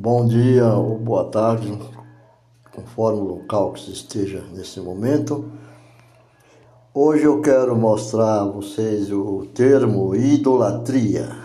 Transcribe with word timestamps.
Bom 0.00 0.28
dia 0.28 0.64
ou 0.74 0.96
boa 0.96 1.24
tarde, 1.24 1.76
conforme 2.72 3.20
o 3.20 3.24
local 3.24 3.72
que 3.72 3.80
se 3.80 3.90
esteja 3.90 4.44
nesse 4.52 4.80
momento. 4.80 5.50
Hoje 6.94 7.24
eu 7.24 7.42
quero 7.42 7.74
mostrar 7.74 8.42
a 8.42 8.44
vocês 8.44 9.10
o 9.10 9.46
termo 9.52 10.14
idolatria. 10.14 11.36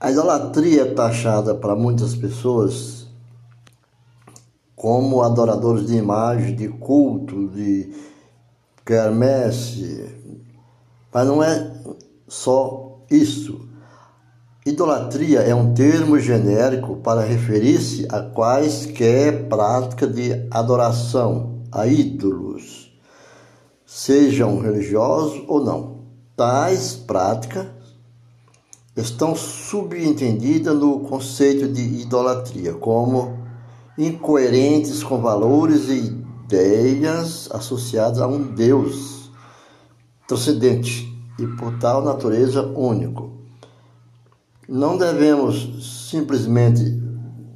A 0.00 0.10
idolatria 0.10 0.82
é 0.82 0.92
taxada 0.92 1.54
para 1.54 1.76
muitas 1.76 2.16
pessoas 2.16 3.06
como 4.74 5.22
adoradores 5.22 5.86
de 5.86 5.94
imagem, 5.94 6.56
de 6.56 6.66
culto, 6.66 7.46
de 7.46 7.94
quermesse, 8.84 10.34
mas 11.14 11.28
não 11.28 11.40
é 11.40 11.80
só 12.26 12.98
isso. 13.08 13.69
Idolatria 14.70 15.40
é 15.40 15.52
um 15.52 15.74
termo 15.74 16.16
genérico 16.16 16.94
para 16.98 17.22
referir-se 17.22 18.06
a 18.08 18.22
quaisquer 18.22 19.48
prática 19.48 20.06
de 20.06 20.46
adoração 20.48 21.64
a 21.72 21.88
ídolos, 21.88 22.96
sejam 23.84 24.60
religiosos 24.60 25.42
ou 25.48 25.64
não. 25.64 26.04
Tais 26.36 26.94
práticas 26.94 27.66
estão 28.96 29.34
subentendidas 29.34 30.76
no 30.76 31.00
conceito 31.00 31.66
de 31.66 32.02
idolatria 32.02 32.72
como 32.72 33.40
incoerentes 33.98 35.02
com 35.02 35.20
valores 35.20 35.88
e 35.88 36.14
ideias 36.46 37.48
associadas 37.50 38.20
a 38.20 38.28
um 38.28 38.54
Deus 38.54 39.32
transcendente 40.28 41.12
e 41.40 41.46
por 41.56 41.76
tal 41.80 42.04
natureza 42.04 42.62
único. 42.62 43.29
Não 44.70 44.96
devemos 44.96 46.08
simplesmente 46.08 47.02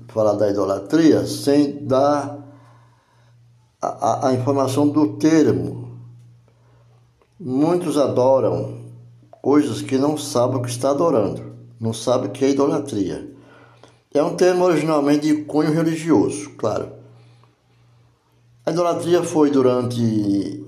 falar 0.09 0.33
da 0.33 0.51
idolatria 0.51 1.25
sem 1.25 1.87
dar 1.87 2.45
a, 3.81 4.27
a, 4.27 4.35
informação 4.35 4.89
do 4.89 5.17
termo. 5.17 5.97
Muitos 7.39 7.97
adoram 7.97 8.81
coisas 9.31 9.81
que 9.81 9.97
não 9.97 10.19
sabem 10.19 10.57
o 10.57 10.63
que 10.63 10.69
está 10.69 10.91
adorando, 10.91 11.55
não 11.79 11.93
sabem 11.93 12.31
o 12.31 12.33
que 12.33 12.45
é 12.45 12.51
idolatria. 12.51 13.33
É 14.13 14.21
um 14.21 14.35
termo 14.35 14.65
originalmente 14.65 15.33
de 15.33 15.45
cunho 15.45 15.71
religioso, 15.71 16.51
claro. 16.59 16.95
A 18.67 18.73
idolatria 18.73 19.23
foi 19.23 19.53
durante 19.53 20.67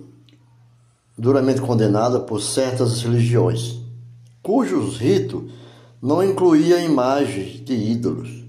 duramente 1.19 1.61
condenada 1.61 2.21
por 2.21 2.41
certas 2.41 3.03
religiões, 3.03 3.81
cujos 4.45 4.99
ritos 4.99 5.66
não 6.03 6.23
incluíam 6.23 6.81
imagens 6.81 7.65
de 7.65 7.75
ídolos. 7.75 8.45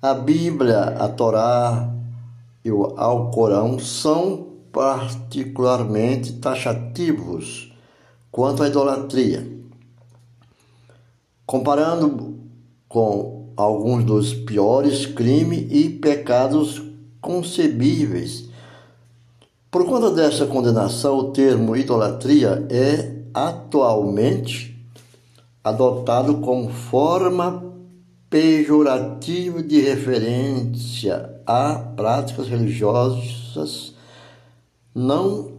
A 0.00 0.14
Bíblia, 0.14 0.80
a 0.80 1.08
Torá 1.08 1.92
e 2.64 2.70
o 2.70 2.94
Alcorão 2.96 3.78
são 3.78 4.48
particularmente 4.72 6.34
taxativos 6.34 7.72
quanto 8.30 8.62
à 8.62 8.68
idolatria. 8.68 9.46
Comparando 11.46 12.38
com 12.88 13.52
alguns 13.56 14.04
dos 14.04 14.34
piores 14.34 15.06
crimes 15.06 15.66
e 15.70 15.88
pecados 15.88 16.82
concebíveis 17.20 18.48
por 19.70 19.84
conta 19.84 20.10
desta 20.10 20.46
condenação, 20.46 21.18
o 21.18 21.24
termo 21.30 21.76
idolatria 21.76 22.66
é 22.70 23.16
atualmente 23.34 24.67
adotado 25.62 26.38
como 26.38 26.70
forma 26.70 27.64
pejorativa 28.30 29.62
de 29.62 29.80
referência 29.80 31.40
a 31.46 31.74
práticas 31.74 32.46
religiosas 32.48 33.94
não 34.94 35.58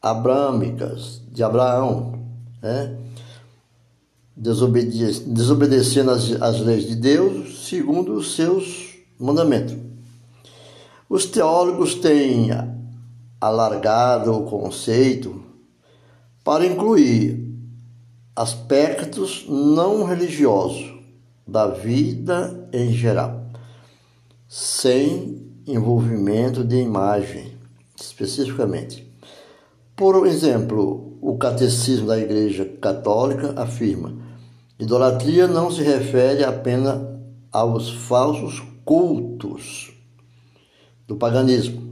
abrâmicas 0.00 1.22
de 1.32 1.42
Abraão, 1.42 2.20
né? 2.62 2.96
desobedecendo 4.36 6.10
as, 6.10 6.30
as 6.42 6.60
leis 6.60 6.86
de 6.86 6.96
Deus 6.96 7.66
segundo 7.68 8.14
os 8.14 8.34
seus 8.34 8.94
mandamentos. 9.18 9.76
Os 11.08 11.26
teólogos 11.26 11.94
têm 11.94 12.48
alargado 13.40 14.32
o 14.32 14.44
conceito 14.44 15.42
para 16.42 16.66
incluir 16.66 17.43
aspectos 18.34 19.46
não 19.48 20.04
religiosos 20.04 20.92
da 21.46 21.68
vida 21.68 22.68
em 22.72 22.92
geral, 22.92 23.46
sem 24.48 25.52
envolvimento 25.66 26.64
de 26.64 26.76
imagem 26.76 27.56
especificamente. 27.98 29.06
Por 29.96 30.26
exemplo, 30.26 31.16
o 31.20 31.36
Catecismo 31.38 32.08
da 32.08 32.18
Igreja 32.18 32.64
Católica 32.80 33.54
afirma: 33.56 34.16
idolatria 34.78 35.46
não 35.46 35.70
se 35.70 35.82
refere 35.82 36.44
apenas 36.44 37.00
aos 37.52 37.90
falsos 37.90 38.60
cultos 38.84 39.92
do 41.06 41.16
paganismo, 41.16 41.84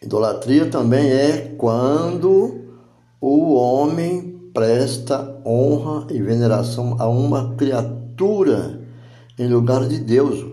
Idolatria 0.00 0.70
também 0.70 1.10
é 1.10 1.54
quando 1.58 2.78
o 3.20 3.54
homem 3.54 4.27
presta 4.58 5.40
honra 5.46 6.08
e 6.10 6.20
veneração 6.20 6.96
a 6.98 7.08
uma 7.08 7.54
criatura 7.54 8.80
em 9.38 9.46
lugar 9.46 9.86
de 9.86 10.00
Deus, 10.00 10.44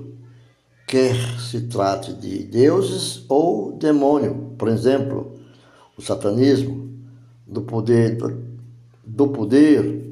quer 0.88 1.16
se 1.40 1.62
trate 1.62 2.14
de 2.14 2.44
deuses 2.44 3.26
ou 3.28 3.72
demônio, 3.72 4.54
por 4.60 4.68
exemplo, 4.68 5.34
o 5.98 6.04
satanismo, 6.04 6.88
do 7.48 7.64
poder, 7.64 8.16
do 9.04 9.28
poder, 9.30 10.12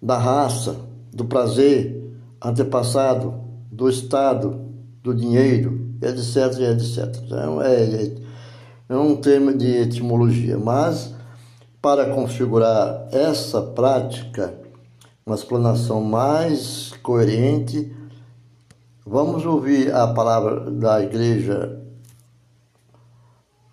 da 0.00 0.18
raça, 0.18 0.76
do 1.12 1.24
prazer, 1.24 2.14
antepassado, 2.40 3.34
do 3.72 3.90
Estado, 3.90 4.66
do 5.02 5.12
dinheiro, 5.12 5.96
etc, 6.00 6.60
etc. 6.60 7.22
Então, 7.26 7.60
é, 7.60 7.82
é 7.82 8.22
é 8.88 8.96
um 8.96 9.16
termo 9.16 9.56
de 9.56 9.66
etimologia, 9.66 10.58
mas 10.58 11.14
para 11.82 12.14
configurar 12.14 13.08
essa 13.10 13.60
prática, 13.60 14.54
uma 15.26 15.34
explanação 15.34 16.00
mais 16.00 16.92
coerente, 17.02 17.92
vamos 19.04 19.44
ouvir 19.44 19.92
a 19.92 20.06
palavra 20.06 20.70
da 20.70 21.02
igreja, 21.02 21.80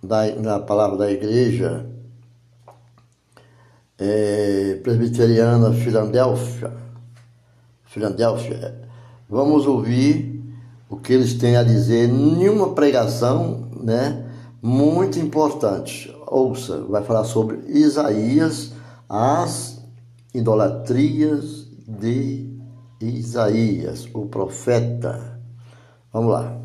da, 0.02 0.26
na 0.36 0.60
palavra 0.60 0.98
da 0.98 1.12
igreja 1.12 1.88
é, 4.00 4.80
presbiteriana 4.82 5.72
Filadélfia. 5.74 6.74
Filadélfia. 7.86 8.90
Vamos 9.30 9.68
ouvir 9.68 10.44
o 10.90 10.98
que 10.98 11.14
eles 11.14 11.36
têm 11.36 11.58
a 11.58 11.64
dizer 11.64 12.10
em 12.10 12.50
uma 12.50 12.74
pregação, 12.74 13.70
né? 13.84 14.26
muito 14.62 15.20
importante. 15.20 16.16
Ouça, 16.32 16.84
vai 16.84 17.04
falar 17.04 17.24
sobre 17.24 17.58
Isaías, 17.68 18.72
as 19.10 19.84
idolatrias 20.32 21.66
de 21.88 22.56
Isaías, 23.02 24.08
o 24.14 24.28
profeta. 24.28 25.42
Vamos 26.14 26.32
lá. 26.32 26.62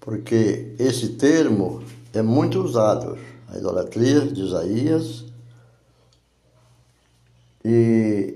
Porque 0.00 0.74
esse 0.76 1.10
termo 1.10 1.84
é 2.12 2.20
muito 2.20 2.60
usado, 2.60 3.16
a 3.48 3.56
idolatria 3.56 4.22
de 4.26 4.40
Isaías 4.42 5.24
e 7.64 8.34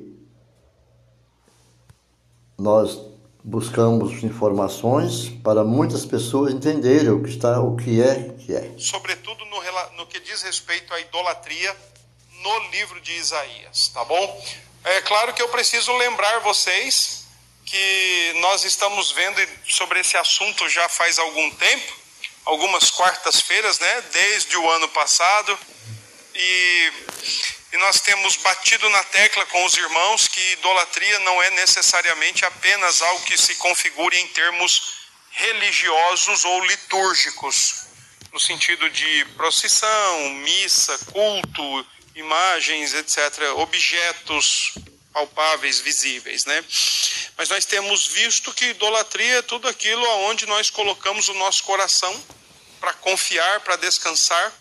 nós 2.58 2.98
buscamos 3.44 4.22
informações 4.24 5.28
para 5.44 5.62
muitas 5.62 6.04
pessoas 6.04 6.52
entenderem 6.52 7.10
o 7.10 7.22
que 7.22 7.30
está, 7.30 7.60
o 7.60 7.76
que 7.76 8.02
é, 8.02 8.34
que 8.44 8.54
é. 8.54 8.74
Sobretudo 8.78 9.44
no, 9.46 9.96
no 9.96 10.06
que 10.06 10.18
diz 10.20 10.42
respeito 10.42 10.92
à 10.92 11.00
idolatria 11.00 11.76
no 12.42 12.58
livro 12.70 13.00
de 13.00 13.12
Isaías, 13.12 13.88
tá 13.88 14.04
bom? 14.04 14.44
É 14.84 15.02
claro 15.02 15.32
que 15.34 15.42
eu 15.42 15.48
preciso 15.48 15.92
lembrar 15.96 16.40
vocês 16.40 17.26
que 17.64 18.34
nós 18.40 18.64
estamos 18.64 19.12
vendo 19.12 19.46
sobre 19.68 20.00
esse 20.00 20.16
assunto 20.16 20.68
já 20.68 20.88
faz 20.88 21.18
algum 21.18 21.50
tempo, 21.50 21.92
algumas 22.44 22.90
quartas-feiras, 22.90 23.78
né? 23.78 24.04
Desde 24.12 24.56
o 24.56 24.70
ano 24.70 24.88
passado. 24.88 25.58
Nós 27.78 28.00
temos 28.00 28.36
batido 28.36 28.88
na 28.90 29.04
tecla 29.04 29.46
com 29.46 29.64
os 29.64 29.76
irmãos 29.76 30.26
que 30.26 30.52
idolatria 30.52 31.18
não 31.20 31.40
é 31.42 31.50
necessariamente 31.52 32.44
apenas 32.44 33.00
algo 33.00 33.24
que 33.24 33.38
se 33.38 33.54
configure 33.54 34.18
em 34.18 34.26
termos 34.28 34.98
religiosos 35.30 36.44
ou 36.44 36.64
litúrgicos, 36.64 37.86
no 38.32 38.40
sentido 38.40 38.90
de 38.90 39.24
procissão, 39.36 40.30
missa, 40.30 40.98
culto, 41.12 41.86
imagens, 42.16 42.94
etc., 42.94 43.44
objetos 43.56 44.74
palpáveis, 45.12 45.78
visíveis, 45.78 46.44
né? 46.44 46.64
Mas 47.36 47.48
nós 47.48 47.64
temos 47.64 48.08
visto 48.08 48.52
que 48.52 48.66
idolatria 48.66 49.38
é 49.38 49.42
tudo 49.42 49.68
aquilo 49.68 50.04
aonde 50.04 50.46
nós 50.46 50.68
colocamos 50.68 51.28
o 51.28 51.34
nosso 51.34 51.62
coração 51.62 52.26
para 52.80 52.92
confiar, 52.94 53.60
para 53.60 53.76
descansar. 53.76 54.52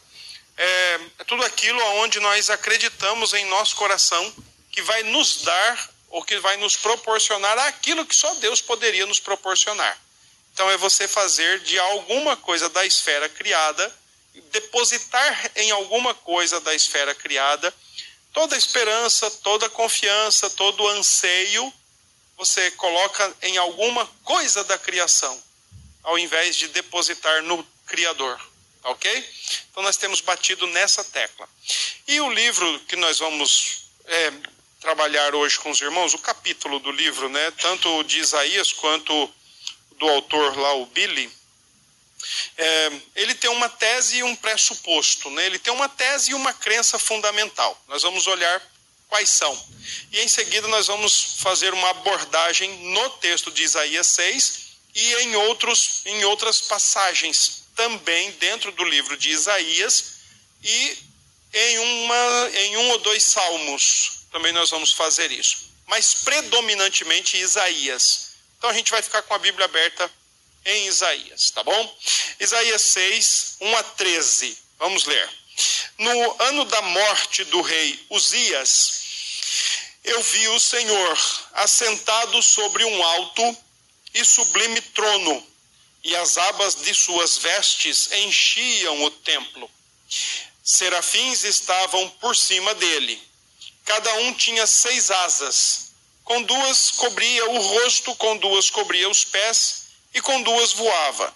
É, 0.57 1.00
tudo 1.27 1.44
aquilo 1.45 1.80
aonde 1.81 2.19
nós 2.19 2.50
acreditamos 2.50 3.33
em 3.33 3.45
nosso 3.45 3.75
coração 3.75 4.33
que 4.71 4.81
vai 4.81 5.04
nos 5.04 5.44
dar 5.44 5.89
ou 6.09 6.24
que 6.24 6.39
vai 6.39 6.57
nos 6.57 6.75
proporcionar 6.75 7.57
aquilo 7.59 8.06
que 8.06 8.15
só 8.15 8.33
Deus 8.36 8.62
poderia 8.62 9.06
nos 9.06 9.19
proporcionar. 9.19 9.98
Então 10.54 10.69
é 10.71 10.77
você 10.77 11.07
fazer 11.07 11.59
de 11.59 11.77
alguma 11.77 12.36
coisa 12.36 12.68
da 12.69 12.86
esfera 12.86 13.30
criada, 13.30 13.94
depositar 14.51 15.51
em 15.56 15.69
alguma 15.71 16.13
coisa 16.13 16.59
da 16.59 16.74
esfera 16.74 17.13
criada 17.13 17.74
toda 18.38 18.54
a 18.54 18.57
esperança, 18.59 19.31
toda 19.31 19.65
a 19.65 19.69
confiança, 19.69 20.48
todo 20.51 20.88
anseio, 20.89 21.74
você 22.38 22.69
coloca 22.69 23.36
em 23.42 23.57
alguma 23.57 24.06
coisa 24.24 24.63
da 24.63 24.77
criação, 24.77 25.42
ao 26.04 26.19
invés 26.19 26.56
de 26.56 26.68
depositar 26.68 27.42
no 27.42 27.63
Criador. 27.88 28.39
Ok? 28.87 29.29
Então 29.69 29.83
nós 29.83 29.97
temos 29.97 30.21
batido 30.21 30.65
nessa 30.67 31.03
tecla. 31.03 31.47
E 32.07 32.21
o 32.21 32.31
livro 32.31 32.79
que 32.81 32.95
nós 32.95 33.19
vamos 33.19 33.89
é, 34.05 34.33
trabalhar 34.79 35.35
hoje 35.35 35.59
com 35.59 35.69
os 35.69 35.81
irmãos, 35.81 36.13
o 36.13 36.19
capítulo 36.19 36.79
do 36.79 36.91
livro, 36.91 37.27
né, 37.27 37.51
tanto 37.51 38.03
de 38.03 38.19
Isaías 38.19 38.71
quanto 38.71 39.29
do 39.97 40.07
autor 40.07 40.57
lá, 40.57 40.73
o 40.75 40.85
Billy, 40.85 41.29
é, 42.57 42.91
ele 43.15 43.35
tem 43.35 43.49
uma 43.49 43.69
tese 43.69 44.17
e 44.17 44.23
um 44.23 44.35
pressuposto, 44.35 45.29
né? 45.31 45.45
ele 45.45 45.59
tem 45.59 45.73
uma 45.73 45.89
tese 45.89 46.31
e 46.31 46.33
uma 46.33 46.53
crença 46.53 46.97
fundamental. 46.97 47.79
Nós 47.87 48.03
vamos 48.03 48.25
olhar 48.25 48.61
quais 49.07 49.29
são. 49.29 49.67
E 50.11 50.19
em 50.21 50.27
seguida 50.27 50.67
nós 50.67 50.87
vamos 50.87 51.35
fazer 51.39 51.73
uma 51.73 51.89
abordagem 51.89 52.69
no 52.91 53.09
texto 53.11 53.51
de 53.51 53.63
Isaías 53.63 54.07
6 54.07 54.67
e 54.95 55.13
em, 55.23 55.35
outros, 55.35 56.01
em 56.05 56.25
outras 56.25 56.61
passagens 56.61 57.66
também 57.77 58.31
dentro 58.33 58.74
do 58.74 58.83
livro 58.83 59.15
de 59.15 59.29
Isaías 59.29 60.15
e 60.62 60.97
em, 61.53 61.77
uma, 61.79 62.50
em 62.53 62.77
um 62.77 62.89
ou 62.89 63.00
dois 63.00 63.24
salmos 63.24 64.18
também 64.31 64.51
nós 64.51 64.69
vamos 64.69 64.91
fazer 64.91 65.31
isso. 65.31 65.71
Mas 65.85 66.13
predominantemente 66.13 67.38
Isaías. 67.38 68.27
Então 68.57 68.69
a 68.69 68.74
gente 68.74 68.91
vai 68.91 69.01
ficar 69.01 69.21
com 69.24 69.33
a 69.33 69.39
Bíblia 69.39 69.65
aberta 69.65 70.12
em 70.65 70.88
Isaías, 70.88 71.50
tá 71.51 71.63
bom? 71.63 71.97
Isaías 72.39 72.81
6, 72.81 73.57
1 73.62 73.77
a 73.77 73.83
13. 73.83 74.57
Vamos 74.77 75.06
ler. 75.06 75.30
No 75.97 76.41
ano 76.44 76.65
da 76.65 76.81
morte 76.81 77.44
do 77.45 77.62
rei 77.62 78.06
Uzias, 78.09 79.01
eu 80.03 80.21
vi 80.21 80.47
o 80.50 80.59
Senhor 80.59 81.19
assentado 81.53 82.41
sobre 82.44 82.83
um 82.83 83.03
alto 83.03 83.57
e 84.13 84.23
sublime 84.25 84.81
trono, 84.81 85.47
e 86.07 86.15
as 86.15 86.38
abas 86.38 86.74
de 86.75 86.95
suas 86.95 87.38
vestes 87.38 88.09
enchiam 88.13 89.04
o 89.04 89.12
templo. 89.12 89.69
Serafins 90.63 91.44
estavam 91.44 92.09
por 92.12 92.33
cima 92.33 92.74
dele. 92.75 93.21
Cada 93.83 94.13
um 94.19 94.33
tinha 94.33 94.65
seis 94.65 95.12
asas. 95.12 95.92
Com 96.24 96.42
duas 96.44 96.92
cobria 96.92 97.50
o 97.50 97.59
rosto, 97.59 98.15
com 98.15 98.38
duas 98.38 98.69
cobria 98.69 99.09
os 99.09 99.25
pés 99.25 99.88
e 100.13 100.21
com 100.21 100.42
duas 100.44 100.71
voava. 100.71 101.36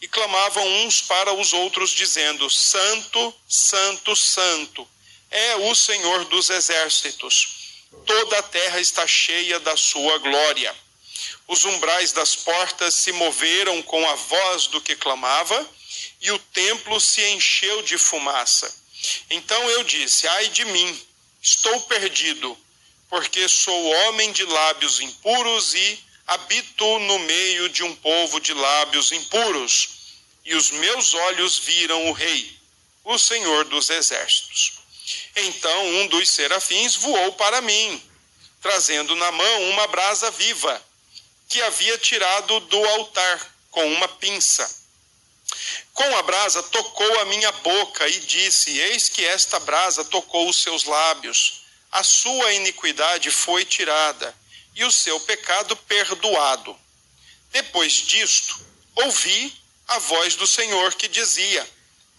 E 0.00 0.06
clamavam 0.06 0.68
uns 0.84 1.00
para 1.00 1.32
os 1.32 1.52
outros, 1.52 1.90
dizendo: 1.90 2.48
Santo, 2.48 3.34
Santo, 3.48 4.14
Santo 4.14 4.88
é 5.32 5.56
o 5.56 5.74
Senhor 5.74 6.26
dos 6.26 6.48
exércitos. 6.48 7.82
Toda 8.06 8.38
a 8.38 8.42
terra 8.44 8.80
está 8.80 9.04
cheia 9.04 9.58
da 9.58 9.76
sua 9.76 10.18
glória. 10.18 10.72
Os 11.46 11.64
umbrais 11.64 12.12
das 12.12 12.34
portas 12.36 12.94
se 12.94 13.12
moveram 13.12 13.82
com 13.82 14.08
a 14.08 14.14
voz 14.14 14.66
do 14.66 14.80
que 14.80 14.96
clamava, 14.96 15.68
e 16.20 16.30
o 16.30 16.38
templo 16.38 17.00
se 17.00 17.22
encheu 17.30 17.82
de 17.82 17.98
fumaça. 17.98 18.72
Então 19.30 19.70
eu 19.70 19.84
disse: 19.84 20.26
Ai 20.28 20.48
de 20.48 20.64
mim, 20.64 21.06
estou 21.40 21.80
perdido, 21.82 22.56
porque 23.08 23.48
sou 23.48 23.84
homem 23.84 24.32
de 24.32 24.44
lábios 24.44 25.00
impuros 25.00 25.74
e 25.74 26.04
habito 26.26 26.98
no 27.00 27.18
meio 27.18 27.68
de 27.68 27.82
um 27.82 27.94
povo 27.96 28.40
de 28.40 28.54
lábios 28.54 29.12
impuros, 29.12 29.88
e 30.44 30.54
os 30.54 30.70
meus 30.70 31.14
olhos 31.14 31.58
viram 31.58 32.08
o 32.08 32.12
Rei, 32.12 32.56
o 33.04 33.18
Senhor 33.18 33.64
dos 33.64 33.90
Exércitos. 33.90 34.72
Então 35.34 35.86
um 35.96 36.06
dos 36.06 36.30
serafins 36.30 36.94
voou 36.96 37.32
para 37.32 37.60
mim, 37.60 38.02
trazendo 38.60 39.14
na 39.16 39.32
mão 39.32 39.70
uma 39.70 39.86
brasa 39.88 40.30
viva, 40.30 40.82
que 41.52 41.60
havia 41.60 41.98
tirado 41.98 42.60
do 42.60 42.82
altar 42.82 43.54
com 43.70 43.86
uma 43.92 44.08
pinça. 44.08 44.74
Com 45.92 46.16
a 46.16 46.22
brasa 46.22 46.62
tocou 46.62 47.20
a 47.20 47.26
minha 47.26 47.52
boca 47.52 48.08
e 48.08 48.20
disse: 48.20 48.70
Eis 48.78 49.10
que 49.10 49.22
esta 49.22 49.60
brasa 49.60 50.02
tocou 50.06 50.48
os 50.48 50.56
seus 50.56 50.84
lábios, 50.84 51.64
a 51.90 52.02
sua 52.02 52.54
iniquidade 52.54 53.30
foi 53.30 53.66
tirada 53.66 54.34
e 54.74 54.82
o 54.82 54.90
seu 54.90 55.20
pecado 55.20 55.76
perdoado. 55.76 56.74
Depois 57.50 57.92
disto, 57.92 58.58
ouvi 58.94 59.54
a 59.88 59.98
voz 59.98 60.34
do 60.36 60.46
Senhor 60.46 60.94
que 60.94 61.06
dizia: 61.06 61.68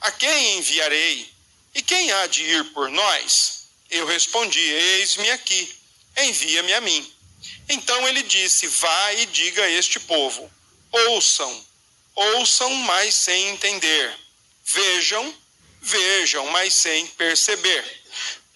A 0.01 0.11
quem 0.11 0.59
enviarei? 0.59 1.33
E 1.73 1.81
quem 1.81 2.11
há 2.11 2.27
de 2.27 2.43
ir 2.43 2.65
por 2.65 2.87
nós? 2.87 3.63
Eu 3.89 4.05
respondi: 4.05 4.59
Eis-me 4.59 5.31
aqui, 5.31 5.75
envia-me 6.17 6.73
a 6.75 6.81
mim. 6.81 7.12
Então 7.69 8.07
ele 8.07 8.23
disse: 8.23 8.67
Vá 8.67 9.13
e 9.13 9.25
diga 9.27 9.63
a 9.63 9.69
este 9.69 9.99
povo: 9.99 10.51
Ouçam, 10.91 11.65
ouçam, 12.15 12.73
mas 12.75 13.15
sem 13.15 13.49
entender. 13.49 14.15
Vejam, 14.65 15.35
vejam, 15.81 16.45
mas 16.47 16.73
sem 16.73 17.07
perceber. 17.07 17.83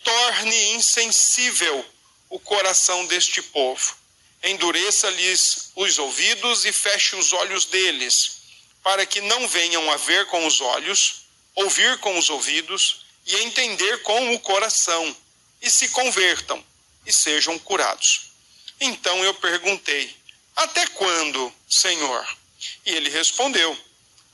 Torne 0.03 0.73
insensível 0.73 1.85
o 2.29 2.39
coração 2.39 3.05
deste 3.07 3.41
povo. 3.41 3.95
Endureça-lhes 4.43 5.71
os 5.75 5.97
ouvidos 5.97 6.65
e 6.65 6.71
feche 6.71 7.15
os 7.15 7.33
olhos 7.33 7.65
deles, 7.65 8.37
para 8.83 9.05
que 9.05 9.19
não 9.21 9.47
venham 9.47 9.91
a 9.91 9.97
ver 9.97 10.27
com 10.27 10.45
os 10.45 10.61
olhos, 10.61 11.23
ouvir 11.55 11.97
com 11.99 12.17
os 12.17 12.29
ouvidos 12.29 13.05
e 13.25 13.35
entender 13.37 14.01
com 14.03 14.33
o 14.33 14.39
coração, 14.39 15.15
e 15.61 15.69
se 15.69 15.89
convertam 15.89 16.63
e 17.05 17.11
sejam 17.11 17.57
curados. 17.57 18.26
Então 18.79 19.23
eu 19.23 19.33
perguntei: 19.35 20.15
Até 20.55 20.85
quando, 20.87 21.53
Senhor? 21.69 22.37
E 22.85 22.95
ele 22.95 23.09
respondeu: 23.09 23.77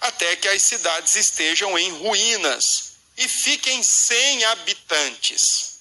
Até 0.01 0.35
que 0.35 0.47
as 0.47 0.61
cidades 0.61 1.15
estejam 1.15 1.77
em 1.77 1.91
ruínas 1.91 2.93
e 3.17 3.27
fiquem 3.27 3.81
sem 3.83 4.43
habitantes 4.45 5.73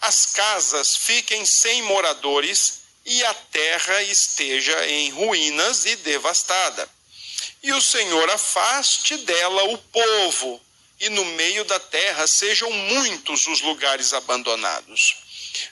as 0.00 0.26
casas 0.26 0.96
fiquem 0.96 1.44
sem 1.44 1.82
moradores 1.82 2.80
e 3.04 3.24
a 3.24 3.34
terra 3.34 4.02
esteja 4.02 4.86
em 4.86 5.10
ruínas 5.10 5.84
e 5.86 5.96
devastada. 5.96 6.88
E 7.62 7.72
o 7.72 7.82
Senhor 7.82 8.30
afaste 8.30 9.16
dela 9.18 9.64
o 9.64 9.78
povo, 9.78 10.60
e 11.00 11.08
no 11.08 11.24
meio 11.24 11.64
da 11.64 11.80
terra 11.80 12.26
sejam 12.26 12.70
muitos 12.70 13.46
os 13.46 13.60
lugares 13.60 14.12
abandonados. 14.12 15.16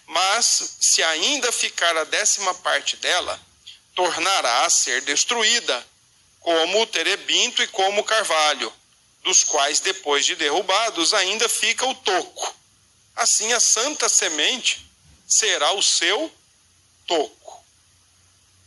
Mas, 0.06 0.76
se 0.80 1.02
ainda 1.02 1.50
ficar 1.52 1.96
a 1.96 2.04
décima 2.04 2.54
parte 2.54 2.96
dela, 2.96 3.40
tornará 3.94 4.64
a 4.64 4.70
ser 4.70 5.02
destruída, 5.02 5.86
como 6.40 6.82
o 6.82 6.86
terebinto 6.86 7.62
e 7.62 7.66
como 7.68 8.00
o 8.00 8.04
carvalho, 8.04 8.72
dos 9.22 9.42
quais, 9.42 9.80
depois 9.80 10.24
de 10.24 10.36
derrubados, 10.36 11.12
ainda 11.12 11.48
fica 11.48 11.84
o 11.86 11.94
toco 11.94 12.56
assim 13.16 13.52
a 13.54 13.58
santa 13.58 14.08
semente 14.08 14.86
será 15.26 15.72
o 15.72 15.82
seu 15.82 16.32
toco. 17.06 17.64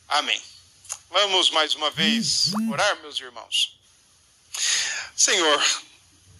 Amém. 0.07 0.41
Vamos 1.11 1.51
mais 1.51 1.75
uma 1.75 1.91
vez 1.91 2.51
orar, 2.69 2.99
meus 3.01 3.19
irmãos. 3.19 3.77
Senhor, 5.15 5.83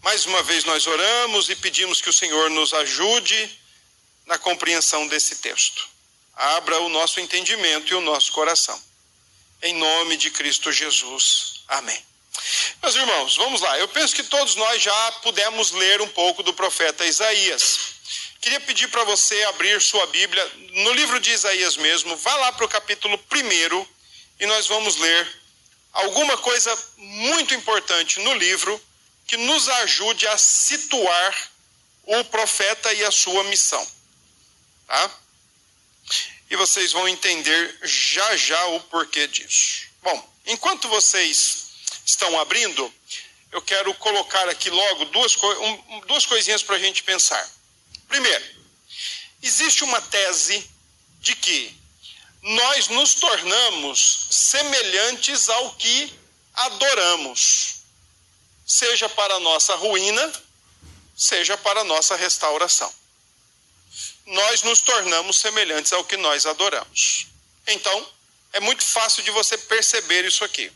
mais 0.02 0.26
uma 0.26 0.42
vez 0.44 0.64
nós 0.64 0.88
oramos 0.88 1.50
e 1.50 1.56
pedimos 1.56 2.02
que 2.02 2.10
o 2.10 2.14
Senhor 2.14 2.50
nos 2.50 2.74
ajude 2.74 3.59
na 4.30 4.38
compreensão 4.38 5.08
desse 5.08 5.38
texto. 5.38 5.90
Abra 6.36 6.80
o 6.82 6.90
nosso 6.90 7.20
entendimento 7.20 7.92
e 7.92 7.96
o 7.96 8.02
nosso 8.02 8.32
coração. 8.32 8.80
Em 9.64 9.74
nome 9.74 10.18
de 10.18 10.30
Cristo 10.30 10.72
Jesus. 10.72 11.64
Amém. 11.68 12.00
Meus 12.82 12.96
irmãos, 12.96 13.36
vamos 13.36 13.60
lá. 13.60 13.80
Eu 13.80 13.88
penso 13.88 14.16
que 14.16 14.22
todos 14.22 14.56
nós 14.56 14.82
já 14.82 15.12
pudemos 15.24 15.72
ler 15.72 16.00
um 16.00 16.08
pouco 16.08 16.44
do 16.44 16.54
profeta 16.54 17.06
Isaías. 17.08 17.80
Queria 18.40 18.60
pedir 18.62 18.88
para 18.90 19.04
você 19.04 19.44
abrir 19.46 19.82
sua 19.82 20.06
Bíblia 20.08 20.52
no 20.74 20.94
livro 20.94 21.20
de 21.20 21.32
Isaías 21.32 21.76
mesmo, 21.76 22.16
vá 22.16 22.36
lá 22.36 22.52
para 22.54 22.66
o 22.66 22.70
capítulo 22.70 23.20
1 23.34 23.88
e 24.40 24.46
nós 24.46 24.68
vamos 24.68 24.96
ler 24.96 25.42
alguma 25.92 26.38
coisa 26.38 26.78
muito 26.98 27.54
importante 27.56 28.20
no 28.20 28.34
livro 28.36 28.80
que 29.26 29.36
nos 29.38 29.68
ajude 29.68 30.28
a 30.28 30.38
situar 30.38 31.52
o 32.04 32.24
profeta 32.26 32.94
e 32.94 33.04
a 33.04 33.12
sua 33.12 33.44
missão. 33.46 33.99
Tá? 34.90 35.12
E 36.50 36.56
vocês 36.56 36.92
vão 36.92 37.08
entender 37.08 37.78
já 37.84 38.36
já 38.36 38.66
o 38.70 38.80
porquê 38.82 39.28
disso. 39.28 39.84
Bom, 40.02 40.34
enquanto 40.48 40.90
vocês 40.90 41.68
estão 42.04 42.40
abrindo, 42.40 42.92
eu 43.52 43.62
quero 43.62 43.94
colocar 43.94 44.50
aqui 44.50 44.72
logo 44.72 45.06
duas, 45.06 45.36
um, 45.44 46.00
duas 46.08 46.26
coisinhas 46.26 46.64
para 46.64 46.76
a 46.76 46.80
gente 46.80 47.04
pensar. 47.04 47.48
Primeiro, 48.08 48.44
existe 49.44 49.84
uma 49.84 50.02
tese 50.02 50.68
de 51.20 51.36
que 51.36 51.72
nós 52.42 52.88
nos 52.88 53.14
tornamos 53.14 54.28
semelhantes 54.32 55.50
ao 55.50 55.76
que 55.76 56.12
adoramos, 56.56 57.82
seja 58.66 59.08
para 59.08 59.40
nossa 59.40 59.76
ruína, 59.76 60.34
seja 61.16 61.56
para 61.60 61.84
nossa 61.84 62.16
restauração. 62.16 62.92
Nós 64.30 64.64
nos 64.64 64.82
tornamos 64.82 65.38
semelhantes 65.38 65.92
ao 65.92 66.04
que 66.04 66.18
nós 66.18 66.46
adoramos. 66.46 67.28
Então, 67.68 68.08
é 68.54 68.60
muito 68.60 68.84
fácil 68.84 69.24
de 69.24 69.32
você 69.32 69.58
perceber 69.58 70.26
isso 70.26 70.44
aqui. 70.44 70.72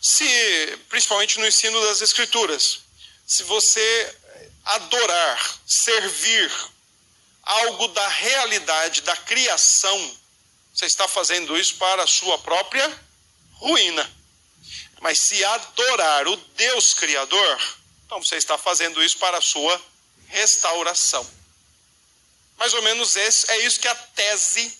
Se, 0.00 0.78
principalmente 0.88 1.38
no 1.38 1.46
ensino 1.46 1.80
das 1.86 2.00
Escrituras, 2.00 2.80
se 3.26 3.42
você 3.44 4.16
adorar, 4.64 5.58
servir 5.66 6.52
algo 7.42 7.88
da 7.88 8.08
realidade 8.08 9.00
da 9.02 9.16
criação, 9.16 10.16
você 10.72 10.86
está 10.86 11.06
fazendo 11.08 11.58
isso 11.58 11.76
para 11.76 12.02
a 12.02 12.06
sua 12.06 12.38
própria 12.38 13.00
ruína. 13.54 14.10
Mas 15.00 15.18
se 15.18 15.44
adorar 15.44 16.26
o 16.28 16.36
Deus 16.36 16.94
Criador, 16.94 17.76
então 18.06 18.22
você 18.22 18.36
está 18.36 18.56
fazendo 18.56 19.02
isso 19.02 19.18
para 19.18 19.38
a 19.38 19.42
sua 19.42 19.80
restauração. 20.28 21.28
Mais 22.64 22.72
ou 22.72 22.80
menos 22.80 23.14
esse, 23.14 23.50
é 23.50 23.58
isso 23.66 23.78
que 23.78 23.86
a 23.86 23.94
tese 23.94 24.74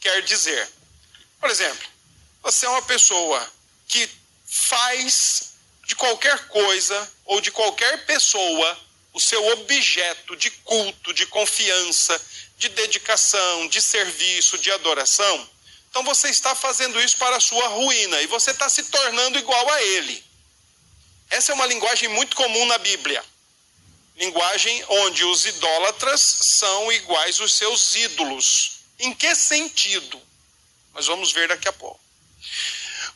quer 0.00 0.20
dizer. 0.22 0.68
Por 1.38 1.48
exemplo, 1.48 1.88
você 2.42 2.66
é 2.66 2.68
uma 2.68 2.82
pessoa 2.82 3.48
que 3.86 4.10
faz 4.44 5.52
de 5.86 5.94
qualquer 5.94 6.48
coisa 6.48 7.12
ou 7.24 7.40
de 7.40 7.52
qualquer 7.52 8.04
pessoa 8.04 8.76
o 9.12 9.20
seu 9.20 9.46
objeto 9.52 10.34
de 10.34 10.50
culto, 10.50 11.14
de 11.14 11.24
confiança, 11.26 12.20
de 12.58 12.68
dedicação, 12.70 13.68
de 13.68 13.80
serviço, 13.80 14.58
de 14.58 14.72
adoração, 14.72 15.48
então 15.88 16.02
você 16.02 16.30
está 16.30 16.56
fazendo 16.56 17.00
isso 17.00 17.16
para 17.16 17.36
a 17.36 17.40
sua 17.40 17.68
ruína 17.68 18.20
e 18.22 18.26
você 18.26 18.50
está 18.50 18.68
se 18.68 18.82
tornando 18.86 19.38
igual 19.38 19.72
a 19.72 19.82
ele. 19.82 20.24
Essa 21.30 21.52
é 21.52 21.54
uma 21.54 21.66
linguagem 21.66 22.08
muito 22.08 22.34
comum 22.34 22.66
na 22.66 22.78
Bíblia. 22.78 23.24
Linguagem 24.20 24.84
onde 24.86 25.24
os 25.24 25.46
idólatras 25.46 26.20
são 26.20 26.92
iguais 26.92 27.40
aos 27.40 27.54
seus 27.54 27.94
ídolos. 27.94 28.72
Em 28.98 29.14
que 29.14 29.34
sentido? 29.34 30.20
Nós 30.92 31.06
vamos 31.06 31.32
ver 31.32 31.48
daqui 31.48 31.66
a 31.66 31.72
pouco. 31.72 31.98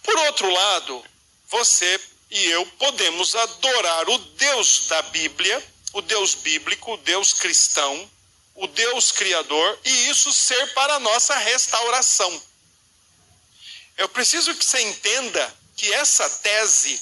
Por 0.03 0.17
outro 0.21 0.51
lado, 0.51 1.05
você 1.47 2.01
e 2.31 2.47
eu 2.47 2.65
podemos 2.79 3.35
adorar 3.35 4.09
o 4.09 4.17
Deus 4.17 4.87
da 4.87 5.03
Bíblia, 5.03 5.63
o 5.93 6.01
Deus 6.01 6.35
bíblico, 6.37 6.95
o 6.95 6.97
Deus 6.97 7.35
cristão, 7.35 8.11
o 8.55 8.67
Deus 8.67 9.13
criador, 9.13 9.79
e 9.85 10.09
isso 10.09 10.33
ser 10.33 10.73
para 10.73 10.95
a 10.95 11.01
nossa 11.01 11.37
restauração. 11.37 12.43
Eu 13.99 14.09
preciso 14.09 14.55
que 14.55 14.65
você 14.65 14.81
entenda 14.81 15.55
que 15.77 15.93
essa 15.93 16.31
tese 16.31 16.99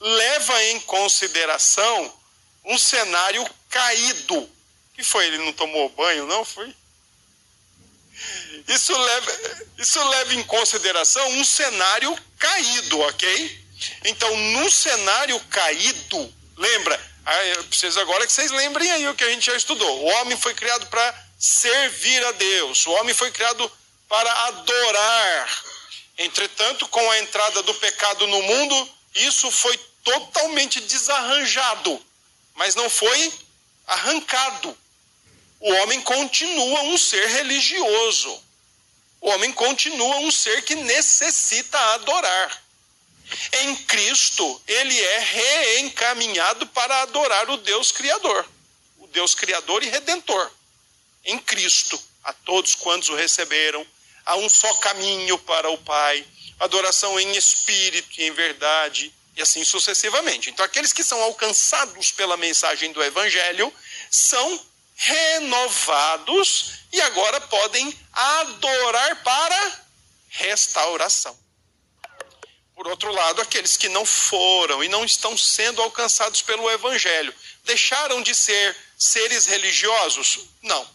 leva 0.00 0.64
em 0.64 0.80
consideração 0.80 2.23
um 2.64 2.78
cenário 2.78 3.44
caído. 3.68 4.48
que 4.94 5.02
foi? 5.02 5.26
Ele 5.26 5.38
não 5.38 5.52
tomou 5.52 5.88
banho, 5.90 6.26
não? 6.26 6.44
Foi? 6.44 6.74
Isso 8.68 8.96
leva, 8.96 9.60
isso 9.78 10.08
leva 10.08 10.34
em 10.34 10.42
consideração 10.44 11.26
um 11.32 11.44
cenário 11.44 12.16
caído, 12.38 13.00
ok? 13.00 13.64
Então, 14.04 14.34
no 14.36 14.70
cenário 14.70 15.38
caído, 15.50 16.34
lembra? 16.56 17.14
Ah, 17.26 17.44
eu 17.46 17.64
preciso 17.64 17.98
agora 18.00 18.26
que 18.26 18.32
vocês 18.32 18.50
lembrem 18.50 18.90
aí 18.90 19.08
o 19.08 19.14
que 19.14 19.24
a 19.24 19.30
gente 19.30 19.46
já 19.46 19.56
estudou. 19.56 20.00
O 20.00 20.04
homem 20.04 20.36
foi 20.36 20.54
criado 20.54 20.86
para 20.86 21.24
servir 21.38 22.24
a 22.24 22.32
Deus, 22.32 22.86
o 22.86 22.92
homem 22.92 23.14
foi 23.14 23.30
criado 23.30 23.70
para 24.08 24.32
adorar. 24.46 25.64
Entretanto, 26.18 26.86
com 26.88 27.10
a 27.10 27.18
entrada 27.18 27.62
do 27.62 27.74
pecado 27.74 28.26
no 28.26 28.42
mundo, 28.42 28.90
isso 29.14 29.50
foi 29.50 29.76
totalmente 30.02 30.80
desarranjado, 30.80 32.00
mas 32.54 32.74
não 32.74 32.88
foi 32.88 33.32
arrancado. 33.86 34.76
O 35.60 35.72
homem 35.74 36.00
continua 36.02 36.82
um 36.82 36.98
ser 36.98 37.26
religioso. 37.28 38.42
O 39.20 39.30
homem 39.30 39.52
continua 39.52 40.16
um 40.18 40.30
ser 40.30 40.62
que 40.62 40.74
necessita 40.74 41.78
adorar. 41.94 42.62
Em 43.62 43.76
Cristo, 43.76 44.62
ele 44.68 45.00
é 45.00 45.18
reencaminhado 45.18 46.66
para 46.68 47.02
adorar 47.02 47.48
o 47.50 47.56
Deus 47.56 47.90
Criador, 47.90 48.46
o 48.98 49.06
Deus 49.06 49.34
Criador 49.34 49.82
e 49.82 49.88
Redentor. 49.88 50.50
Em 51.24 51.38
Cristo, 51.38 51.98
a 52.22 52.32
todos 52.32 52.74
quantos 52.74 53.08
o 53.08 53.14
receberam, 53.14 53.86
há 54.26 54.36
um 54.36 54.48
só 54.48 54.72
caminho 54.74 55.38
para 55.38 55.70
o 55.70 55.78
Pai, 55.78 56.24
adoração 56.60 57.18
em 57.18 57.34
espírito 57.34 58.20
e 58.20 58.24
em 58.24 58.30
verdade, 58.30 59.12
e 59.36 59.42
assim 59.42 59.64
sucessivamente. 59.64 60.50
Então, 60.50 60.64
aqueles 60.64 60.92
que 60.92 61.02
são 61.02 61.20
alcançados 61.22 62.12
pela 62.12 62.36
mensagem 62.36 62.92
do 62.92 63.02
Evangelho 63.02 63.72
são 64.10 64.66
renovados 64.96 66.72
e 66.92 67.00
agora 67.00 67.40
podem 67.40 67.98
adorar 68.12 69.22
para 69.22 69.84
restauração. 70.28 71.36
Por 72.76 72.88
outro 72.88 73.12
lado, 73.12 73.40
aqueles 73.40 73.76
que 73.76 73.88
não 73.88 74.04
foram 74.04 74.82
e 74.82 74.88
não 74.88 75.04
estão 75.04 75.36
sendo 75.36 75.80
alcançados 75.82 76.42
pelo 76.42 76.70
Evangelho, 76.70 77.34
deixaram 77.64 78.22
de 78.22 78.34
ser 78.34 78.76
seres 78.98 79.46
religiosos? 79.46 80.40
Não. 80.62 80.94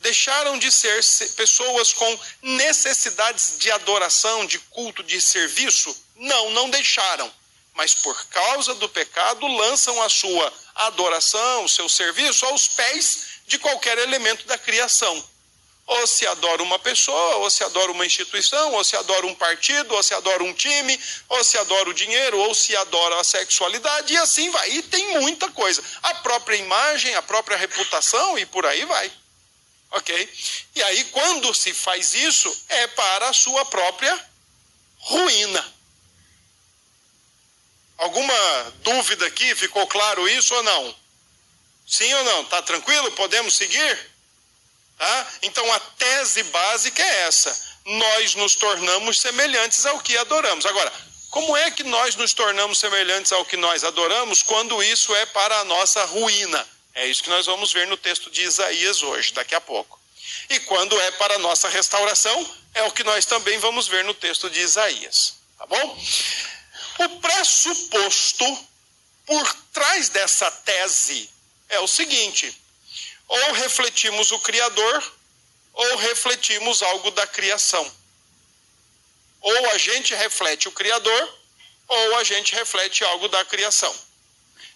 Deixaram 0.00 0.58
de 0.58 0.70
ser 0.70 1.02
pessoas 1.34 1.92
com 1.92 2.20
necessidades 2.42 3.58
de 3.58 3.70
adoração, 3.70 4.46
de 4.46 4.58
culto, 4.58 5.02
de 5.02 5.20
serviço? 5.20 5.94
Não, 6.14 6.50
não 6.50 6.70
deixaram 6.70 7.32
mas 7.78 7.94
por 7.94 8.26
causa 8.26 8.74
do 8.74 8.88
pecado 8.88 9.46
lançam 9.46 10.02
a 10.02 10.08
sua 10.08 10.52
adoração, 10.74 11.64
o 11.64 11.68
seu 11.68 11.88
serviço 11.88 12.44
aos 12.44 12.66
pés 12.66 13.26
de 13.46 13.56
qualquer 13.56 13.96
elemento 13.98 14.44
da 14.48 14.58
criação. 14.58 15.24
Ou 15.86 16.04
se 16.04 16.26
adora 16.26 16.60
uma 16.60 16.80
pessoa, 16.80 17.36
ou 17.36 17.48
se 17.48 17.62
adora 17.62 17.92
uma 17.92 18.04
instituição, 18.04 18.74
ou 18.74 18.82
se 18.82 18.96
adora 18.96 19.24
um 19.26 19.34
partido, 19.34 19.94
ou 19.94 20.02
se 20.02 20.12
adora 20.12 20.42
um 20.42 20.52
time, 20.52 21.00
ou 21.28 21.44
se 21.44 21.56
adora 21.56 21.88
o 21.88 21.94
dinheiro, 21.94 22.36
ou 22.40 22.52
se 22.52 22.74
adora 22.74 23.20
a 23.20 23.24
sexualidade, 23.24 24.12
e 24.12 24.16
assim 24.16 24.50
vai. 24.50 24.70
E 24.70 24.82
tem 24.82 25.20
muita 25.20 25.48
coisa. 25.52 25.80
A 26.02 26.16
própria 26.16 26.56
imagem, 26.56 27.14
a 27.14 27.22
própria 27.22 27.56
reputação, 27.56 28.36
e 28.36 28.44
por 28.44 28.66
aí 28.66 28.84
vai. 28.86 29.10
Ok? 29.92 30.34
E 30.74 30.82
aí, 30.82 31.04
quando 31.04 31.54
se 31.54 31.72
faz 31.72 32.12
isso, 32.12 32.54
é 32.68 32.88
para 32.88 33.28
a 33.28 33.32
sua 33.32 33.64
própria 33.66 34.28
ruína. 34.98 35.77
Alguma 37.98 38.72
dúvida 38.82 39.26
aqui? 39.26 39.54
Ficou 39.54 39.86
claro 39.86 40.28
isso 40.28 40.54
ou 40.54 40.62
não? 40.62 40.96
Sim 41.86 42.12
ou 42.14 42.24
não? 42.24 42.44
Tá 42.44 42.62
tranquilo? 42.62 43.10
Podemos 43.12 43.54
seguir? 43.54 44.10
Tá? 44.96 45.26
Então 45.42 45.72
a 45.72 45.80
tese 45.80 46.42
básica 46.44 47.02
é 47.02 47.22
essa: 47.22 47.68
nós 47.84 48.34
nos 48.34 48.54
tornamos 48.54 49.20
semelhantes 49.20 49.84
ao 49.84 50.00
que 50.00 50.16
adoramos. 50.16 50.64
Agora, 50.66 50.92
como 51.30 51.56
é 51.56 51.70
que 51.70 51.84
nós 51.84 52.14
nos 52.16 52.32
tornamos 52.32 52.78
semelhantes 52.78 53.32
ao 53.32 53.44
que 53.44 53.56
nós 53.56 53.84
adoramos 53.84 54.42
quando 54.42 54.82
isso 54.82 55.14
é 55.14 55.26
para 55.26 55.58
a 55.58 55.64
nossa 55.64 56.04
ruína? 56.04 56.66
É 56.94 57.06
isso 57.06 57.22
que 57.22 57.30
nós 57.30 57.46
vamos 57.46 57.72
ver 57.72 57.86
no 57.86 57.96
texto 57.96 58.30
de 58.30 58.42
Isaías 58.42 59.02
hoje, 59.02 59.32
daqui 59.32 59.54
a 59.54 59.60
pouco. 59.60 60.00
E 60.50 60.58
quando 60.60 60.98
é 61.00 61.10
para 61.12 61.34
a 61.34 61.38
nossa 61.38 61.68
restauração, 61.68 62.48
é 62.74 62.82
o 62.84 62.90
que 62.90 63.04
nós 63.04 63.24
também 63.24 63.58
vamos 63.58 63.86
ver 63.86 64.04
no 64.04 64.14
texto 64.14 64.48
de 64.50 64.60
Isaías. 64.60 65.34
Tá 65.56 65.66
bom? 65.66 65.98
O 66.98 67.08
pressuposto 67.20 68.68
por 69.24 69.54
trás 69.72 70.08
dessa 70.08 70.50
tese 70.50 71.30
é 71.68 71.78
o 71.80 71.86
seguinte: 71.86 72.56
ou 73.28 73.52
refletimos 73.52 74.32
o 74.32 74.38
Criador, 74.40 75.12
ou 75.72 75.96
refletimos 75.96 76.82
algo 76.82 77.10
da 77.12 77.26
criação. 77.26 77.90
Ou 79.40 79.70
a 79.70 79.78
gente 79.78 80.14
reflete 80.14 80.66
o 80.66 80.72
Criador, 80.72 81.38
ou 81.86 82.16
a 82.16 82.24
gente 82.24 82.54
reflete 82.54 83.04
algo 83.04 83.28
da 83.28 83.44
criação. 83.44 83.94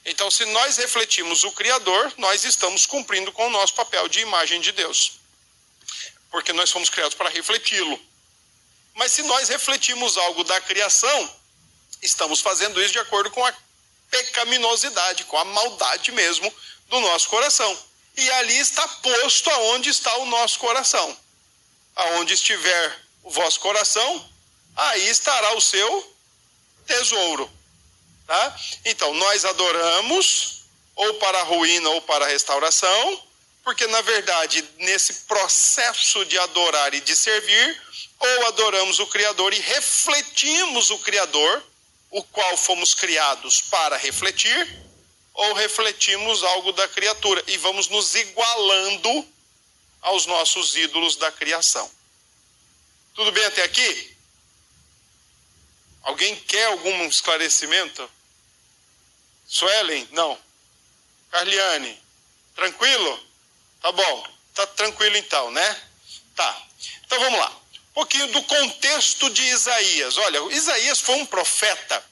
Então, 0.05 0.31
se 0.31 0.45
nós 0.47 0.77
refletimos 0.77 1.45
o 1.45 1.53
Criador, 1.53 2.13
nós 2.19 2.45
estamos 2.45 2.87
cumprindo 2.87 3.33
com 3.33 3.47
o 3.47 3.51
nosso 3.51 3.75
papel 3.75 4.09
de 4.09 4.21
imagem 4.21 4.61
de 4.61 4.73
Deus. 4.73 5.13
Porque 6.31 6.53
nós 6.53 6.71
fomos 6.71 6.91
criados 6.91 7.15
para 7.15 7.29
refleti-lo. 7.29 8.01
Mas 8.95 9.13
se 9.13 9.23
nós 9.23 9.49
refletimos 9.49 10.17
algo 10.17 10.45
da 10.45 10.61
criação, 10.61 11.37
Estamos 12.03 12.41
fazendo 12.41 12.83
isso 12.83 12.93
de 12.93 12.99
acordo 12.99 13.31
com 13.31 13.45
a 13.47 13.55
pecaminosidade, 14.11 15.25
com 15.25 15.39
a 15.39 15.45
maldade 15.45 16.11
mesmo 16.11 16.53
do 16.89 17.01
nosso 17.01 17.29
coração. 17.29 17.79
E 18.17 18.31
ali 18.33 18.59
está 18.59 18.87
posto 18.87 19.49
aonde 19.51 19.89
está 19.89 20.15
o 20.17 20.27
nosso 20.27 20.59
coração. 20.59 21.17
Aonde 21.95 22.35
estiver 22.35 22.99
o 23.23 23.31
vosso 23.31 23.61
coração, 23.61 24.29
aí 24.77 25.09
estará 25.09 25.55
o 25.55 25.61
seu 25.61 26.17
tesouro. 26.87 27.51
Tá? 28.27 28.61
Então, 28.85 29.15
nós 29.15 29.45
adoramos 29.45 30.63
ou 30.95 31.15
para 31.15 31.41
a 31.41 31.45
ruína 31.45 31.89
ou 31.91 32.03
para 32.03 32.25
a 32.25 32.29
restauração, 32.29 33.23
porque 33.65 33.87
na 33.87 34.01
verdade, 34.03 34.63
nesse 34.79 35.15
processo 35.27 36.25
de 36.25 36.39
adorar 36.39 36.95
e 36.95 37.01
de 37.01 37.17
servir, 37.17 37.83
ou 38.19 38.47
adoramos 38.47 38.99
o 38.99 39.07
Criador 39.07 39.55
e 39.55 39.59
refletimos 39.59 40.91
o 40.91 40.99
Criador, 40.99 41.63
o 42.13 42.23
qual 42.25 42.57
fomos 42.59 42.95
criados 42.95 43.63
para 43.63 43.97
refletir, 43.97 44.83
ou 45.33 45.55
refletimos 45.55 46.45
algo 46.45 46.71
da 46.73 46.87
criatura 46.87 47.43
e 47.47 47.57
vamos 47.57 47.89
nos 47.89 48.15
igualando 48.15 49.27
aos 50.03 50.27
nossos 50.27 50.77
ídolos 50.77 51.17
da 51.17 51.33
criação. 51.33 51.91
Tudo 53.15 53.33
bem 53.33 53.45
até 53.47 53.63
aqui? 53.63 54.17
Alguém 56.03 56.37
quer 56.37 56.67
algum 56.67 57.07
esclarecimento? 57.07 58.09
Suelen? 59.47 60.07
Não. 60.13 60.39
Carliane? 61.31 61.99
Tranquilo? 62.55 63.27
Tá 63.81 63.91
bom. 63.91 64.27
Tá 64.55 64.67
tranquilo 64.67 65.17
então, 65.17 65.51
né? 65.51 65.83
Tá. 66.37 66.63
Então 67.07 67.19
vamos 67.21 67.39
lá. 67.39 67.62
Um 67.93 67.95
pouquinho 67.95 68.27
do 68.29 68.43
contexto 68.45 69.29
de 69.29 69.43
Isaías. 69.43 70.17
Olha, 70.17 70.55
Isaías 70.55 70.99
foi 70.99 71.17
um 71.17 71.27
profeta 71.27 72.03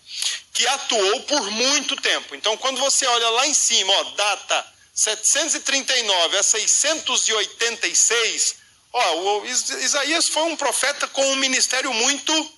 que 0.52 0.66
atuou 0.66 1.22
por 1.22 1.50
muito 1.50 1.96
tempo. 1.96 2.34
Então, 2.34 2.54
quando 2.58 2.78
você 2.78 3.06
olha 3.06 3.30
lá 3.30 3.46
em 3.46 3.54
cima, 3.54 3.90
ó, 3.90 4.04
data 4.10 4.72
739 4.94 6.36
a 6.36 6.42
686, 6.42 8.56
ó, 8.92 9.44
Isaías 9.46 10.28
foi 10.28 10.42
um 10.42 10.56
profeta 10.56 11.08
com 11.08 11.26
um 11.32 11.36
ministério 11.36 11.94
muito 11.94 12.54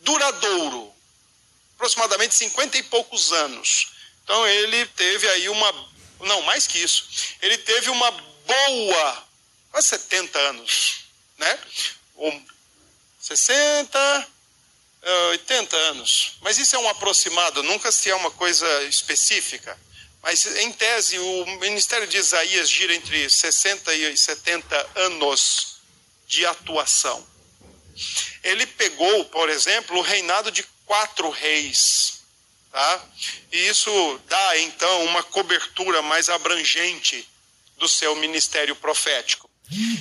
duradouro, 0.00 0.92
aproximadamente 1.76 2.34
50 2.34 2.76
e 2.76 2.82
poucos 2.82 3.32
anos. 3.32 3.92
Então, 4.24 4.44
ele 4.48 4.84
teve 4.86 5.28
aí 5.28 5.48
uma, 5.48 5.72
não, 6.18 6.42
mais 6.42 6.66
que 6.66 6.78
isso, 6.78 7.06
ele 7.40 7.56
teve 7.58 7.88
uma 7.88 8.10
boa, 8.10 9.28
quase 9.70 9.90
70 9.90 10.40
anos, 10.40 11.04
né? 11.38 11.56
Um, 12.22 12.46
60, 13.20 14.28
80 15.30 15.76
anos. 15.76 16.36
Mas 16.40 16.56
isso 16.56 16.76
é 16.76 16.78
um 16.78 16.88
aproximado, 16.88 17.64
nunca 17.64 17.90
se 17.90 18.10
é 18.10 18.14
uma 18.14 18.30
coisa 18.30 18.84
específica. 18.84 19.76
Mas, 20.22 20.46
em 20.46 20.70
tese, 20.70 21.18
o 21.18 21.46
ministério 21.58 22.06
de 22.06 22.16
Isaías 22.16 22.70
gira 22.70 22.94
entre 22.94 23.28
60 23.28 23.92
e 23.92 24.16
70 24.16 24.90
anos 24.94 25.78
de 26.28 26.46
atuação. 26.46 27.26
Ele 28.44 28.66
pegou, 28.66 29.24
por 29.24 29.50
exemplo, 29.50 29.98
o 29.98 30.02
reinado 30.02 30.52
de 30.52 30.62
quatro 30.86 31.28
reis. 31.28 32.20
Tá? 32.70 33.04
E 33.50 33.66
isso 33.66 34.20
dá, 34.28 34.58
então, 34.60 35.04
uma 35.06 35.24
cobertura 35.24 36.02
mais 36.02 36.28
abrangente 36.28 37.28
do 37.78 37.88
seu 37.88 38.14
ministério 38.14 38.76
profético. 38.76 39.50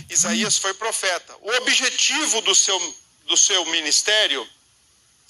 Isaías 0.10 0.58
foi 0.58 0.74
profeta. 0.74 1.36
O 1.41 1.51
objetivo 1.58 2.41
do 2.41 2.53
seu, 2.53 2.96
do 3.25 3.38
seu 3.38 3.65
ministério 3.65 4.48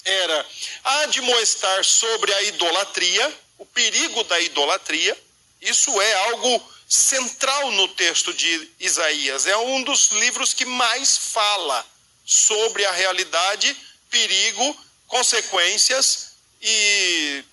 era 0.04 0.46
admoestar 0.84 1.84
sobre 1.84 2.32
a 2.34 2.42
idolatria, 2.42 3.40
o 3.58 3.66
perigo 3.66 4.24
da 4.24 4.40
idolatria. 4.40 5.16
Isso 5.60 6.00
é 6.00 6.14
algo 6.30 6.72
central 6.88 7.70
no 7.72 7.88
texto 7.88 8.34
de 8.34 8.70
Isaías. 8.80 9.46
É 9.46 9.56
um 9.56 9.82
dos 9.82 10.10
livros 10.10 10.52
que 10.52 10.64
mais 10.64 11.16
fala 11.16 11.86
sobre 12.24 12.84
a 12.84 12.92
realidade, 12.92 13.76
perigo, 14.10 14.76
consequências 15.06 16.32
e, 16.60 17.44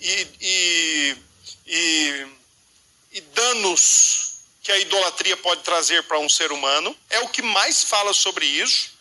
e, 0.00 0.28
e, 0.40 1.16
e, 1.66 2.26
e 3.12 3.20
danos 3.20 4.23
que 4.64 4.72
a 4.72 4.78
idolatria 4.78 5.36
pode 5.36 5.62
trazer 5.62 6.02
para 6.04 6.18
um 6.18 6.28
ser 6.28 6.50
humano. 6.50 6.96
É 7.10 7.20
o 7.20 7.28
que 7.28 7.42
mais 7.42 7.84
fala 7.84 8.14
sobre 8.14 8.46
isso. 8.46 8.94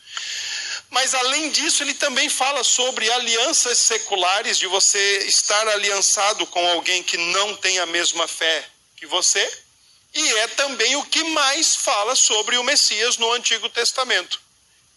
Mas 0.89 1.15
além 1.15 1.49
disso, 1.51 1.81
ele 1.81 1.93
também 1.93 2.29
fala 2.29 2.63
sobre 2.65 3.09
alianças 3.09 3.77
seculares, 3.77 4.59
de 4.59 4.67
você 4.67 5.25
estar 5.25 5.65
aliançado 5.69 6.45
com 6.47 6.67
alguém 6.67 7.01
que 7.01 7.17
não 7.17 7.55
tem 7.55 7.79
a 7.79 7.85
mesma 7.85 8.27
fé 8.27 8.67
que 8.97 9.05
você. 9.07 9.49
E 10.13 10.33
é 10.39 10.47
também 10.49 10.97
o 10.97 11.05
que 11.05 11.23
mais 11.23 11.77
fala 11.77 12.13
sobre 12.13 12.57
o 12.57 12.63
Messias 12.63 13.15
no 13.15 13.31
Antigo 13.31 13.69
Testamento. 13.69 14.41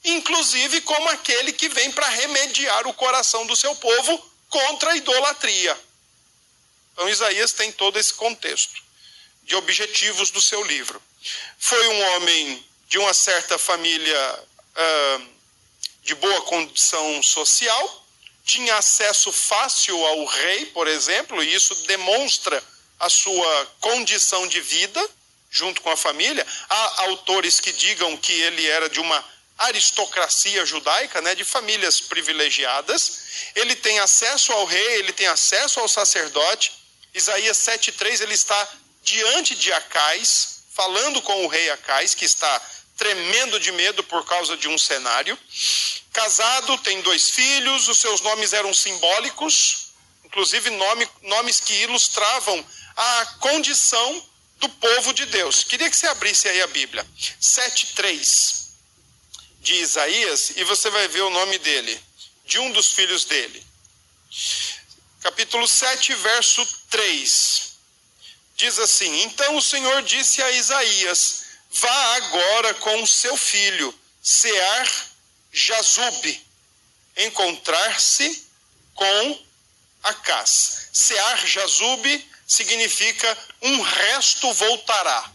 Inclusive 0.05 0.81
como 0.81 1.09
aquele 1.11 1.52
que 1.52 1.68
vem 1.68 1.92
para 1.92 2.09
remediar 2.09 2.88
o 2.88 2.92
coração 2.92 3.46
do 3.46 3.55
seu 3.55 3.74
povo 3.76 4.33
contra 4.50 4.90
a 4.90 4.96
idolatria. 4.96 5.79
Então 6.92 7.09
Isaías 7.09 7.52
tem 7.52 7.70
todo 7.70 7.98
esse 7.98 8.12
contexto 8.14 8.86
de 9.46 9.56
objetivos 9.56 10.30
do 10.30 10.42
seu 10.42 10.62
livro. 10.64 11.00
Foi 11.59 11.88
um 11.88 12.02
homem 12.14 12.64
de 12.88 12.98
uma 12.98 13.14
certa 13.14 13.56
família. 13.59 14.44
Uh, 14.76 15.37
de 16.06 16.14
boa 16.14 16.40
condição 16.42 17.20
social, 17.20 18.06
tinha 18.44 18.76
acesso 18.76 19.32
fácil 19.32 19.96
ao 20.06 20.24
rei, 20.24 20.66
por 20.66 20.87
exemplo, 20.87 21.42
e 21.42 21.52
isso 21.52 21.74
demonstra 21.87 22.62
a 23.00 23.11
sua 23.11 23.66
condição 23.80 24.46
de 24.46 24.61
vida 24.61 25.04
junto 25.50 25.82
com 25.82 25.90
a 25.90 25.96
família. 25.96 26.46
Há 26.70 27.02
autores 27.02 27.59
que 27.59 27.72
digam 27.72 28.16
que 28.16 28.32
ele 28.32 28.64
era 28.68 28.88
de 28.88 29.00
uma 29.00 29.24
aristocracia 29.59 30.64
judaica, 30.64 31.20
né, 31.20 31.35
de 31.35 31.42
famílias 31.42 32.00
privilegiadas. 32.00 33.50
Ele 33.56 33.74
tem 33.74 33.98
acesso 33.98 34.52
ao 34.52 34.64
rei, 34.64 34.98
ele 34.98 35.12
tem 35.12 35.26
acesso 35.26 35.80
ao 35.80 35.88
sacerdote. 35.88 36.72
Isaías 37.12 37.56
7:3 37.56 38.20
ele 38.20 38.35
está 38.35 38.68
diante 39.07 39.55
de 39.55 39.73
Acais, 39.73 40.64
falando 40.75 41.23
com 41.23 41.45
o 41.45 41.49
rei 41.49 41.71
Acais, 41.71 42.14
que 42.14 42.25
está 42.25 42.61
tremendo 42.97 43.61
de 43.61 43.71
medo 43.73 44.03
por 44.03 44.27
causa 44.27 44.57
de 44.57 44.69
um 44.69 44.77
cenário. 44.77 45.38
Casado, 46.12 46.77
tem 46.79 47.01
dois 47.03 47.31
filhos, 47.31 47.88
os 47.88 47.99
seus 47.99 48.21
nomes 48.21 48.53
eram 48.53 48.75
simbólicos, 48.75 49.90
inclusive 50.25 50.71
nome, 50.71 51.09
nomes 51.23 51.61
que 51.61 51.73
ilustravam 51.85 52.66
a 52.97 53.27
condição 53.38 54.29
do 54.59 54.69
povo 54.69 55.14
de 55.14 55.25
Deus. 55.27 55.62
Queria 55.62 55.88
que 55.88 55.97
você 55.97 56.09
abrisse 56.09 56.49
aí 56.49 56.61
a 56.62 56.66
Bíblia. 56.66 57.07
7:3 57.40 58.66
de 59.61 59.75
Isaías 59.75 60.51
e 60.57 60.64
você 60.64 60.90
vai 60.90 61.07
ver 61.09 61.23
o 61.23 61.31
nome 61.31 61.59
dele, 61.59 62.01
de 62.45 62.59
um 62.59 62.73
dos 62.73 62.92
filhos 62.92 63.25
dele. 63.25 63.64
Capítulo 65.21 65.66
7, 65.69 66.14
verso 66.14 66.66
3. 66.90 67.76
Diz 68.57 68.79
assim: 68.79 69.23
Então 69.23 69.57
o 69.57 69.62
Senhor 69.62 70.03
disse 70.03 70.42
a 70.42 70.51
Isaías: 70.53 71.45
Vá 71.71 72.16
agora 72.16 72.75
com 72.75 73.03
o 73.03 73.07
seu 73.07 73.37
filho, 73.37 73.95
Sear 74.23 75.07
Jazub, 75.53 76.47
encontrar-se 77.19 78.47
com 78.95 79.47
Acás. 80.03 80.88
Sear 80.92 81.47
Jazub 81.47 82.31
significa 82.47 83.38
um 83.61 83.83
resto 83.83 84.53
voltará. 84.55 85.33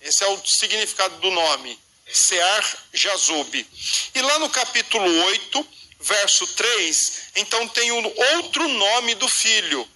Esse 0.00 0.22
é 0.22 0.28
o 0.28 0.46
significado 0.46 1.16
do 1.18 1.30
nome, 1.32 1.78
Sear 2.12 2.78
Jazub. 2.92 3.66
E 4.14 4.22
lá 4.22 4.38
no 4.38 4.48
capítulo 4.50 5.10
8, 5.24 5.68
verso 6.00 6.46
3, 6.46 7.12
então 7.36 7.66
tem 7.68 7.90
um 7.90 8.14
outro 8.34 8.68
nome 8.68 9.16
do 9.16 9.28
filho, 9.28 9.88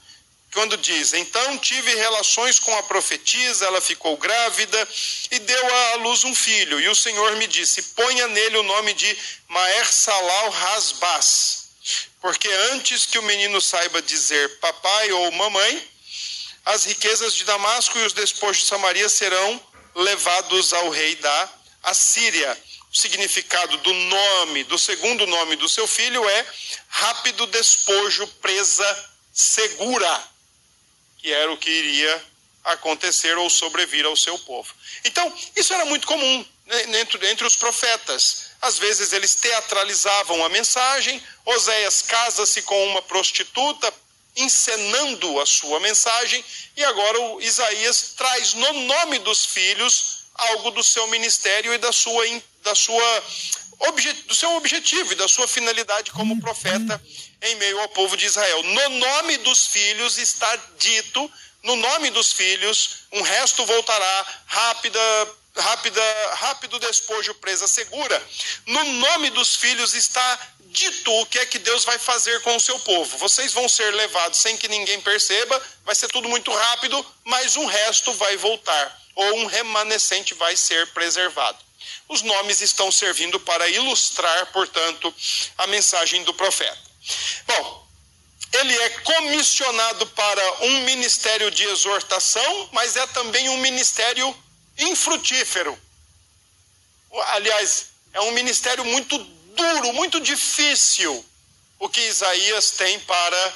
quando 0.53 0.77
diz: 0.77 1.13
Então 1.13 1.59
tive 1.59 1.95
relações 1.95 2.59
com 2.59 2.77
a 2.77 2.83
profetisa, 2.83 3.67
ela 3.67 3.81
ficou 3.81 4.17
grávida 4.17 4.89
e 5.31 5.39
deu 5.39 5.75
à 5.75 5.95
luz 5.97 6.25
um 6.25 6.35
filho. 6.35 6.81
E 6.81 6.89
o 6.89 6.95
Senhor 6.95 7.37
me 7.37 7.47
disse: 7.47 7.83
Ponha 7.95 8.27
nele 8.29 8.59
o 8.59 8.63
nome 8.63 8.93
de 8.95 9.17
Maer 9.49 9.93
Salal 9.93 10.51
Rasbas, 10.51 11.69
porque 12.21 12.49
antes 12.73 13.07
que 13.07 13.19
o 13.19 13.23
menino 13.23 13.61
saiba 13.61 14.03
dizer 14.03 14.59
papai 14.59 15.13
ou 15.13 15.33
mamãe, 15.33 15.89
as 16.67 16.85
riquezas 16.85 17.35
de 17.35 17.45
Damasco 17.45 17.99
e 17.99 18.05
os 18.05 18.13
despojos 18.13 18.63
de 18.63 18.69
Samaria 18.69 19.09
serão 19.09 19.61
levados 19.95 20.73
ao 20.73 20.91
rei 20.91 21.15
da 21.17 21.49
Assíria. 21.83 22.59
O 22.93 22.97
significado 23.01 23.77
do 23.79 23.95
nome, 23.95 24.65
do 24.65 24.77
segundo 24.77 25.25
nome 25.25 25.55
do 25.55 25.69
seu 25.69 25.87
filho 25.87 26.29
é 26.29 26.47
rápido 26.89 27.47
despojo, 27.47 28.27
presa 28.43 29.11
segura 29.33 30.30
que 31.21 31.33
era 31.33 31.53
o 31.53 31.57
que 31.57 31.71
iria 31.71 32.25
acontecer 32.65 33.37
ou 33.39 33.49
sobrevir 33.49 34.05
ao 34.05 34.17
seu 34.17 34.39
povo. 34.41 34.73
Então, 35.05 35.33
isso 35.57 35.73
era 35.73 35.85
muito 35.85 36.07
comum 36.07 36.47
né, 36.67 37.01
entre, 37.01 37.27
entre 37.29 37.47
os 37.47 37.57
profetas. 37.57 38.51
Às 38.61 38.79
vezes 38.79 39.13
eles 39.13 39.35
teatralizavam 39.35 40.45
a 40.45 40.49
mensagem, 40.49 41.23
Oséias 41.45 42.03
casa-se 42.03 42.63
com 42.63 42.87
uma 42.89 43.03
prostituta, 43.03 43.93
encenando 44.37 45.41
a 45.41 45.47
sua 45.47 45.81
mensagem, 45.81 46.45
e 46.77 46.85
agora 46.85 47.21
o 47.21 47.41
Isaías 47.41 48.15
traz 48.17 48.55
no 48.55 48.73
nome 48.85 49.19
dos 49.19 49.45
filhos 49.45 50.21
algo 50.35 50.71
do 50.71 50.83
seu 50.83 51.07
ministério 51.09 51.75
e 51.75 51.79
da 51.79 51.93
sua, 51.93 52.25
da 52.63 52.75
sua 52.75 53.25
do 54.31 54.35
seu 54.35 54.55
objetivo 54.57 55.13
e 55.13 55.17
da 55.17 55.27
sua 55.27 55.49
finalidade 55.49 56.11
como 56.13 56.41
profeta 56.41 57.03
em 57.43 57.55
meio 57.57 57.81
ao 57.81 57.89
povo 57.89 58.17
de 58.17 58.27
Israel. 58.27 58.63
No 58.63 58.89
nome 58.91 59.39
dos 59.39 59.67
filhos 59.67 60.19
está 60.19 60.55
dito, 60.79 61.31
no 61.63 61.77
nome 61.77 62.11
dos 62.11 62.33
filhos, 62.33 63.05
um 63.13 63.23
resto 63.23 63.67
voltará, 63.67 64.27
rápida, 64.47 65.01
rápida, 65.57 66.03
rápido 66.35 66.79
despojo, 66.79 67.35
presa 67.35 67.67
segura. 67.67 68.23
No 68.67 68.85
nome 68.85 69.31
dos 69.31 69.57
filhos 69.57 69.95
está 69.95 70.39
dito 70.67 71.13
o 71.13 71.27
que 71.27 71.39
é 71.39 71.47
que 71.47 71.59
Deus 71.59 71.85
vai 71.85 71.99
fazer 71.99 72.41
com 72.43 72.55
o 72.55 72.61
seu 72.61 72.79
povo. 72.81 73.19
Vocês 73.19 73.53
vão 73.53 73.69
ser 73.69 73.93
levados 73.95 74.39
sem 74.39 74.57
que 74.57 74.69
ninguém 74.69 75.01
perceba, 75.01 75.61
vai 75.85 75.95
ser 75.95 76.09
tudo 76.09 76.29
muito 76.29 76.53
rápido, 76.53 77.05
mas 77.25 77.57
um 77.57 77.67
resto 77.67 78.13
vai 78.15 78.37
voltar, 78.37 79.01
ou 79.17 79.39
um 79.39 79.47
remanescente 79.47 80.35
vai 80.35 80.57
ser 80.57 80.87
preservado. 80.89 81.70
Os 82.11 82.23
nomes 82.23 82.61
estão 82.61 82.91
servindo 82.91 83.39
para 83.39 83.69
ilustrar, 83.69 84.47
portanto, 84.47 85.15
a 85.57 85.69
mensagem 85.69 86.25
do 86.25 86.35
profeta. 86.35 86.77
Bom, 87.47 87.89
ele 88.53 88.77
é 88.77 88.89
comissionado 88.91 90.05
para 90.09 90.65
um 90.65 90.81
ministério 90.81 91.53
de 91.53 91.63
exortação, 91.63 92.69
mas 92.73 92.97
é 92.97 93.07
também 93.07 93.49
um 93.51 93.59
ministério 93.59 94.37
infrutífero. 94.77 95.79
Aliás, 97.29 97.91
é 98.13 98.21
um 98.23 98.33
ministério 98.33 98.85
muito 98.85 99.17
duro, 99.17 99.93
muito 99.93 100.21
difícil 100.21 101.25
o 101.79 101.89
que 101.89 102.01
Isaías 102.01 102.73
tem 102.73 102.99
para 102.99 103.55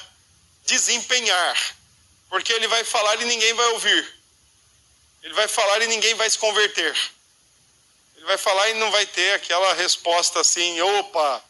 desempenhar. 0.65 1.75
Porque 2.29 2.53
ele 2.53 2.69
vai 2.69 2.85
falar 2.85 3.21
e 3.21 3.25
ninguém 3.25 3.53
vai 3.53 3.67
ouvir. 3.73 4.15
Ele 5.23 5.33
vai 5.33 5.49
falar 5.49 5.81
e 5.81 5.87
ninguém 5.87 6.15
vai 6.15 6.29
se 6.29 6.37
converter. 6.37 6.95
Vai 8.25 8.37
falar 8.39 8.69
e 8.71 8.73
não 8.73 8.89
vai 8.89 9.05
ter 9.05 9.33
aquela 9.33 9.73
resposta 9.75 10.39
assim: 10.39 10.81
opa, 10.81 11.43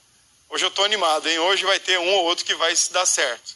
hoje 0.50 0.66
eu 0.66 0.70
estou 0.70 0.84
animado, 0.84 1.28
hein? 1.30 1.40
Hoje 1.40 1.64
vai 1.66 1.80
ter 1.80 1.98
um 1.98 2.14
ou 2.16 2.26
outro 2.26 2.44
que 2.44 2.54
vai 2.56 2.76
se 2.76 2.92
dar 2.92 3.06
certo. 3.06 3.56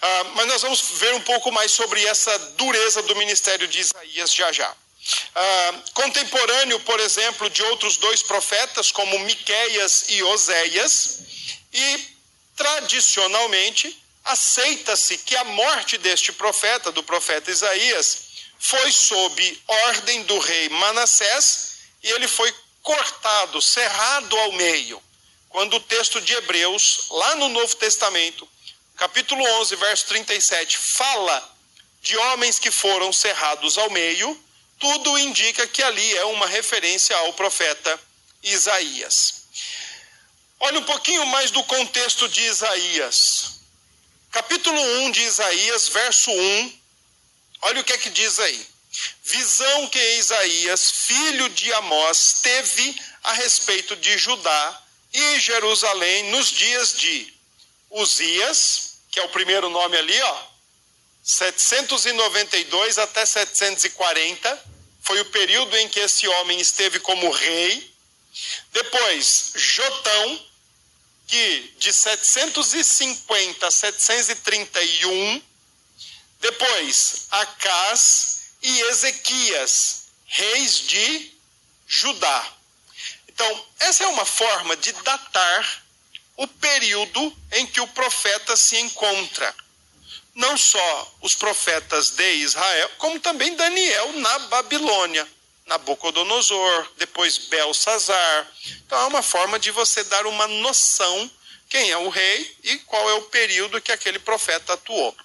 Ah, 0.00 0.24
mas 0.34 0.46
nós 0.46 0.62
vamos 0.62 0.80
ver 0.92 1.12
um 1.14 1.20
pouco 1.22 1.50
mais 1.50 1.72
sobre 1.72 2.04
essa 2.06 2.38
dureza 2.50 3.02
do 3.02 3.16
ministério 3.16 3.66
de 3.66 3.80
Isaías 3.80 4.32
já 4.32 4.52
já. 4.52 4.72
Ah, 5.34 5.74
contemporâneo, 5.92 6.78
por 6.80 7.00
exemplo, 7.00 7.50
de 7.50 7.62
outros 7.64 7.96
dois 7.96 8.22
profetas, 8.22 8.92
como 8.92 9.18
Miqueias 9.20 10.04
e 10.10 10.22
Oséias, 10.22 11.18
e 11.72 12.08
tradicionalmente 12.54 14.00
aceita-se 14.24 15.18
que 15.18 15.34
a 15.36 15.44
morte 15.44 15.98
deste 15.98 16.32
profeta, 16.32 16.92
do 16.92 17.02
profeta 17.02 17.50
Isaías, 17.50 18.18
foi 18.60 18.92
sob 18.92 19.62
ordem 19.66 20.22
do 20.22 20.38
rei 20.38 20.68
Manassés 20.68 21.73
e 22.04 22.10
ele 22.12 22.28
foi 22.28 22.54
cortado, 22.82 23.62
cerrado 23.62 24.36
ao 24.36 24.52
meio. 24.52 25.02
Quando 25.48 25.76
o 25.76 25.80
texto 25.80 26.20
de 26.20 26.34
Hebreus, 26.34 27.06
lá 27.10 27.34
no 27.36 27.48
Novo 27.48 27.74
Testamento, 27.76 28.46
capítulo 28.96 29.42
11, 29.60 29.74
verso 29.76 30.06
37, 30.06 30.76
fala 30.76 31.56
de 32.02 32.14
homens 32.16 32.58
que 32.58 32.70
foram 32.70 33.10
cerrados 33.10 33.78
ao 33.78 33.88
meio, 33.88 34.38
tudo 34.78 35.18
indica 35.18 35.66
que 35.66 35.82
ali 35.82 36.16
é 36.18 36.24
uma 36.26 36.46
referência 36.46 37.16
ao 37.16 37.32
profeta 37.32 37.98
Isaías. 38.42 39.44
Olha 40.60 40.80
um 40.80 40.84
pouquinho 40.84 41.24
mais 41.26 41.50
do 41.50 41.64
contexto 41.64 42.28
de 42.28 42.42
Isaías. 42.42 43.60
Capítulo 44.30 44.78
1 44.78 45.10
de 45.12 45.22
Isaías, 45.22 45.88
verso 45.88 46.30
1. 46.30 46.80
Olha 47.62 47.80
o 47.80 47.84
que 47.84 47.94
é 47.94 47.98
que 47.98 48.10
diz 48.10 48.38
aí. 48.38 48.73
Visão 49.24 49.88
que 49.88 50.18
Isaías, 50.18 50.90
filho 50.90 51.48
de 51.48 51.72
Amós, 51.74 52.40
teve 52.42 53.00
a 53.22 53.32
respeito 53.32 53.96
de 53.96 54.16
Judá 54.18 54.82
e 55.12 55.40
Jerusalém 55.40 56.30
nos 56.30 56.50
dias 56.50 56.92
de 56.92 57.32
Uzias, 57.90 58.98
que 59.10 59.18
é 59.20 59.24
o 59.24 59.28
primeiro 59.28 59.68
nome 59.70 59.96
ali, 59.96 60.20
ó, 60.20 60.46
792 61.22 62.98
até 62.98 63.24
740, 63.24 64.64
foi 65.02 65.20
o 65.20 65.24
período 65.26 65.76
em 65.76 65.88
que 65.88 66.00
esse 66.00 66.26
homem 66.28 66.60
esteve 66.60 67.00
como 67.00 67.30
rei. 67.30 67.94
Depois, 68.72 69.52
Jotão, 69.54 70.46
que 71.26 71.74
de 71.78 71.92
750 71.92 73.66
a 73.66 73.70
731. 73.70 75.42
Depois, 76.40 77.26
Acás 77.30 78.33
Ezequias, 78.94 80.06
reis 80.26 80.80
de 80.80 81.32
Judá. 81.86 82.52
Então, 83.28 83.66
essa 83.80 84.04
é 84.04 84.06
uma 84.06 84.24
forma 84.24 84.76
de 84.76 84.92
datar 84.92 85.84
o 86.36 86.46
período 86.46 87.36
em 87.52 87.66
que 87.66 87.80
o 87.80 87.88
profeta 87.88 88.56
se 88.56 88.78
encontra 88.78 89.54
não 90.34 90.56
só 90.56 91.14
os 91.20 91.34
profetas 91.34 92.10
de 92.10 92.34
Israel, 92.34 92.90
como 92.98 93.20
também 93.20 93.54
Daniel 93.54 94.12
na 94.14 94.38
Babilônia. 94.40 95.26
Nabucodonosor, 95.66 96.92
depois 96.98 97.38
Belsazar. 97.38 98.52
Então 98.84 99.00
é 99.00 99.06
uma 99.06 99.22
forma 99.22 99.58
de 99.58 99.70
você 99.70 100.04
dar 100.04 100.26
uma 100.26 100.46
noção 100.46 101.30
quem 101.70 101.90
é 101.90 101.96
o 101.96 102.10
rei 102.10 102.56
e 102.62 102.78
qual 102.80 103.08
é 103.08 103.14
o 103.14 103.22
período 103.22 103.80
que 103.80 103.90
aquele 103.90 104.18
profeta 104.18 104.74
atuou. 104.74 105.16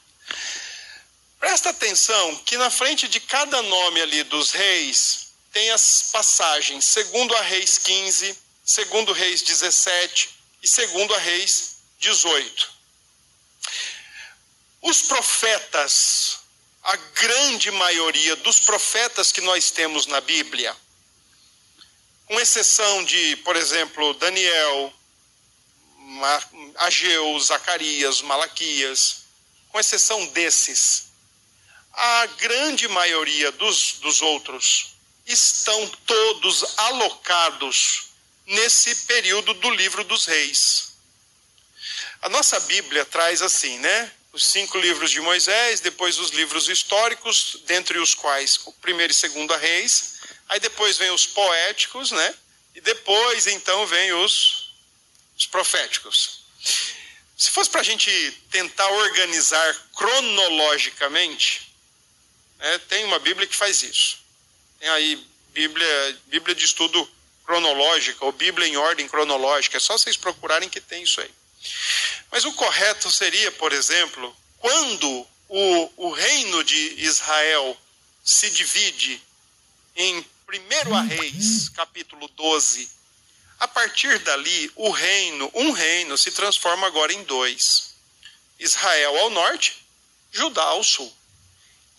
Presta 1.39 1.69
atenção 1.69 2.35
que 2.45 2.57
na 2.57 2.69
frente 2.69 3.07
de 3.07 3.19
cada 3.21 3.61
nome 3.61 4.01
ali 4.01 4.23
dos 4.23 4.51
reis 4.51 5.29
tem 5.53 5.71
as 5.71 6.09
passagens, 6.11 6.85
segundo 6.85 7.33
a 7.35 7.41
Reis 7.41 7.77
15, 7.77 8.37
segundo 8.65 9.13
Reis 9.13 9.41
17 9.41 10.29
e 10.61 10.67
segundo 10.67 11.15
a 11.15 11.17
Reis 11.17 11.77
18. 11.97 12.69
Os 14.81 15.03
profetas, 15.03 16.39
a 16.83 16.95
grande 16.95 17.71
maioria 17.71 18.35
dos 18.37 18.59
profetas 18.59 19.31
que 19.31 19.41
nós 19.41 19.71
temos 19.71 20.05
na 20.05 20.21
Bíblia, 20.21 20.75
com 22.25 22.39
exceção 22.39 23.03
de, 23.05 23.37
por 23.37 23.55
exemplo, 23.55 24.13
Daniel, 24.15 24.93
Ageu, 26.75 27.39
Zacarias, 27.39 28.21
Malaquias, 28.21 29.23
com 29.69 29.79
exceção 29.79 30.25
desses, 30.27 31.08
a 32.01 32.25
grande 32.37 32.87
maioria 32.87 33.51
dos, 33.51 33.95
dos 33.99 34.21
outros 34.21 34.95
estão 35.25 35.85
todos 36.05 36.63
alocados 36.77 38.05
nesse 38.45 38.95
período 39.05 39.53
do 39.55 39.69
livro 39.71 40.05
dos 40.05 40.25
reis. 40.25 40.93
A 42.21 42.29
nossa 42.29 42.57
Bíblia 42.61 43.03
traz 43.03 43.41
assim, 43.41 43.77
né? 43.79 44.11
os 44.31 44.45
cinco 44.45 44.77
livros 44.77 45.11
de 45.11 45.19
Moisés, 45.19 45.81
depois 45.81 46.17
os 46.19 46.29
livros 46.29 46.69
históricos, 46.69 47.57
dentre 47.65 47.97
os 47.99 48.13
quais 48.13 48.59
o 48.65 48.71
primeiro 48.73 49.11
e 49.11 49.15
segundo 49.15 49.53
reis, 49.55 50.19
aí 50.47 50.59
depois 50.59 50.97
vem 50.97 51.11
os 51.11 51.25
poéticos, 51.25 52.11
né? 52.11 52.35
E 52.75 52.79
depois 52.79 53.47
então 53.47 53.85
vem 53.87 54.13
os, 54.13 54.71
os 55.37 55.45
proféticos. 55.47 56.43
Se 57.35 57.51
fosse 57.51 57.69
para 57.69 57.81
a 57.81 57.83
gente 57.83 58.09
tentar 58.51 58.87
organizar 58.89 59.89
cronologicamente, 59.95 61.68
né, 62.59 62.77
tem 62.89 63.05
uma 63.05 63.19
Bíblia 63.19 63.47
que 63.47 63.55
faz 63.55 63.81
isso. 63.81 64.19
Tem 64.79 64.89
aí 64.89 65.25
Bíblia, 65.53 66.17
Bíblia 66.27 66.55
de 66.55 66.65
estudo 66.65 67.09
cronológica, 67.45 68.23
ou 68.25 68.31
Bíblia 68.31 68.67
em 68.67 68.77
ordem 68.77 69.07
cronológica, 69.07 69.77
é 69.77 69.79
só 69.79 69.97
vocês 69.97 70.15
procurarem 70.15 70.69
que 70.69 70.79
tem 70.79 71.03
isso 71.03 71.19
aí. 71.19 71.31
Mas 72.31 72.45
o 72.45 72.53
correto 72.53 73.09
seria, 73.09 73.51
por 73.53 73.73
exemplo, 73.73 74.35
quando 74.59 75.27
o, 75.47 75.91
o 75.97 76.11
reino 76.11 76.63
de 76.63 77.03
Israel 77.03 77.75
se 78.23 78.49
divide 78.51 79.21
em 79.95 80.19
1 80.47 81.07
Reis, 81.07 81.69
capítulo 81.69 82.27
12, 82.29 82.89
a 83.59 83.67
partir 83.67 84.19
dali, 84.19 84.71
o 84.75 84.89
reino, 84.89 85.51
um 85.53 85.71
reino, 85.71 86.17
se 86.17 86.31
transforma 86.31 86.87
agora 86.87 87.11
em 87.11 87.23
dois: 87.23 87.95
Israel 88.57 89.17
ao 89.17 89.29
norte, 89.31 89.75
Judá 90.31 90.63
ao 90.63 90.83
sul. 90.83 91.11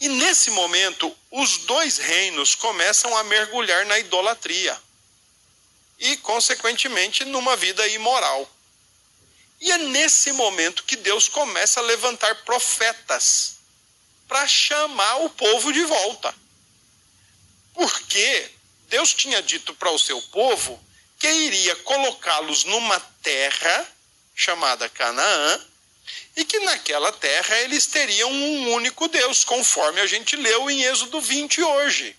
E 0.00 0.08
nesse 0.08 0.50
momento, 0.50 1.14
os 1.30 1.58
dois 1.58 1.98
reinos 1.98 2.54
começam 2.54 3.14
a 3.18 3.24
mergulhar 3.24 3.84
na 3.84 3.98
idolatria 3.98 4.80
e, 5.98 6.16
consequentemente, 6.16 7.24
numa 7.26 7.54
vida 7.54 7.86
imoral. 7.88 8.50
E 9.60 9.70
é 9.70 9.76
nesse 9.76 10.32
momento 10.32 10.84
que 10.84 10.96
Deus 10.96 11.28
começa 11.28 11.80
a 11.80 11.82
levantar 11.82 12.34
profetas 12.44 13.56
para 14.26 14.48
chamar 14.48 15.16
o 15.16 15.30
povo 15.30 15.70
de 15.70 15.84
volta. 15.84 16.34
Porque 17.74 18.50
Deus 18.88 19.12
tinha 19.12 19.42
dito 19.42 19.74
para 19.74 19.90
o 19.90 19.98
seu 19.98 20.20
povo 20.22 20.82
que 21.18 21.30
iria 21.30 21.76
colocá-los 21.76 22.64
numa 22.64 22.98
terra 23.22 23.86
chamada 24.34 24.88
Canaã 24.88 25.69
e 26.36 26.44
que 26.44 26.58
naquela 26.60 27.12
terra 27.12 27.58
eles 27.60 27.86
teriam 27.86 28.30
um 28.30 28.72
único 28.72 29.08
Deus, 29.08 29.44
conforme 29.44 30.00
a 30.00 30.06
gente 30.06 30.36
leu 30.36 30.70
em 30.70 30.82
Êxodo 30.82 31.20
20 31.20 31.62
hoje. 31.62 32.16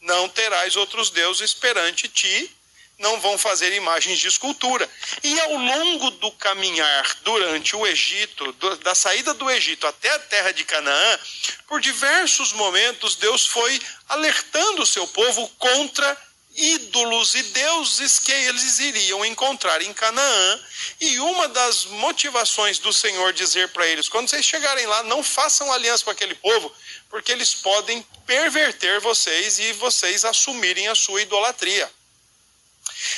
Não 0.00 0.28
terás 0.28 0.76
outros 0.76 1.10
deuses 1.10 1.54
perante 1.54 2.08
ti, 2.08 2.50
não 2.98 3.20
vão 3.20 3.36
fazer 3.36 3.72
imagens 3.74 4.18
de 4.18 4.28
escultura. 4.28 4.88
E 5.22 5.40
ao 5.40 5.56
longo 5.56 6.10
do 6.12 6.30
caminhar 6.32 7.16
durante 7.22 7.74
o 7.76 7.86
Egito, 7.86 8.52
da 8.82 8.94
saída 8.94 9.34
do 9.34 9.50
Egito 9.50 9.86
até 9.86 10.08
a 10.14 10.18
terra 10.18 10.52
de 10.52 10.64
Canaã, 10.64 11.18
por 11.66 11.80
diversos 11.80 12.52
momentos 12.52 13.16
Deus 13.16 13.46
foi 13.46 13.80
alertando 14.08 14.82
o 14.82 14.86
seu 14.86 15.06
povo 15.06 15.48
contra 15.58 16.16
ídolos 16.56 17.34
e 17.34 17.42
deuses 17.44 18.18
que 18.18 18.32
eles 18.32 18.78
iriam 18.78 19.24
encontrar 19.24 19.80
em 19.82 19.92
Canaã. 19.92 20.60
E 21.00 21.18
uma 21.20 21.48
das 21.48 21.86
motivações 21.86 22.78
do 22.78 22.92
Senhor 22.92 23.32
dizer 23.32 23.68
para 23.68 23.86
eles: 23.86 24.08
quando 24.08 24.28
vocês 24.28 24.44
chegarem 24.44 24.86
lá, 24.86 25.02
não 25.04 25.22
façam 25.22 25.72
aliança 25.72 26.04
com 26.04 26.10
aquele 26.10 26.34
povo, 26.34 26.72
porque 27.08 27.32
eles 27.32 27.54
podem 27.54 28.04
perverter 28.26 29.00
vocês 29.00 29.58
e 29.58 29.72
vocês 29.74 30.24
assumirem 30.24 30.88
a 30.88 30.94
sua 30.94 31.22
idolatria. 31.22 31.90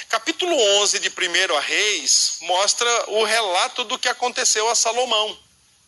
Capítulo 0.08 0.54
11 0.82 0.98
de 0.98 1.08
1 1.08 1.56
a 1.56 1.60
Reis 1.60 2.38
mostra 2.42 3.10
o 3.10 3.24
relato 3.24 3.84
do 3.84 3.98
que 3.98 4.08
aconteceu 4.08 4.68
a 4.68 4.74
Salomão. 4.74 5.38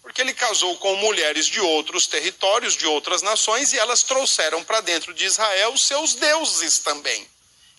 Porque 0.02 0.20
ele 0.20 0.34
casou 0.34 0.76
com 0.76 0.94
mulheres 0.96 1.46
de 1.46 1.60
outros 1.60 2.06
territórios, 2.06 2.76
de 2.76 2.86
outras 2.86 3.22
nações, 3.22 3.72
e 3.72 3.78
elas 3.78 4.04
trouxeram 4.04 4.62
para 4.62 4.80
dentro 4.80 5.12
de 5.12 5.24
Israel 5.24 5.76
seus 5.76 6.14
deuses 6.14 6.78
também. 6.78 7.28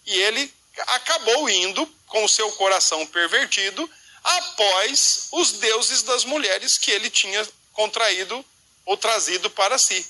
E 0.08 0.22
ele 0.22 0.52
acabou 0.88 1.50
indo 1.50 1.86
com 2.08 2.24
o 2.24 2.30
seu 2.30 2.50
coração 2.54 3.06
pervertido 3.06 3.90
após 4.24 5.28
os 5.32 5.52
deuses 5.54 6.02
das 6.02 6.24
mulheres 6.24 6.78
que 6.78 6.92
ele 6.92 7.10
tinha 7.10 7.48
contraído 7.74 8.44
ou 8.86 8.96
trazido 8.96 9.50
para 9.50 9.78
si. 9.78 10.08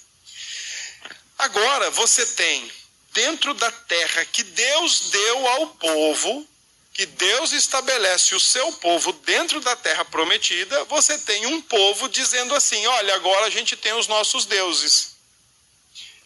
Agora 1.37 1.89
você 1.91 2.25
tem 2.25 2.71
dentro 3.11 3.55
da 3.55 3.71
terra 3.71 4.23
que 4.25 4.43
Deus 4.43 5.09
deu 5.09 5.47
ao 5.47 5.67
povo, 5.69 6.47
que 6.93 7.05
Deus 7.05 7.51
estabelece 7.51 8.35
o 8.35 8.39
seu 8.39 8.71
povo 8.73 9.11
dentro 9.11 9.59
da 9.59 9.75
terra 9.75 10.05
prometida, 10.05 10.83
você 10.85 11.17
tem 11.17 11.47
um 11.47 11.61
povo 11.61 12.07
dizendo 12.07 12.55
assim: 12.55 12.85
olha, 12.85 13.15
agora 13.15 13.47
a 13.47 13.49
gente 13.49 13.75
tem 13.75 13.93
os 13.93 14.07
nossos 14.07 14.45
deuses. 14.45 15.15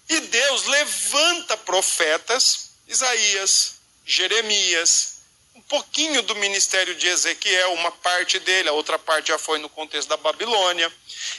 E 0.10 0.20
Deus 0.20 0.66
levanta 0.66 1.56
profetas 1.56 2.71
Isaías, 2.92 3.76
Jeremias, 4.06 5.22
um 5.56 5.62
pouquinho 5.62 6.22
do 6.24 6.36
ministério 6.36 6.94
de 6.94 7.08
Ezequiel, 7.08 7.72
uma 7.74 7.90
parte 7.90 8.38
dele, 8.40 8.68
a 8.68 8.74
outra 8.74 9.00
parte 9.00 9.30
já 9.30 9.40
foi 9.40 9.60
no 9.60 9.70
contexto 9.70 10.10
da 10.10 10.18
Babilônia, 10.18 10.92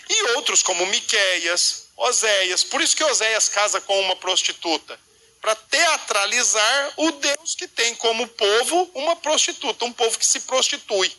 e 0.08 0.22
outros 0.36 0.62
como 0.62 0.86
Miqueias, 0.86 1.88
Oséias. 1.94 2.64
Por 2.64 2.80
isso 2.80 2.96
que 2.96 3.04
Oséias 3.04 3.50
casa 3.50 3.82
com 3.82 4.00
uma 4.00 4.16
prostituta, 4.16 4.98
para 5.42 5.54
teatralizar 5.54 6.94
o 6.96 7.10
Deus 7.12 7.54
que 7.54 7.68
tem 7.68 7.94
como 7.96 8.26
povo 8.28 8.90
uma 8.94 9.14
prostituta, 9.16 9.84
um 9.84 9.92
povo 9.92 10.18
que 10.18 10.26
se 10.26 10.40
prostitui 10.40 11.14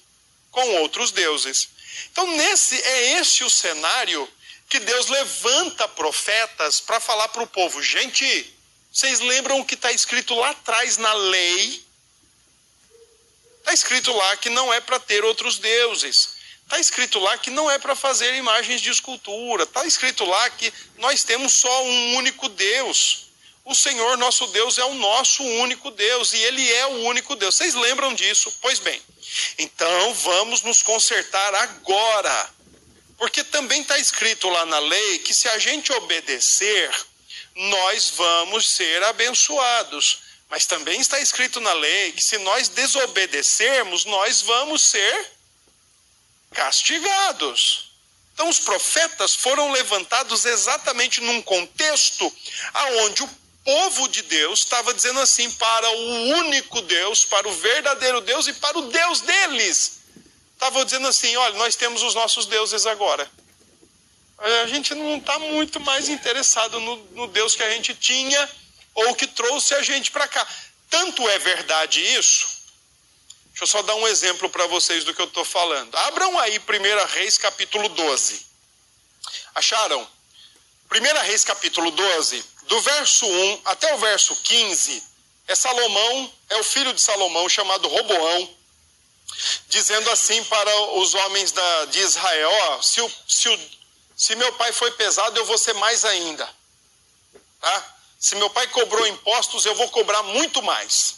com 0.50 0.78
outros 0.78 1.12
deuses. 1.12 1.70
Então, 2.12 2.26
nesse 2.36 2.82
é 2.82 3.20
esse 3.20 3.44
o 3.44 3.50
cenário 3.52 4.28
que 4.68 4.80
Deus 4.80 5.10
levanta 5.10 5.88
profetas 5.90 6.82
para 6.82 7.00
falar 7.00 7.28
para 7.28 7.44
o 7.44 7.48
povo, 7.48 7.84
gente, 7.84 8.52
vocês 8.94 9.20
lembram 9.22 9.60
o 9.60 9.66
que 9.66 9.74
está 9.74 9.92
escrito 9.92 10.36
lá 10.36 10.52
atrás 10.52 10.98
na 10.98 11.12
lei? 11.14 11.84
Está 13.58 13.74
escrito 13.74 14.14
lá 14.14 14.38
que 14.38 14.52
não 14.52 14.72
é 14.72 14.80
para 14.80 15.00
ter 15.00 15.26
outros 15.26 15.58
deuses. 15.58 16.36
Está 16.62 16.80
escrito 16.80 17.18
lá 17.18 17.36
que 17.40 17.50
não 17.50 17.72
é 17.72 17.80
para 17.80 17.96
fazer 17.96 18.36
imagens 18.36 18.82
de 18.82 18.92
escultura. 18.92 19.64
Está 19.64 19.84
escrito 19.88 20.24
lá 20.26 20.48
que 20.52 20.72
nós 20.98 21.24
temos 21.24 21.54
só 21.54 21.84
um 21.86 22.18
único 22.18 22.48
Deus. 22.50 23.32
O 23.66 23.74
Senhor 23.74 24.16
nosso 24.16 24.46
Deus 24.48 24.78
é 24.78 24.86
o 24.86 24.94
nosso 24.94 25.42
único 25.44 25.90
Deus 25.90 26.34
e 26.34 26.38
Ele 26.38 26.72
é 26.74 26.86
o 26.86 27.06
único 27.06 27.36
Deus. 27.36 27.56
Vocês 27.56 27.74
lembram 27.74 28.14
disso? 28.14 28.56
Pois 28.62 28.78
bem, 28.78 29.02
então 29.58 30.14
vamos 30.14 30.62
nos 30.62 30.84
consertar 30.84 31.56
agora. 31.56 32.50
Porque 33.18 33.44
também 33.44 33.82
está 33.82 33.98
escrito 33.98 34.50
lá 34.50 34.68
na 34.68 34.78
lei 34.78 35.18
que 35.20 35.34
se 35.34 35.48
a 35.50 35.58
gente 35.58 35.92
obedecer, 35.94 36.94
nós 37.56 38.12
vamos 38.12 38.70
ser 38.70 39.04
abençoados. 39.04 40.20
Mas 40.50 40.66
também 40.66 41.00
está 41.00 41.20
escrito 41.20 41.60
na 41.60 41.74
lei 41.74 42.12
que 42.12 42.22
se 42.22 42.38
nós 42.40 42.68
desobedecermos, 42.70 44.06
nós 44.06 44.42
vamos 44.42 44.84
ser 44.84 45.32
castigados. 46.54 47.92
Então 48.34 48.50
os 48.50 48.60
profetas 48.60 49.36
foram 49.36 49.72
levantados 49.72 50.46
exatamente 50.46 51.22
num 51.22 51.42
contexto 51.42 52.32
aonde 52.74 53.24
o 53.24 53.30
povo 53.64 54.08
de 54.10 54.22
Deus 54.24 54.60
estava 54.60 54.94
dizendo 54.94 55.20
assim 55.20 55.50
para 55.52 55.90
o 55.90 56.24
único 56.40 56.82
Deus, 56.82 57.24
para 57.24 57.48
o 57.48 57.54
verdadeiro 57.54 58.22
Deus 58.22 58.48
e 58.48 58.54
para 58.54 58.78
o 58.78 58.90
Deus 58.90 59.22
deles. 59.22 60.00
Estavam 60.54 60.84
dizendo 60.86 61.08
assim: 61.08 61.36
olha, 61.36 61.56
nós 61.56 61.76
temos 61.76 62.02
os 62.04 62.14
nossos 62.14 62.46
deuses 62.46 62.86
agora 62.86 63.30
a 64.44 64.68
gente 64.68 64.94
não 64.94 65.18
está 65.18 65.40
muito 65.40 65.80
mais 65.80 66.10
interessado 66.10 66.80
no, 66.80 66.98
no, 67.12 67.28
Deus 67.28 67.56
que 67.56 67.64
a 67.64 67.70
gente 67.70 67.96
tinha 67.96 68.50
ou 68.94 69.16
que 69.16 69.26
trouxe 69.26 69.74
a 69.76 69.82
gente 69.82 70.12
para 70.12 70.28
cá. 70.28 70.46
Tanto 70.90 71.28
é 71.30 71.40
verdade 71.40 72.02
isso. 72.02 72.46
Deixa 73.48 73.64
eu 73.64 73.68
só 73.68 73.82
dar 73.84 73.96
um 73.96 74.08
exemplo 74.08 74.50
para 74.50 74.68
vocês 74.68 75.06
do 75.06 75.14
que 75.14 75.22
eu 75.22 75.28
estou 75.28 75.46
falando. 75.46 75.96
Abram 75.96 76.38
aí 76.40 76.60
1 76.60 77.06
Reis 77.14 77.38
capítulo 77.38 77.88
12. 77.90 78.46
Acharam? 79.56 80.08
1 80.92 81.26
Reis 81.26 81.44
capítulo 81.46 81.90
12, 81.92 82.44
do 82.64 82.82
verso 82.82 83.26
1 83.26 83.62
até 83.66 83.94
o 83.96 83.98
verso 83.98 84.36
15, 84.36 85.04
é 85.48 85.56
Salomão, 85.56 86.34
é 86.50 86.58
o 86.58 86.64
filho 86.64 86.94
de 86.94 87.02
Salomão 87.02 87.48
chamado 87.50 87.88
Roboão, 87.88 88.56
dizendo 89.68 90.10
assim 90.12 90.44
para 90.44 90.76
os 90.98 91.14
homens 91.14 91.52
da, 91.52 91.86
de 91.86 92.00
Israel: 92.00 92.50
ó, 92.52 92.82
se, 92.82 93.02
o, 93.02 93.12
se 93.28 93.50
o 93.50 93.60
se 94.24 94.38
meu 94.38 94.54
pai 94.54 94.72
foi 94.72 94.90
pesado, 94.92 95.38
eu 95.38 95.44
vou 95.44 95.58
ser 95.58 95.74
mais 95.74 96.06
ainda. 96.06 96.50
Tá? 97.60 97.96
Se 98.18 98.36
meu 98.36 98.50
pai 98.50 98.66
cobrou 98.68 99.06
impostos, 99.06 99.66
eu 99.66 99.76
vou 99.76 99.90
cobrar 99.90 100.24
muito 100.24 100.64
mais. 100.64 101.16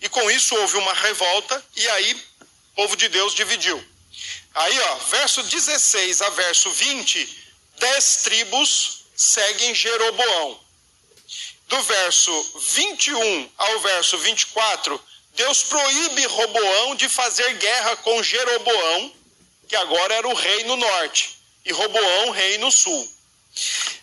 E 0.00 0.08
com 0.08 0.30
isso 0.30 0.54
houve 0.54 0.76
uma 0.76 0.94
revolta, 0.94 1.64
e 1.74 1.88
aí 1.88 2.14
o 2.14 2.74
povo 2.76 2.96
de 2.96 3.08
Deus 3.08 3.34
dividiu. 3.34 3.84
Aí, 4.54 4.78
ó, 4.78 4.94
verso 5.16 5.42
16 5.42 6.22
a 6.22 6.30
verso 6.30 6.70
20, 6.70 7.44
dez 7.80 8.16
tribos 8.22 9.00
seguem 9.16 9.74
Jeroboão. 9.74 10.60
Do 11.66 11.82
verso 11.82 12.60
21 12.76 13.50
ao 13.58 13.80
verso 13.80 14.16
24, 14.18 15.04
Deus 15.32 15.64
proíbe 15.64 16.24
Roboão 16.26 16.94
de 16.94 17.08
fazer 17.08 17.52
guerra 17.54 17.96
com 17.96 18.22
Jeroboão, 18.22 19.12
que 19.66 19.74
agora 19.74 20.14
era 20.14 20.28
o 20.28 20.34
rei 20.34 20.62
no 20.62 20.76
norte 20.76 21.33
e 21.64 21.72
Roboão 21.72 22.30
rei 22.30 22.58
no 22.58 22.70
sul. 22.70 23.10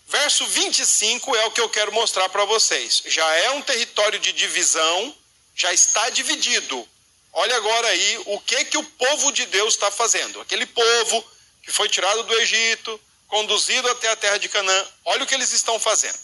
Verso 0.07 0.45
25 0.45 1.35
é 1.35 1.45
o 1.45 1.51
que 1.51 1.61
eu 1.61 1.69
quero 1.69 1.91
mostrar 1.91 2.27
para 2.29 2.45
vocês. 2.45 3.01
Já 3.05 3.25
é 3.37 3.51
um 3.51 3.61
território 3.61 4.19
de 4.19 4.33
divisão, 4.33 5.15
já 5.55 5.73
está 5.73 6.09
dividido. 6.09 6.87
Olha 7.33 7.55
agora 7.55 7.87
aí 7.87 8.21
o 8.25 8.39
que 8.41 8.65
que 8.65 8.77
o 8.77 8.83
povo 8.83 9.31
de 9.31 9.45
Deus 9.45 9.73
está 9.73 9.89
fazendo. 9.89 10.41
Aquele 10.41 10.65
povo 10.65 11.25
que 11.63 11.71
foi 11.71 11.87
tirado 11.87 12.23
do 12.23 12.41
Egito, 12.41 12.99
conduzido 13.27 13.89
até 13.89 14.09
a 14.09 14.15
terra 14.15 14.37
de 14.37 14.49
Canaã. 14.49 14.87
Olha 15.05 15.23
o 15.23 15.27
que 15.27 15.33
eles 15.33 15.53
estão 15.53 15.79
fazendo. 15.79 16.19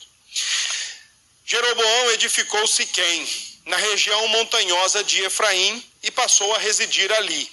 Jeroboão 1.45 2.11
edificou 2.11 2.67
Siquém, 2.67 3.25
na 3.65 3.77
região 3.77 4.27
montanhosa 4.27 5.01
de 5.03 5.23
Efraim, 5.23 5.81
e 6.03 6.11
passou 6.11 6.53
a 6.53 6.59
residir 6.59 7.09
ali. 7.13 7.49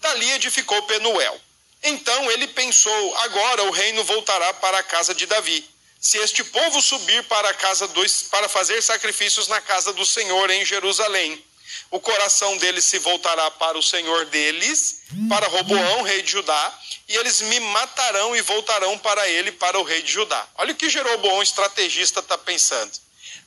Dali 0.00 0.30
edificou 0.32 0.80
Penuel. 0.84 1.40
Então 1.82 2.30
ele 2.30 2.46
pensou: 2.48 3.16
agora 3.18 3.64
o 3.64 3.70
reino 3.70 4.04
voltará 4.04 4.54
para 4.54 4.78
a 4.78 4.82
casa 4.82 5.14
de 5.14 5.26
Davi. 5.26 5.68
Se 6.00 6.18
este 6.18 6.42
povo 6.42 6.80
subir 6.80 7.22
para 7.24 7.48
a 7.50 7.54
casa 7.54 7.86
dos, 7.88 8.22
para 8.24 8.48
fazer 8.48 8.82
sacrifícios 8.82 9.46
na 9.48 9.60
casa 9.60 9.92
do 9.92 10.04
Senhor 10.04 10.50
em 10.50 10.64
Jerusalém, 10.64 11.42
o 11.90 12.00
coração 12.00 12.56
deles 12.56 12.84
se 12.84 12.98
voltará 12.98 13.50
para 13.52 13.78
o 13.78 13.82
Senhor 13.82 14.24
deles, 14.26 15.02
para 15.28 15.46
Roboão, 15.46 16.02
rei 16.02 16.22
de 16.22 16.32
Judá, 16.32 16.78
e 17.08 17.16
eles 17.16 17.40
me 17.42 17.60
matarão 17.60 18.34
e 18.34 18.40
voltarão 18.40 18.98
para 18.98 19.28
ele, 19.28 19.52
para 19.52 19.78
o 19.78 19.82
rei 19.82 20.02
de 20.02 20.10
Judá. 20.10 20.46
Olha 20.56 20.72
o 20.72 20.74
que 20.76 20.88
Jeroboão, 20.90 21.42
estrategista, 21.42 22.20
está 22.20 22.36
pensando. 22.36 22.92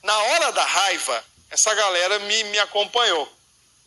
Na 0.04 0.18
hora 0.18 0.52
da 0.52 0.64
raiva, 0.64 1.26
essa 1.50 1.74
galera 1.74 2.20
me, 2.20 2.44
me 2.46 2.60
acompanhou. 2.60 3.32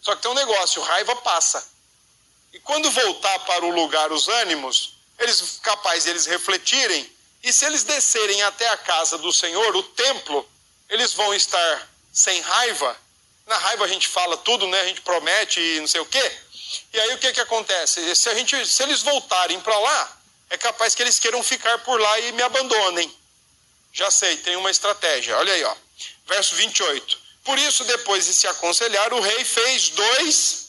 Só 0.02 0.14
que 0.16 0.22
tem 0.22 0.30
um 0.30 0.34
negócio: 0.34 0.82
raiva 0.82 1.14
passa. 1.16 1.64
E 2.58 2.60
quando 2.62 2.90
voltar 2.90 3.38
para 3.40 3.64
o 3.64 3.70
lugar 3.70 4.10
os 4.10 4.26
ânimos, 4.26 4.94
eles 5.16 5.60
capazes 5.62 6.06
eles 6.06 6.26
refletirem 6.26 7.08
E 7.40 7.52
se 7.52 7.64
eles 7.64 7.84
descerem 7.84 8.42
até 8.42 8.68
a 8.68 8.76
casa 8.76 9.16
do 9.16 9.32
Senhor, 9.32 9.76
o 9.76 9.82
templo, 9.82 10.44
eles 10.88 11.12
vão 11.12 11.32
estar 11.32 11.88
sem 12.12 12.40
raiva. 12.40 12.96
Na 13.46 13.56
raiva 13.56 13.84
a 13.84 13.88
gente 13.88 14.08
fala 14.08 14.36
tudo, 14.38 14.66
né? 14.66 14.80
A 14.80 14.86
gente 14.86 15.02
promete 15.02 15.60
e 15.60 15.78
não 15.78 15.86
sei 15.86 16.00
o 16.00 16.06
quê. 16.06 16.32
E 16.92 17.00
aí 17.00 17.14
o 17.14 17.18
que 17.18 17.32
que 17.32 17.40
acontece? 17.40 18.16
Se 18.16 18.28
a 18.28 18.34
gente, 18.34 18.66
se 18.66 18.82
eles 18.82 19.02
voltarem 19.02 19.60
para 19.60 19.78
lá, 19.78 20.20
é 20.50 20.58
capaz 20.58 20.96
que 20.96 21.02
eles 21.02 21.20
queiram 21.20 21.42
ficar 21.44 21.78
por 21.84 22.00
lá 22.00 22.18
e 22.18 22.32
me 22.32 22.42
abandonem. 22.42 23.16
Já 23.92 24.10
sei, 24.10 24.36
tem 24.38 24.56
uma 24.56 24.72
estratégia. 24.72 25.38
Olha 25.38 25.52
aí, 25.52 25.62
ó. 25.62 25.76
Verso 26.26 26.56
28. 26.56 27.18
Por 27.44 27.56
isso, 27.56 27.84
depois 27.84 28.26
de 28.26 28.34
se 28.34 28.48
aconselhar, 28.48 29.14
o 29.14 29.20
rei 29.20 29.44
fez 29.44 29.90
dois 29.90 30.67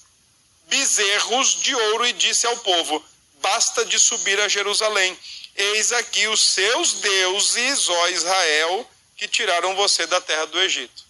bezerros 0.69 1.61
de 1.61 1.75
ouro 1.75 2.07
e 2.07 2.13
disse 2.13 2.47
ao 2.47 2.57
povo: 2.57 3.03
Basta 3.41 3.85
de 3.85 3.99
subir 3.99 4.39
a 4.39 4.47
Jerusalém. 4.47 5.17
Eis 5.55 5.91
aqui 5.91 6.27
os 6.27 6.41
seus 6.41 6.93
deuses, 6.93 7.89
ó 7.89 8.07
Israel, 8.07 8.89
que 9.17 9.27
tiraram 9.27 9.75
você 9.75 10.07
da 10.07 10.21
terra 10.21 10.45
do 10.45 10.59
Egito. 10.61 11.03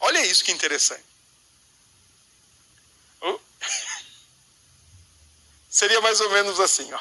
Olha 0.00 0.24
isso 0.24 0.44
que 0.44 0.52
interessante. 0.52 1.04
Seria 5.70 6.00
mais 6.00 6.20
ou 6.20 6.30
menos 6.30 6.60
assim, 6.60 6.92
ó. 6.92 7.00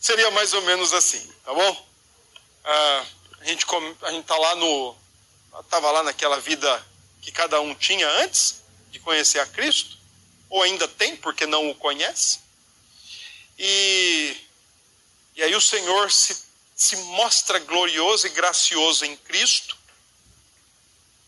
Seria 0.00 0.30
mais 0.30 0.52
ou 0.52 0.62
menos 0.62 0.92
assim, 0.92 1.26
tá 1.44 1.52
bom? 1.52 1.88
Ah, 2.64 3.06
a 3.40 3.44
gente 3.44 3.64
a 4.02 4.10
gente 4.10 4.26
tá 4.26 4.36
lá 4.36 4.54
no 4.56 4.96
estava 5.60 5.90
lá 5.90 6.02
naquela 6.02 6.40
vida 6.40 6.86
que 7.20 7.32
cada 7.32 7.60
um 7.60 7.74
tinha 7.74 8.08
antes 8.22 8.62
de 8.90 8.98
conhecer 9.00 9.40
a 9.40 9.46
Cristo, 9.46 9.97
ou 10.50 10.62
ainda 10.62 10.88
tem 10.88 11.16
porque 11.16 11.46
não 11.46 11.70
o 11.70 11.74
conhece. 11.74 12.40
E, 13.58 14.36
e 15.34 15.42
aí 15.42 15.54
o 15.54 15.60
Senhor 15.60 16.10
se, 16.10 16.36
se 16.76 16.96
mostra 16.96 17.58
glorioso 17.58 18.26
e 18.26 18.30
gracioso 18.30 19.04
em 19.04 19.16
Cristo, 19.16 19.76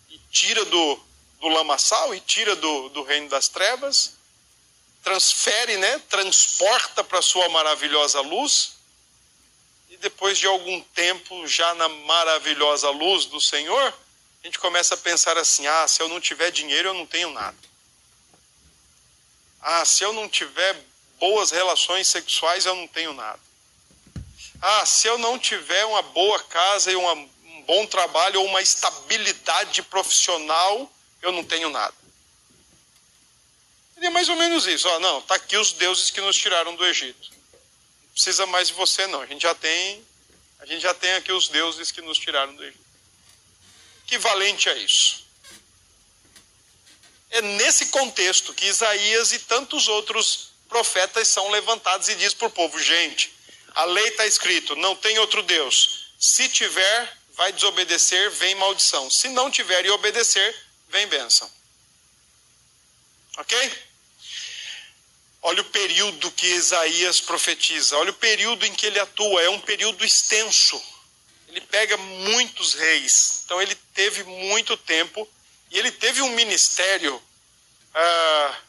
e 0.09 0.19
tira 0.31 0.65
do, 0.65 1.01
do 1.41 1.49
lamaçal, 1.49 2.15
e 2.15 2.21
tira 2.21 2.55
do, 2.55 2.89
do 2.91 3.03
reino 3.03 3.29
das 3.29 3.49
trevas, 3.49 4.15
transfere, 5.03 5.77
né, 5.77 5.99
transporta 6.09 7.03
para 7.03 7.19
a 7.19 7.23
sua 7.23 7.49
maravilhosa 7.49 8.21
luz, 8.21 8.75
e 9.89 9.97
depois 9.97 10.39
de 10.39 10.47
algum 10.47 10.81
tempo, 10.81 11.47
já 11.49 11.75
na 11.75 11.89
maravilhosa 11.89 12.91
luz 12.91 13.25
do 13.25 13.41
Senhor, 13.41 13.95
a 14.43 14.47
gente 14.47 14.59
começa 14.59 14.95
a 14.95 14.99
pensar 14.99 15.37
assim: 15.37 15.67
ah, 15.67 15.87
se 15.89 16.01
eu 16.01 16.09
não 16.09 16.21
tiver 16.21 16.51
dinheiro, 16.51 16.91
eu 16.91 16.95
não 16.95 17.07
tenho 17.07 17.31
nada. 17.31 17.70
Ah, 19.61 19.85
se 19.85 20.03
eu 20.03 20.13
não 20.13 20.29
tiver 20.29 20.77
boas 21.19 21.51
relações 21.51 22.09
sexuais, 22.09 22.67
eu 22.67 22.75
não 22.75 22.87
tenho 22.87 23.13
nada. 23.13 23.41
Ah, 24.61 24.85
se 24.87 25.07
eu 25.07 25.19
não 25.19 25.39
tiver 25.39 25.85
uma 25.87 26.03
boa 26.03 26.43
casa 26.45 26.91
e 26.91 26.97
uma, 26.97 27.13
um 27.13 27.63
bom 27.67 27.87
trabalho 27.87 28.41
ou 28.41 28.47
uma 28.47 28.61
estabilidade 28.61 29.83
profissional, 29.83 30.91
eu 31.23 31.33
não 31.33 31.45
tenho 31.45 31.71
nada. 31.71 31.95
Seria 33.95 34.11
mais 34.11 34.29
ou 34.29 34.37
menos 34.37 34.67
isso. 34.67 34.89
Ah, 34.89 34.99
não, 34.99 35.23
tá 35.23 35.35
aqui 35.35 35.57
os 35.57 35.73
deuses 35.73 36.11
que 36.11 36.21
nos 36.21 36.37
tiraram 36.37 36.75
do 36.75 36.87
Egito. 36.87 37.31
Não 37.31 38.13
precisa 38.13 38.47
mais 38.47 38.69
de 38.69 38.75
você 38.75 39.07
não. 39.07 39.21
A 39.21 39.27
gente 39.27 39.43
já 39.43 39.55
tem, 39.55 40.05
a 40.59 40.67
gente 40.67 40.81
já 40.81 40.95
tem 40.95 41.13
aqui 41.13 41.33
os 41.33 41.49
deuses 41.49 41.91
que 41.91 42.01
nos 42.01 42.19
tiraram 42.19 42.55
do 42.55 42.65
Egito 42.65 42.91
equivalente 44.11 44.69
a 44.69 44.75
isso. 44.75 45.20
É 47.31 47.43
nesse 47.43 47.87
contexto 47.87 48.53
que 48.53 48.67
Isaías 48.67 49.33
e 49.33 49.39
tantos 49.41 49.89
outros 49.89 50.51
profetas 50.69 51.29
são 51.29 51.51
levantados 51.51 52.09
e 52.09 52.15
diz 52.17 52.35
para 52.35 52.49
o 52.49 52.51
povo: 52.51 52.79
gente, 52.79 53.33
a 53.75 53.85
lei 53.85 54.09
está 54.09 54.27
escrito, 54.27 54.75
não 54.77 54.97
tem 54.97 55.19
outro 55.19 55.43
Deus. 55.43 56.13
Se 56.19 56.49
tiver, 56.49 57.19
vai 57.35 57.53
desobedecer, 57.53 58.31
vem 58.33 58.55
maldição. 58.57 59.09
Se 59.11 59.29
não 59.29 59.51
tiver 59.51 59.85
e 59.87 59.91
obedecer, 59.91 60.55
vem 60.89 61.07
bênção. 61.07 61.51
Ok? 63.39 63.73
Olha 65.43 65.63
o 65.63 65.67
período 65.67 66.31
que 66.33 66.47
Isaías 66.47 67.21
profetiza, 67.21 67.97
olha 67.97 68.11
o 68.11 68.15
período 68.15 68.67
em 68.67 68.75
que 68.75 68.85
ele 68.85 68.99
atua, 68.99 69.43
é 69.43 69.49
um 69.49 69.61
período 69.61 70.05
extenso 70.05 70.83
ele 71.51 71.61
pega 71.61 71.97
muitos 71.97 72.75
reis. 72.75 73.43
Então 73.45 73.61
ele 73.61 73.75
teve 73.95 74.23
muito 74.25 74.77
tempo 74.77 75.29
e 75.71 75.79
ele 75.79 75.93
teve 75.93 76.21
um 76.21 76.31
ministério 76.31 77.23
ah, 77.95 78.61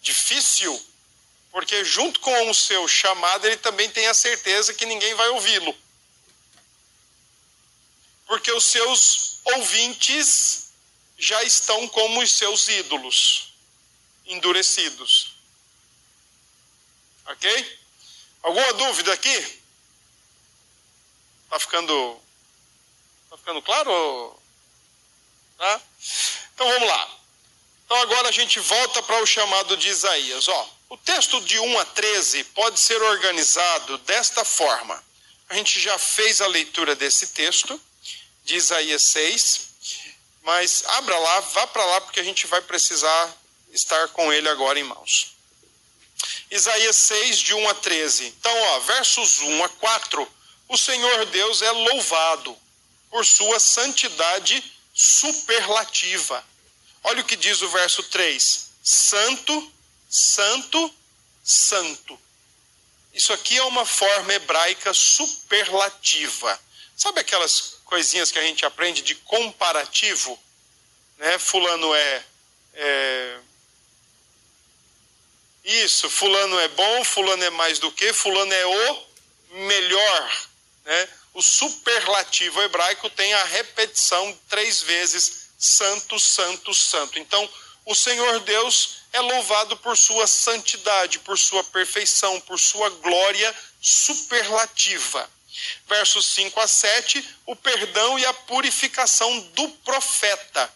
difícil, 0.00 0.80
porque 1.50 1.84
junto 1.84 2.20
com 2.20 2.50
o 2.50 2.54
seu 2.54 2.86
chamado 2.86 3.46
ele 3.46 3.56
também 3.56 3.90
tem 3.90 4.06
a 4.06 4.14
certeza 4.14 4.74
que 4.74 4.86
ninguém 4.86 5.14
vai 5.14 5.28
ouvi-lo. 5.30 5.76
Porque 8.26 8.50
os 8.52 8.64
seus 8.64 9.40
ouvintes 9.44 10.70
já 11.18 11.42
estão 11.42 11.88
como 11.88 12.22
os 12.22 12.32
seus 12.32 12.68
ídolos, 12.68 13.52
endurecidos. 14.26 15.34
Ok? 17.26 17.78
Alguma 18.42 18.72
dúvida 18.74 19.12
aqui? 19.12 19.62
Está 21.44 21.58
ficando, 21.58 22.20
tá 23.30 23.36
ficando 23.38 23.62
claro? 23.62 24.38
Tá? 25.56 25.80
Então 26.54 26.68
vamos 26.68 26.88
lá. 26.88 27.18
Então 27.84 27.96
agora 27.98 28.28
a 28.28 28.32
gente 28.32 28.58
volta 28.60 29.02
para 29.02 29.22
o 29.22 29.26
chamado 29.26 29.76
de 29.76 29.88
Isaías. 29.88 30.48
Ó, 30.48 30.70
o 30.90 30.96
texto 30.96 31.40
de 31.40 31.58
1 31.58 31.78
a 31.78 31.84
13 31.84 32.44
pode 32.44 32.78
ser 32.78 33.00
organizado 33.02 33.98
desta 33.98 34.44
forma. 34.44 35.02
A 35.48 35.54
gente 35.54 35.80
já 35.80 35.98
fez 35.98 36.40
a 36.40 36.46
leitura 36.46 36.94
desse 36.96 37.28
texto, 37.28 37.80
de 38.44 38.56
Isaías 38.56 39.02
6, 39.04 39.68
mas 40.42 40.84
abra 40.86 41.18
lá, 41.18 41.40
vá 41.40 41.66
para 41.66 41.84
lá, 41.84 42.00
porque 42.00 42.20
a 42.20 42.24
gente 42.24 42.46
vai 42.46 42.60
precisar 42.60 43.36
estar 43.72 44.08
com 44.08 44.32
ele 44.32 44.48
agora 44.48 44.78
em 44.78 44.84
mãos. 44.84 45.34
Isaías 46.50 46.96
6, 46.96 47.38
de 47.38 47.54
1 47.54 47.68
a 47.68 47.74
13. 47.74 48.26
Então, 48.26 48.56
ó, 48.56 48.80
versos 48.80 49.40
1 49.40 49.64
a 49.64 49.68
4 49.68 50.34
o 50.68 50.78
Senhor 50.78 51.26
Deus 51.26 51.62
é 51.62 51.70
louvado 51.70 52.56
por 53.10 53.24
sua 53.24 53.60
santidade 53.60 54.62
superlativa. 54.94 56.44
Olha 57.02 57.20
o 57.20 57.24
que 57.24 57.36
diz 57.36 57.60
o 57.60 57.68
verso 57.68 58.02
3: 58.04 58.70
Santo, 58.82 59.72
Santo, 60.08 60.94
Santo. 61.42 62.18
Isso 63.12 63.32
aqui 63.32 63.56
é 63.58 63.62
uma 63.64 63.84
forma 63.84 64.32
hebraica 64.32 64.94
superlativa. 64.94 66.58
Sabe 66.96 67.20
aquelas 67.20 67.78
coisinhas 67.84 68.30
que 68.30 68.38
a 68.38 68.42
gente 68.42 68.64
aprende 68.64 69.02
de 69.02 69.14
comparativo? 69.16 70.38
Né? 71.18 71.38
Fulano 71.38 71.94
é, 71.94 72.24
é 72.74 73.38
isso, 75.64 76.10
fulano 76.10 76.58
é 76.60 76.68
bom, 76.68 77.04
fulano 77.04 77.42
é 77.42 77.50
mais 77.50 77.78
do 77.78 77.90
que, 77.90 78.12
fulano 78.12 78.52
é 78.52 78.66
o 78.66 79.06
melhor. 79.50 80.46
Né? 80.84 81.08
O 81.34 81.42
superlativo 81.42 82.62
hebraico 82.62 83.10
tem 83.10 83.34
a 83.34 83.44
repetição 83.44 84.38
três 84.48 84.80
vezes: 84.82 85.48
Santo, 85.58 86.18
Santo, 86.20 86.72
Santo. 86.72 87.18
Então, 87.18 87.50
o 87.84 87.94
Senhor 87.94 88.38
Deus 88.40 88.98
é 89.12 89.20
louvado 89.20 89.76
por 89.78 89.96
sua 89.96 90.28
santidade, 90.28 91.18
por 91.18 91.36
sua 91.36 91.64
perfeição, 91.64 92.40
por 92.42 92.58
sua 92.58 92.88
glória 92.88 93.54
superlativa. 93.80 95.28
Versos 95.86 96.26
5 96.26 96.60
a 96.60 96.66
7, 96.66 97.36
o 97.46 97.54
perdão 97.54 98.18
e 98.18 98.26
a 98.26 98.32
purificação 98.32 99.40
do 99.54 99.68
profeta. 99.84 100.72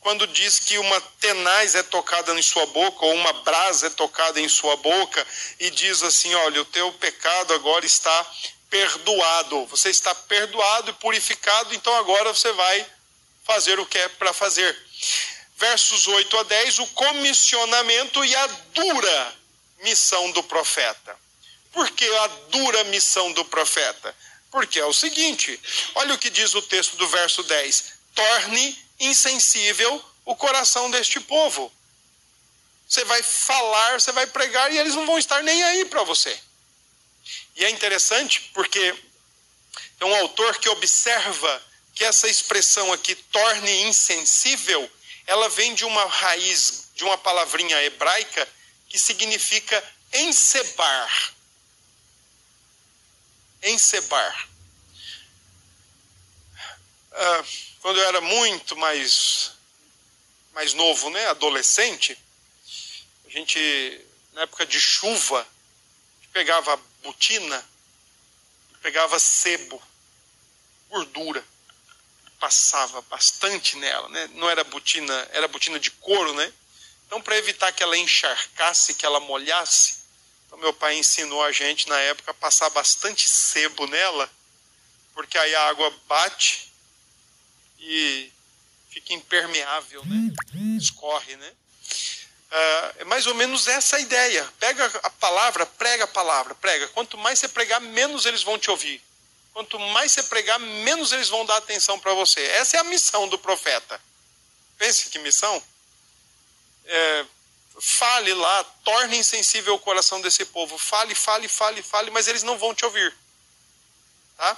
Quando 0.00 0.26
diz 0.26 0.58
que 0.58 0.78
uma 0.78 1.00
tenaz 1.20 1.74
é 1.74 1.82
tocada 1.82 2.32
em 2.32 2.42
sua 2.42 2.66
boca, 2.66 3.04
ou 3.04 3.14
uma 3.14 3.32
brasa 3.32 3.88
é 3.88 3.90
tocada 3.90 4.40
em 4.40 4.48
sua 4.48 4.76
boca, 4.76 5.26
e 5.58 5.68
diz 5.70 6.02
assim: 6.02 6.32
olha, 6.34 6.62
o 6.62 6.64
teu 6.64 6.92
pecado 6.94 7.52
agora 7.52 7.84
está 7.84 8.26
perdoado. 8.70 9.66
Você 9.66 9.90
está 9.90 10.14
perdoado 10.14 10.90
e 10.90 10.94
purificado, 10.94 11.74
então 11.74 11.94
agora 11.96 12.32
você 12.32 12.52
vai 12.52 12.86
fazer 13.44 13.78
o 13.80 13.84
que 13.84 13.98
é 13.98 14.08
para 14.08 14.32
fazer. 14.32 14.78
Versos 15.56 16.06
8 16.06 16.38
a 16.38 16.42
10, 16.44 16.78
o 16.78 16.86
comissionamento 16.88 18.24
e 18.24 18.34
a 18.34 18.46
dura 18.72 19.34
missão 19.82 20.30
do 20.30 20.42
profeta. 20.44 21.18
Por 21.72 21.90
que 21.90 22.06
a 22.16 22.26
dura 22.48 22.84
missão 22.84 23.32
do 23.32 23.44
profeta? 23.44 24.14
Porque 24.50 24.80
é 24.80 24.86
o 24.86 24.92
seguinte: 24.92 25.60
olha 25.96 26.14
o 26.14 26.18
que 26.18 26.30
diz 26.30 26.54
o 26.54 26.62
texto 26.62 26.96
do 26.96 27.06
verso 27.08 27.42
10: 27.42 27.92
torne 28.14 28.78
insensível 28.98 30.04
o 30.24 30.34
coração 30.34 30.90
deste 30.90 31.20
povo. 31.20 31.72
Você 32.88 33.04
vai 33.04 33.22
falar, 33.22 34.00
você 34.00 34.10
vai 34.10 34.26
pregar 34.26 34.72
e 34.72 34.78
eles 34.78 34.94
não 34.94 35.06
vão 35.06 35.18
estar 35.18 35.42
nem 35.42 35.62
aí 35.62 35.84
para 35.84 36.02
você. 36.02 36.36
E 37.60 37.64
é 37.66 37.68
interessante 37.68 38.40
porque 38.54 38.94
é 40.00 40.04
um 40.06 40.14
autor 40.16 40.56
que 40.58 40.68
observa 40.70 41.62
que 41.94 42.02
essa 42.02 42.26
expressão 42.26 42.90
aqui, 42.90 43.14
torne 43.14 43.82
insensível, 43.82 44.90
ela 45.26 45.46
vem 45.50 45.74
de 45.74 45.84
uma 45.84 46.06
raiz, 46.06 46.88
de 46.94 47.04
uma 47.04 47.18
palavrinha 47.18 47.82
hebraica 47.82 48.48
que 48.88 48.98
significa 48.98 49.94
encebar. 50.14 51.34
encebar. 53.62 54.48
Ah, 57.12 57.44
quando 57.82 58.00
eu 58.00 58.08
era 58.08 58.22
muito 58.22 58.74
mais, 58.74 59.52
mais 60.54 60.72
novo, 60.72 61.10
né, 61.10 61.26
adolescente, 61.26 62.16
a 63.26 63.28
gente, 63.28 64.00
na 64.32 64.42
época 64.44 64.64
de 64.64 64.80
chuva, 64.80 65.46
pegava 66.32 66.80
botina, 67.02 67.64
pegava 68.82 69.18
sebo, 69.18 69.80
gordura, 70.88 71.44
passava 72.38 73.00
bastante 73.02 73.76
nela, 73.76 74.08
né? 74.08 74.30
Não 74.34 74.48
era 74.48 74.64
botina, 74.64 75.28
era 75.32 75.46
botina 75.48 75.78
de 75.78 75.90
couro, 75.90 76.32
né? 76.34 76.52
Então, 77.06 77.20
para 77.20 77.36
evitar 77.36 77.72
que 77.72 77.82
ela 77.82 77.96
encharcasse, 77.98 78.94
que 78.94 79.04
ela 79.04 79.20
molhasse, 79.20 79.98
então 80.46 80.58
meu 80.58 80.72
pai 80.72 80.96
ensinou 80.96 81.44
a 81.44 81.52
gente 81.52 81.88
na 81.88 81.98
época 82.00 82.30
a 82.30 82.34
passar 82.34 82.70
bastante 82.70 83.28
sebo 83.28 83.86
nela, 83.86 84.30
porque 85.14 85.36
aí 85.36 85.54
a 85.54 85.68
água 85.68 85.90
bate 86.06 86.72
e 87.78 88.32
fica 88.90 89.12
impermeável, 89.12 90.04
né? 90.06 90.32
Escorre, 90.76 91.36
né? 91.36 91.52
É 92.50 93.04
mais 93.04 93.26
ou 93.26 93.34
menos 93.34 93.68
essa 93.68 93.96
a 93.96 94.00
ideia. 94.00 94.48
Pega 94.58 94.84
a 95.02 95.10
palavra, 95.10 95.64
prega 95.64 96.04
a 96.04 96.08
palavra, 96.08 96.54
prega. 96.56 96.88
Quanto 96.88 97.16
mais 97.16 97.38
você 97.38 97.48
pregar, 97.48 97.80
menos 97.80 98.26
eles 98.26 98.42
vão 98.42 98.58
te 98.58 98.70
ouvir. 98.70 99.02
Quanto 99.52 99.78
mais 99.78 100.12
você 100.12 100.22
pregar, 100.24 100.58
menos 100.58 101.12
eles 101.12 101.28
vão 101.28 101.44
dar 101.44 101.56
atenção 101.56 101.98
para 101.98 102.12
você. 102.14 102.40
Essa 102.40 102.76
é 102.76 102.80
a 102.80 102.84
missão 102.84 103.28
do 103.28 103.38
profeta. 103.38 104.00
Pense 104.78 105.10
que 105.10 105.18
missão 105.18 105.62
é, 106.86 107.24
fale 107.80 108.34
lá, 108.34 108.64
torne 108.84 109.18
insensível 109.18 109.74
o 109.74 109.78
coração 109.78 110.20
desse 110.20 110.44
povo. 110.46 110.76
Fale, 110.76 111.14
fale, 111.14 111.48
fale, 111.48 111.82
fale, 111.82 112.10
mas 112.10 112.26
eles 112.26 112.42
não 112.42 112.58
vão 112.58 112.74
te 112.74 112.84
ouvir. 112.84 113.14
Tá? 114.36 114.56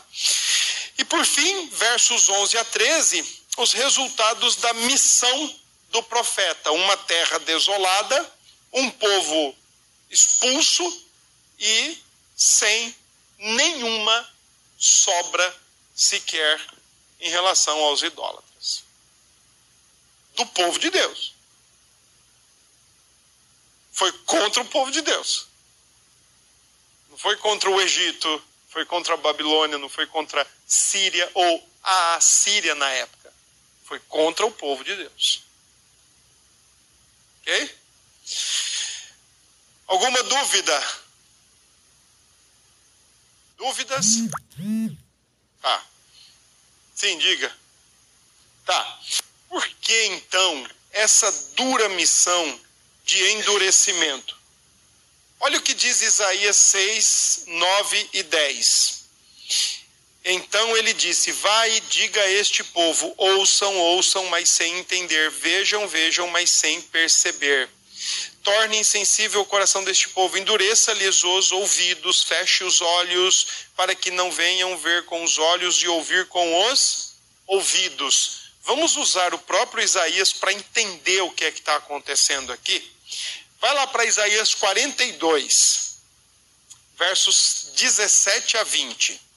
E 0.98 1.04
por 1.04 1.24
fim, 1.24 1.68
versos 1.68 2.28
11 2.28 2.56
a 2.58 2.64
13, 2.64 3.44
os 3.58 3.72
resultados 3.72 4.56
da 4.56 4.72
missão 4.74 5.61
do 5.92 6.02
profeta: 6.02 6.72
uma 6.72 6.96
terra 6.96 7.38
desolada, 7.40 8.32
um 8.72 8.90
povo 8.90 9.56
expulso 10.10 10.84
e 11.58 12.02
sem 12.36 12.94
nenhuma 13.38 14.28
sobra 14.78 15.56
sequer 15.94 16.60
em 17.20 17.30
relação 17.30 17.78
aos 17.84 18.02
idólatras. 18.02 18.82
Do 20.34 20.46
povo 20.46 20.78
de 20.78 20.90
Deus 20.90 21.34
foi 23.92 24.10
contra 24.24 24.62
o 24.62 24.66
povo 24.66 24.90
de 24.90 25.02
Deus. 25.02 25.46
Não 27.10 27.18
foi 27.18 27.36
contra 27.36 27.70
o 27.70 27.80
Egito, 27.80 28.42
foi 28.68 28.86
contra 28.86 29.14
a 29.14 29.18
Babilônia, 29.18 29.76
não 29.76 29.88
foi 29.88 30.06
contra 30.06 30.42
a 30.42 30.46
Síria 30.66 31.30
ou 31.34 31.68
a 31.82 32.18
Síria 32.20 32.74
na 32.74 32.90
época. 32.90 33.32
Foi 33.84 34.00
contra 34.00 34.46
o 34.46 34.50
povo 34.50 34.82
de 34.82 34.96
Deus. 34.96 35.51
Ok? 37.42 37.78
Alguma 39.86 40.22
dúvida? 40.22 41.02
Dúvidas? 43.58 44.06
Tá. 45.60 45.86
Sim, 46.94 47.18
diga. 47.18 47.54
Tá. 48.64 49.00
Por 49.48 49.68
que 49.68 50.04
então 50.06 50.68
essa 50.92 51.30
dura 51.56 51.88
missão 51.90 52.60
de 53.04 53.22
endurecimento. 53.32 54.36
Olha 55.40 55.58
o 55.58 55.62
que 55.62 55.74
diz 55.74 56.00
Isaías 56.02 56.56
6, 56.56 57.44
9 57.46 58.10
e 58.12 58.22
10. 58.22 59.02
Então 60.24 60.76
ele 60.76 60.92
disse: 60.92 61.32
Vai 61.32 61.76
e 61.76 61.80
diga 61.80 62.20
a 62.20 62.30
este 62.30 62.62
povo: 62.62 63.12
ouçam, 63.16 63.76
ouçam, 63.76 64.24
mas 64.26 64.48
sem 64.48 64.78
entender, 64.78 65.30
vejam, 65.30 65.88
vejam, 65.88 66.28
mas 66.28 66.50
sem 66.50 66.80
perceber. 66.80 67.68
Torne 68.42 68.78
insensível 68.78 69.40
o 69.40 69.46
coração 69.46 69.84
deste 69.84 70.08
povo, 70.08 70.36
endureça-lhes 70.36 71.22
os 71.22 71.52
ouvidos, 71.52 72.24
feche 72.24 72.64
os 72.64 72.80
olhos, 72.80 73.46
para 73.76 73.94
que 73.94 74.10
não 74.10 74.32
venham 74.32 74.76
ver 74.78 75.04
com 75.04 75.22
os 75.22 75.38
olhos 75.38 75.76
e 75.76 75.86
ouvir 75.86 76.26
com 76.26 76.68
os 76.70 77.14
ouvidos. 77.46 78.42
Vamos 78.62 78.96
usar 78.96 79.34
o 79.34 79.38
próprio 79.38 79.82
Isaías 79.82 80.32
para 80.32 80.52
entender 80.52 81.20
o 81.20 81.30
que 81.30 81.44
é 81.44 81.52
que 81.52 81.60
está 81.60 81.76
acontecendo 81.76 82.52
aqui. 82.52 82.92
Vai 83.60 83.74
lá 83.74 83.86
para 83.86 84.04
Isaías 84.04 84.54
42, 84.54 85.98
versos 86.98 87.70
17 87.76 88.56
a 88.56 88.64
20. 88.64 89.31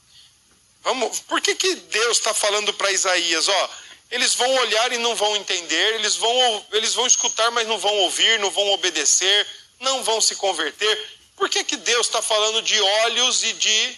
Vamos, 0.86 1.20
por 1.22 1.42
que, 1.42 1.56
que 1.56 1.76
Deus 1.76 2.18
está 2.18 2.32
falando 2.32 2.72
para 2.76 2.92
Isaías? 2.92 3.48
Ó, 3.48 3.70
eles 4.12 4.36
vão 4.36 4.54
olhar 4.58 4.94
e 4.94 5.00
não 5.00 5.16
vão 5.16 5.36
entender, 5.36 5.96
eles 5.96 6.16
vão, 6.16 6.66
eles 6.74 6.94
vão 6.94 7.08
escutar, 7.08 7.50
mas 7.50 7.68
não 7.68 7.80
vão 7.80 7.94
ouvir, 8.02 8.40
não 8.40 8.52
vão 8.52 8.70
obedecer, 8.70 9.48
não 9.80 10.04
vão 10.04 10.22
se 10.22 10.36
converter. 10.36 11.10
Por 11.36 11.50
que, 11.50 11.64
que 11.64 11.76
Deus 11.76 12.06
está 12.06 12.22
falando 12.22 12.62
de 12.62 12.80
olhos 12.80 13.44
e 13.44 13.54
de 13.54 13.98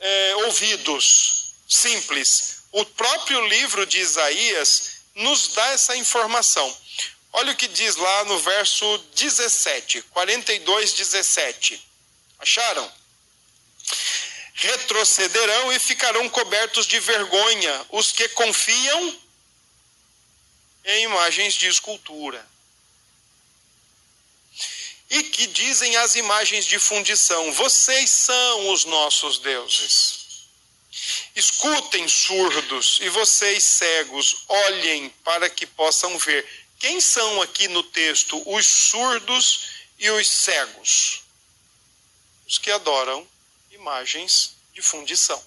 é, 0.00 0.36
ouvidos? 0.46 1.52
Simples. 1.68 2.62
O 2.72 2.82
próprio 2.86 3.46
livro 3.48 3.84
de 3.84 3.98
Isaías 3.98 5.02
nos 5.14 5.48
dá 5.48 5.66
essa 5.72 5.94
informação. 5.98 6.74
Olha 7.34 7.52
o 7.52 7.56
que 7.56 7.68
diz 7.68 7.96
lá 7.96 8.24
no 8.24 8.38
verso 8.38 8.98
17, 9.14 10.00
42, 10.10 10.94
17. 10.94 11.86
Acharam? 12.38 13.01
Retrocederão 14.62 15.72
e 15.72 15.80
ficarão 15.80 16.28
cobertos 16.28 16.86
de 16.86 17.00
vergonha 17.00 17.86
os 17.90 18.12
que 18.12 18.28
confiam 18.28 19.20
em 20.84 21.02
imagens 21.02 21.54
de 21.54 21.66
escultura. 21.66 22.48
E 25.10 25.24
que 25.24 25.48
dizem 25.48 25.96
as 25.96 26.14
imagens 26.14 26.64
de 26.64 26.78
fundição: 26.78 27.52
Vocês 27.52 28.08
são 28.08 28.70
os 28.70 28.84
nossos 28.84 29.40
deuses. 29.40 30.20
Escutem, 31.34 32.06
surdos, 32.06 32.98
e 33.00 33.08
vocês 33.08 33.64
cegos, 33.64 34.44
olhem 34.46 35.08
para 35.24 35.50
que 35.50 35.66
possam 35.66 36.16
ver 36.18 36.48
quem 36.78 37.00
são 37.00 37.42
aqui 37.42 37.66
no 37.66 37.82
texto 37.82 38.40
os 38.46 38.64
surdos 38.64 39.70
e 39.98 40.08
os 40.08 40.30
cegos? 40.30 41.24
Os 42.46 42.58
que 42.58 42.70
adoram 42.70 43.26
imagens 43.82 44.54
de 44.72 44.80
fundição. 44.80 45.42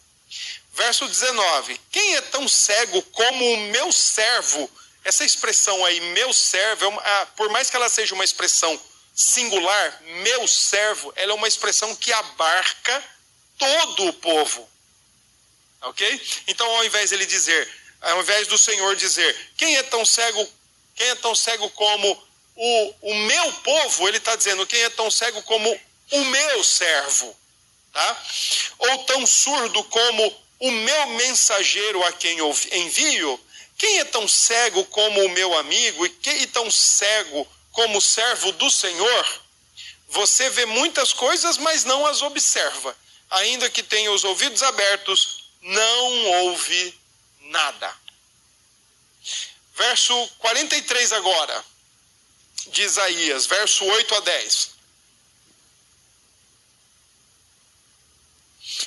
Verso 0.73 1.07
19: 1.07 1.79
Quem 1.89 2.15
é 2.15 2.21
tão 2.21 2.47
cego 2.47 3.01
como 3.01 3.53
o 3.53 3.57
meu 3.71 3.91
servo? 3.91 4.69
Essa 5.05 5.23
expressão 5.23 5.85
aí, 5.85 5.99
meu 6.01 6.33
servo, 6.33 6.85
é 6.85 6.87
uma, 6.87 7.01
ah, 7.01 7.25
por 7.37 7.49
mais 7.49 7.69
que 7.69 7.75
ela 7.75 7.87
seja 7.87 8.13
uma 8.13 8.23
expressão 8.23 8.79
singular, 9.13 10.01
meu 10.23 10.47
servo, 10.47 11.13
ela 11.15 11.31
é 11.31 11.35
uma 11.35 11.47
expressão 11.47 11.95
que 11.95 12.11
abarca 12.11 13.03
todo 13.57 14.07
o 14.07 14.13
povo. 14.13 14.69
Ok? 15.81 16.21
Então, 16.47 16.67
ao 16.75 16.83
invés 16.83 17.11
ele 17.11 17.25
dizer, 17.25 17.71
ao 18.01 18.19
invés 18.19 18.47
do 18.47 18.57
Senhor 18.57 18.95
dizer, 18.95 19.53
quem 19.55 19.77
é 19.77 19.83
tão 19.83 20.03
cego 20.03 20.45
quem 20.95 21.09
é 21.09 21.15
tão 21.15 21.35
cego 21.35 21.69
como 21.71 22.23
o, 22.55 22.95
o 23.01 23.15
meu 23.15 23.53
povo, 23.53 24.07
ele 24.07 24.17
está 24.17 24.33
dizendo, 24.33 24.65
quem 24.65 24.81
é 24.81 24.89
tão 24.89 25.11
cego 25.11 25.43
como 25.43 25.69
o 26.11 26.25
meu 26.25 26.63
servo, 26.63 27.35
tá? 27.95 28.23
Ou 28.77 28.97
tão 29.05 29.25
surdo 29.25 29.81
como 29.85 30.43
o 30.59 30.69
meu 30.69 31.07
mensageiro 31.11 32.03
a 32.03 32.11
quem 32.11 32.37
eu 32.37 32.53
envio, 32.73 33.39
quem 33.77 33.99
é 33.99 34.03
tão 34.03 34.27
cego 34.27 34.83
como 34.85 35.23
o 35.23 35.29
meu 35.29 35.57
amigo 35.57 36.05
e 36.05 36.09
quem 36.09 36.43
é 36.43 36.47
tão 36.47 36.69
cego 36.69 37.47
como 37.71 37.97
o 37.97 38.01
servo 38.01 38.51
do 38.51 38.69
Senhor? 38.69 39.41
Você 40.09 40.49
vê 40.49 40.65
muitas 40.65 41.13
coisas, 41.13 41.57
mas 41.57 41.85
não 41.85 42.05
as 42.05 42.21
observa. 42.21 42.95
Ainda 43.29 43.69
que 43.69 43.81
tenha 43.81 44.11
os 44.11 44.25
ouvidos 44.25 44.61
abertos, 44.61 45.45
não 45.61 46.25
ouve 46.43 46.99
nada. 47.43 47.93
Verso 49.73 50.29
43 50.39 51.13
agora, 51.13 51.65
de 52.67 52.83
Isaías, 52.83 53.45
verso 53.45 53.85
8 53.85 54.15
a 54.15 54.19
10. 54.19 54.74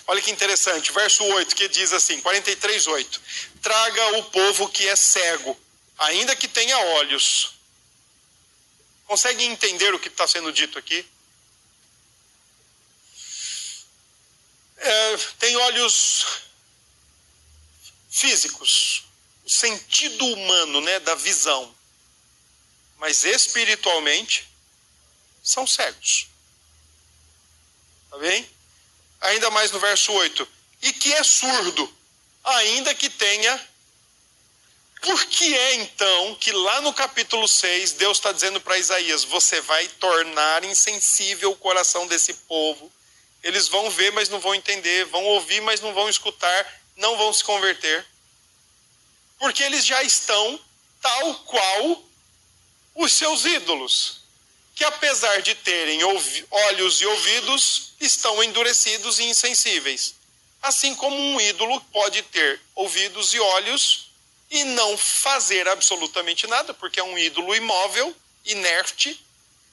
Olha 0.06 0.22
que 0.22 0.30
interessante, 0.30 0.92
verso 0.92 1.22
8, 1.24 1.54
que 1.54 1.68
diz 1.68 1.92
assim, 1.92 2.20
43, 2.20 2.86
8. 2.86 3.20
Traga 3.62 4.18
o 4.18 4.24
povo 4.24 4.68
que 4.68 4.88
é 4.88 4.96
cego, 4.96 5.58
ainda 5.98 6.34
que 6.34 6.48
tenha 6.48 6.78
olhos. 6.78 7.54
Consegue 9.06 9.44
entender 9.44 9.94
o 9.94 9.98
que 9.98 10.08
está 10.08 10.26
sendo 10.26 10.52
dito 10.52 10.78
aqui? 10.78 11.06
É, 14.76 15.16
tem 15.38 15.56
olhos 15.56 16.26
físicos, 18.10 19.04
o 19.44 19.50
sentido 19.50 20.24
humano, 20.26 20.80
né, 20.80 21.00
da 21.00 21.14
visão. 21.14 21.74
Mas 22.98 23.24
espiritualmente 23.24 24.48
são 25.42 25.66
cegos. 25.66 26.28
Tá 28.10 28.18
bem? 28.18 28.57
Ainda 29.20 29.50
mais 29.50 29.70
no 29.70 29.80
verso 29.80 30.12
8. 30.12 30.48
e 30.80 30.92
que 30.92 31.12
é 31.12 31.24
surdo, 31.24 31.92
ainda 32.44 32.94
que 32.94 33.10
tenha. 33.10 33.68
Por 35.00 35.24
que 35.26 35.56
é 35.56 35.74
então 35.74 36.34
que 36.36 36.50
lá 36.52 36.80
no 36.80 36.92
capítulo 36.92 37.46
6 37.46 37.92
Deus 37.92 38.18
está 38.18 38.32
dizendo 38.32 38.60
para 38.60 38.78
Isaías: 38.78 39.24
Você 39.24 39.60
vai 39.60 39.86
tornar 39.88 40.64
insensível 40.64 41.52
o 41.52 41.56
coração 41.56 42.06
desse 42.06 42.34
povo? 42.34 42.92
Eles 43.42 43.68
vão 43.68 43.88
ver, 43.90 44.12
mas 44.12 44.28
não 44.28 44.40
vão 44.40 44.54
entender, 44.54 45.04
vão 45.06 45.24
ouvir, 45.24 45.60
mas 45.60 45.80
não 45.80 45.94
vão 45.94 46.08
escutar, 46.08 46.82
não 46.96 47.16
vão 47.16 47.32
se 47.32 47.44
converter. 47.44 48.04
Porque 49.38 49.62
eles 49.62 49.86
já 49.86 50.02
estão 50.02 50.60
tal 51.00 51.34
qual 51.44 52.02
os 52.96 53.12
seus 53.12 53.44
ídolos, 53.44 54.17
que 54.78 54.84
apesar 54.84 55.42
de 55.42 55.56
terem 55.56 56.00
olhos 56.04 57.00
e 57.00 57.06
ouvidos, 57.06 57.94
estão 58.00 58.40
endurecidos 58.44 59.18
e 59.18 59.24
insensíveis. 59.24 60.14
Assim 60.62 60.94
como 60.94 61.18
um 61.18 61.40
ídolo 61.40 61.80
pode 61.92 62.22
ter 62.22 62.60
ouvidos 62.76 63.34
e 63.34 63.40
olhos 63.40 64.12
e 64.48 64.62
não 64.62 64.96
fazer 64.96 65.66
absolutamente 65.66 66.46
nada, 66.46 66.72
porque 66.72 67.00
é 67.00 67.02
um 67.02 67.18
ídolo 67.18 67.56
imóvel, 67.56 68.14
inerte, 68.44 69.20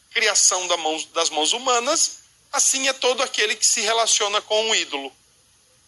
criação 0.09 0.67
das 1.13 1.29
mãos 1.29 1.53
humanas, 1.53 2.21
assim 2.51 2.87
é 2.87 2.93
todo 2.93 3.21
aquele 3.21 3.55
que 3.55 3.67
se 3.67 3.81
relaciona 3.81 4.41
com 4.41 4.69
um 4.69 4.73
ídolo. 4.73 5.15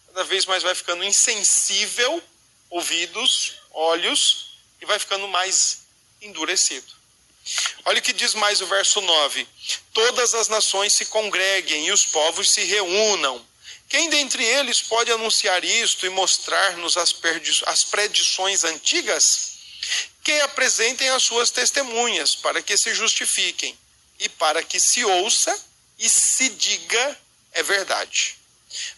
Cada 0.09 0.25
vez 0.25 0.45
mais 0.45 0.61
vai 0.61 0.75
ficando 0.75 1.03
insensível, 1.03 2.21
ouvidos, 2.69 3.55
olhos, 3.71 4.51
e 4.79 4.85
vai 4.85 4.99
ficando 4.99 5.27
mais 5.27 5.79
endurecido. 6.21 6.96
Olha 7.85 7.99
o 7.99 8.01
que 8.01 8.13
diz 8.13 8.33
mais 8.33 8.61
o 8.61 8.67
verso 8.67 8.99
9: 9.01 9.47
Todas 9.93 10.33
as 10.33 10.47
nações 10.47 10.93
se 10.93 11.05
congreguem 11.05 11.87
e 11.87 11.91
os 11.91 12.05
povos 12.05 12.51
se 12.51 12.63
reúnam. 12.63 13.45
Quem 13.89 14.09
dentre 14.09 14.43
eles 14.43 14.81
pode 14.81 15.11
anunciar 15.11 15.63
isto 15.63 16.05
e 16.05 16.09
mostrar-nos 16.09 16.97
as, 16.97 17.15
as 17.65 17.83
predições 17.85 18.63
antigas? 18.63 19.57
Que 20.23 20.41
apresentem 20.41 21.07
as 21.09 21.23
suas 21.23 21.49
testemunhas, 21.49 22.35
para 22.35 22.61
que 22.61 22.75
se 22.75 22.93
justifiquem, 22.93 23.77
e 24.19 24.27
para 24.27 24.61
que 24.61 24.79
se 24.79 25.05
ouça 25.05 25.57
e 25.97 26.09
se 26.09 26.49
diga 26.49 27.17
é 27.53 27.63
verdade. 27.63 28.37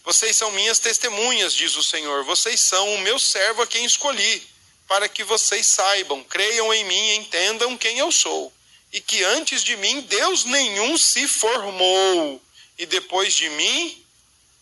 Vocês 0.04 0.36
são 0.36 0.50
minhas 0.50 0.80
testemunhas, 0.80 1.54
diz 1.54 1.76
o 1.76 1.84
Senhor. 1.84 2.24
Vocês 2.24 2.60
são 2.60 2.94
o 2.94 2.98
meu 2.98 3.18
servo 3.18 3.62
a 3.62 3.66
quem 3.66 3.84
escolhi 3.84 4.46
para 4.90 5.08
que 5.08 5.22
vocês 5.22 5.68
saibam, 5.68 6.24
creiam 6.24 6.74
em 6.74 6.82
mim, 6.82 7.14
entendam 7.14 7.78
quem 7.78 7.98
eu 8.00 8.10
sou, 8.10 8.52
e 8.92 9.00
que 9.00 9.22
antes 9.22 9.62
de 9.62 9.76
mim 9.76 10.00
Deus 10.00 10.44
nenhum 10.44 10.98
se 10.98 11.28
formou, 11.28 12.42
e 12.76 12.84
depois 12.86 13.32
de 13.32 13.48
mim 13.50 14.04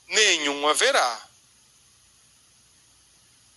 nenhum 0.06 0.68
haverá. 0.68 1.26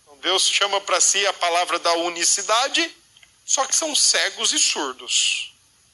Então 0.02 0.16
Deus 0.20 0.48
chama 0.48 0.80
para 0.80 0.98
si 0.98 1.26
a 1.26 1.32
palavra 1.34 1.78
da 1.78 1.92
unicidade, 1.92 2.96
só 3.44 3.66
que 3.66 3.76
são 3.76 3.94
cegos 3.94 4.54
e 4.54 4.58
surdos, 4.58 5.52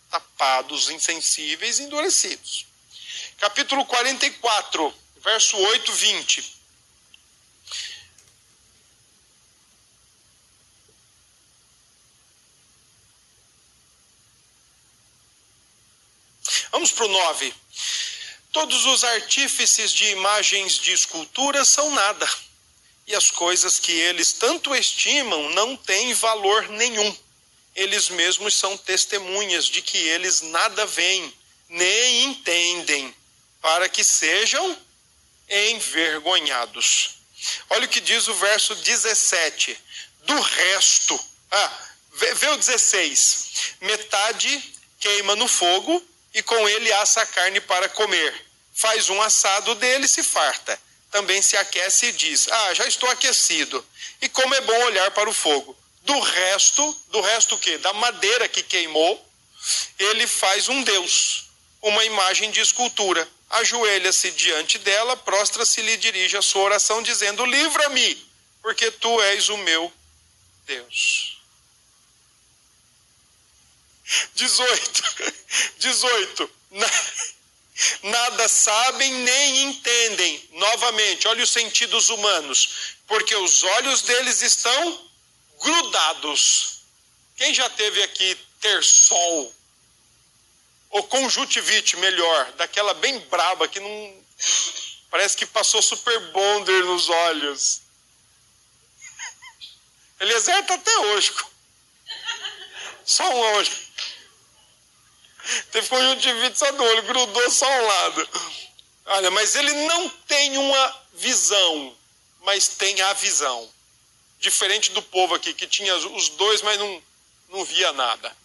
tapados, 0.08 0.90
insensíveis 0.90 1.80
e 1.80 1.82
endurecidos. 1.82 2.66
Capítulo 3.38 3.84
44, 3.84 4.94
verso 5.16 5.56
8, 5.56 5.92
20. 5.92 6.57
Vamos 16.70 16.92
para 16.92 17.06
o 17.06 17.08
9. 17.08 17.54
Todos 18.52 18.86
os 18.86 19.04
artífices 19.04 19.92
de 19.92 20.06
imagens 20.06 20.78
de 20.78 20.92
escultura 20.92 21.64
são 21.64 21.90
nada, 21.92 22.28
e 23.06 23.14
as 23.14 23.30
coisas 23.30 23.78
que 23.78 23.92
eles 23.92 24.32
tanto 24.32 24.74
estimam 24.74 25.50
não 25.50 25.76
têm 25.76 26.12
valor 26.14 26.68
nenhum. 26.68 27.16
Eles 27.74 28.08
mesmos 28.08 28.54
são 28.54 28.76
testemunhas 28.76 29.66
de 29.66 29.80
que 29.80 29.96
eles 29.96 30.40
nada 30.40 30.84
veem, 30.86 31.32
nem 31.68 32.24
entendem, 32.24 33.14
para 33.60 33.88
que 33.88 34.02
sejam 34.02 34.76
envergonhados. 35.48 37.18
Olha 37.70 37.86
o 37.86 37.88
que 37.88 38.00
diz 38.00 38.28
o 38.28 38.34
verso 38.34 38.74
17. 38.74 39.78
Do 40.24 40.40
resto, 40.40 41.18
ah, 41.50 41.78
vê, 42.14 42.34
vê 42.34 42.48
o 42.48 42.56
16. 42.56 43.76
Metade 43.80 44.74
queima 44.98 45.36
no 45.36 45.48
fogo 45.48 46.04
e 46.38 46.42
com 46.42 46.68
ele 46.68 46.92
assa 46.92 47.22
a 47.22 47.26
carne 47.26 47.60
para 47.60 47.88
comer. 47.88 48.46
Faz 48.72 49.10
um 49.10 49.20
assado 49.20 49.74
dele 49.74 50.06
e 50.06 50.08
se 50.08 50.22
farta. 50.22 50.80
Também 51.10 51.42
se 51.42 51.56
aquece 51.56 52.06
e 52.06 52.12
diz: 52.12 52.46
Ah, 52.48 52.74
já 52.74 52.86
estou 52.86 53.10
aquecido. 53.10 53.84
E 54.22 54.28
como 54.28 54.54
é 54.54 54.60
bom 54.60 54.84
olhar 54.84 55.10
para 55.10 55.28
o 55.28 55.32
fogo. 55.32 55.76
Do 56.02 56.18
resto, 56.20 56.96
do 57.08 57.20
resto 57.20 57.56
o 57.56 57.58
quê? 57.58 57.76
Da 57.78 57.92
madeira 57.92 58.48
que 58.48 58.62
queimou, 58.62 59.28
ele 59.98 60.28
faz 60.28 60.68
um 60.68 60.82
Deus, 60.84 61.50
uma 61.82 62.04
imagem 62.04 62.52
de 62.52 62.60
escultura. 62.60 63.28
Ajoelha-se 63.50 64.30
diante 64.30 64.78
dela, 64.78 65.16
prostra-se 65.16 65.80
e 65.80 65.82
lhe 65.82 65.96
dirige 65.96 66.36
a 66.36 66.42
sua 66.42 66.62
oração, 66.62 67.02
dizendo: 67.02 67.44
Livra-me, 67.44 68.16
porque 68.62 68.92
tu 68.92 69.20
és 69.22 69.48
o 69.48 69.56
meu 69.56 69.92
Deus. 70.66 71.27
18. 74.34 75.02
18. 75.78 76.50
Nada 78.02 78.48
sabem 78.48 79.12
nem 79.12 79.62
entendem. 79.64 80.48
Novamente, 80.52 81.28
olha 81.28 81.44
os 81.44 81.50
sentidos 81.50 82.08
humanos. 82.08 82.96
Porque 83.06 83.34
os 83.36 83.62
olhos 83.62 84.02
deles 84.02 84.42
estão 84.42 85.08
grudados. 85.60 86.80
Quem 87.36 87.54
já 87.54 87.68
teve 87.70 88.02
aqui 88.02 88.36
ter 88.60 88.82
sol? 88.82 89.54
Ou 90.90 91.02
conjuntivite, 91.04 91.96
melhor, 91.98 92.52
daquela 92.52 92.94
bem 92.94 93.18
braba 93.20 93.68
que 93.68 93.78
não. 93.78 94.24
Parece 95.10 95.36
que 95.36 95.46
passou 95.46 95.82
super 95.82 96.18
bonder 96.32 96.84
nos 96.84 97.08
olhos. 97.08 97.82
Eliezer 100.20 100.58
está 100.58 100.74
até 100.74 100.98
hoje. 100.98 101.32
Só 103.08 103.24
um 103.26 103.38
olho. 103.38 103.72
Teve 105.72 105.88
conjuntivite 105.88 106.58
só 106.58 106.70
do 106.72 106.84
olho, 106.84 107.02
grudou 107.04 107.50
só 107.50 107.66
um 107.66 107.86
lado. 107.86 108.28
Olha, 109.06 109.30
mas 109.30 109.56
ele 109.56 109.72
não 109.86 110.10
tem 110.10 110.58
uma 110.58 111.02
visão, 111.14 111.96
mas 112.42 112.68
tem 112.68 113.00
a 113.00 113.14
visão. 113.14 113.66
Diferente 114.38 114.90
do 114.90 115.00
povo 115.00 115.34
aqui, 115.34 115.54
que 115.54 115.66
tinha 115.66 115.96
os 115.96 116.28
dois, 116.28 116.60
mas 116.60 116.78
não, 116.78 117.02
não 117.48 117.64
via 117.64 117.94
nada. 117.94 118.36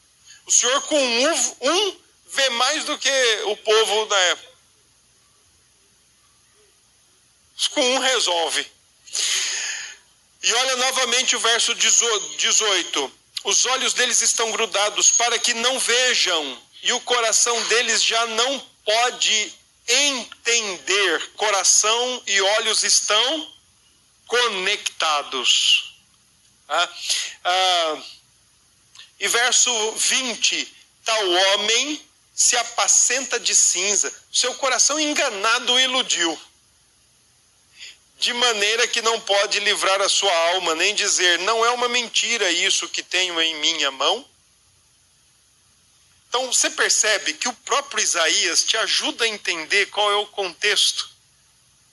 O 0.46 0.52
senhor 0.52 0.82
com 0.84 0.98
um, 0.98 1.58
um 1.62 2.00
vê 2.28 2.50
mais 2.52 2.86
do 2.86 2.98
que 2.98 3.42
o 3.48 3.58
povo 3.58 4.06
da 4.06 4.18
época. 4.18 4.54
Com 7.72 7.96
um 7.96 8.00
resolve. 8.00 8.72
E 10.42 10.54
olha 10.54 10.78
novamente 10.78 11.36
o 11.36 11.40
verso 11.40 11.76
18. 11.76 13.23
Os 13.44 13.66
olhos 13.66 13.94
deles 13.94 14.22
estão 14.22 14.52
grudados 14.52 15.12
para 15.12 15.38
que 15.38 15.54
não 15.54 15.78
vejam 15.80 16.62
e 16.82 16.94
o 16.94 17.02
coração 17.02 17.62
deles 17.64 18.04
já 18.04 18.26
não 18.28 18.60
pode 18.86 19.54
entender. 19.88 21.32
Coração 21.34 22.24
e 22.26 22.42
olhos 22.42 22.84
estão 22.84 23.54
conectados. 24.28 25.96
Ah, 26.70 26.90
ah, 27.44 28.02
e 29.20 29.28
verso 29.28 29.92
20: 29.94 30.76
Tal 31.04 31.30
homem 31.30 32.02
se 32.34 32.58
apacenta 32.58 33.40
de 33.40 33.54
cinza, 33.54 34.12
seu 34.32 34.56
coração 34.56 35.00
enganado 35.00 35.80
iludiu, 35.80 36.40
de 38.24 38.32
maneira 38.32 38.88
que 38.88 39.02
não 39.02 39.20
pode 39.20 39.60
livrar 39.60 40.02
a 40.02 40.08
sua 40.08 40.34
alma, 40.52 40.74
nem 40.76 40.96
dizer: 40.96 41.40
Não 41.40 41.66
é 41.66 41.72
uma 41.72 41.90
mentira 41.90 42.50
isso 42.50 42.88
que 42.88 43.04
tenho 43.04 43.40
em 43.42 43.56
minha 43.56 43.92
mão? 43.92 44.26
Então 46.30 46.48
você 46.48 46.70
percebe 46.70 47.34
que 47.34 47.50
o 47.50 47.54
próprio 47.54 48.02
Isaías 48.02 48.64
te 48.64 48.78
ajuda 48.78 49.26
a 49.26 49.28
entender 49.28 49.88
qual 49.88 50.10
é 50.10 50.16
o 50.16 50.26
contexto 50.28 51.12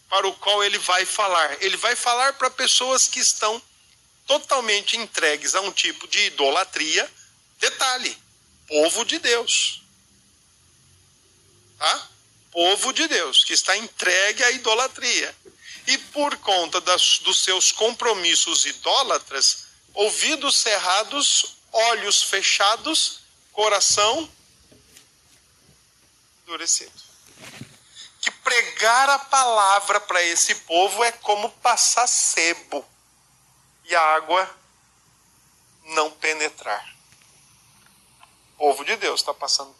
para 0.08 0.26
o 0.28 0.32
qual 0.34 0.62
ele 0.62 0.78
vai 0.78 1.04
falar. 1.04 1.60
Ele 1.60 1.76
vai 1.76 1.96
falar 1.96 2.34
para 2.34 2.48
pessoas 2.48 3.08
que 3.08 3.18
estão 3.18 3.60
totalmente 4.24 4.96
entregues 4.96 5.56
a 5.56 5.60
um 5.62 5.72
tipo 5.72 6.06
de 6.06 6.26
idolatria. 6.26 7.10
Detalhe: 7.58 8.16
povo 8.68 9.04
de 9.04 9.18
Deus. 9.18 9.82
Tá? 11.76 12.08
Povo 12.52 12.92
de 12.92 13.08
Deus 13.08 13.42
que 13.42 13.52
está 13.52 13.76
entregue 13.76 14.44
à 14.44 14.52
idolatria. 14.52 15.34
E 15.90 15.98
por 15.98 16.36
conta 16.36 16.80
das, 16.80 17.18
dos 17.18 17.42
seus 17.42 17.72
compromissos 17.72 18.64
idólatras, 18.64 19.64
ouvidos 19.92 20.56
cerrados, 20.56 21.56
olhos 21.72 22.22
fechados, 22.22 23.22
coração 23.50 24.30
endurecido. 26.44 26.92
Que 28.20 28.30
pregar 28.30 29.10
a 29.10 29.18
palavra 29.18 30.00
para 30.00 30.22
esse 30.22 30.54
povo 30.54 31.02
é 31.02 31.10
como 31.10 31.50
passar 31.54 32.06
sebo 32.06 32.88
e 33.84 33.92
a 33.92 34.00
água 34.14 34.48
não 35.86 36.08
penetrar. 36.08 36.88
O 38.54 38.58
povo 38.58 38.84
de 38.84 38.94
Deus 38.94 39.22
está 39.22 39.34
passando. 39.34 39.79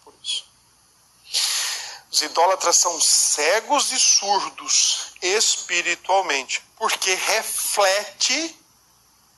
Os 2.11 2.23
idólatras 2.23 2.77
são 2.77 3.01
cegos 3.01 3.93
e 3.93 4.01
surdos 4.01 5.13
espiritualmente, 5.23 6.61
porque 6.77 7.15
reflete 7.15 8.59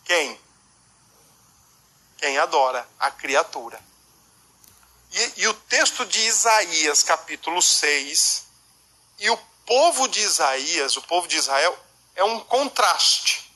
quem? 0.05 0.41
Quem 2.17 2.39
adora 2.39 2.89
a 2.99 3.11
criatura. 3.11 3.79
E, 5.11 5.43
e, 5.43 5.49
o 5.49 5.53
texto 5.53 6.07
de 6.07 6.19
Isaías, 6.21 7.03
capítulo 7.03 7.61
6, 7.61 8.47
e 9.19 9.29
o 9.29 9.37
povo 9.67 10.09
de 10.09 10.21
Isaías, 10.21 10.97
o 10.97 11.03
povo 11.03 11.29
de 11.29 11.37
Israel, 11.37 11.79
é 12.15 12.25
um 12.25 12.41
contraste. 12.41 13.53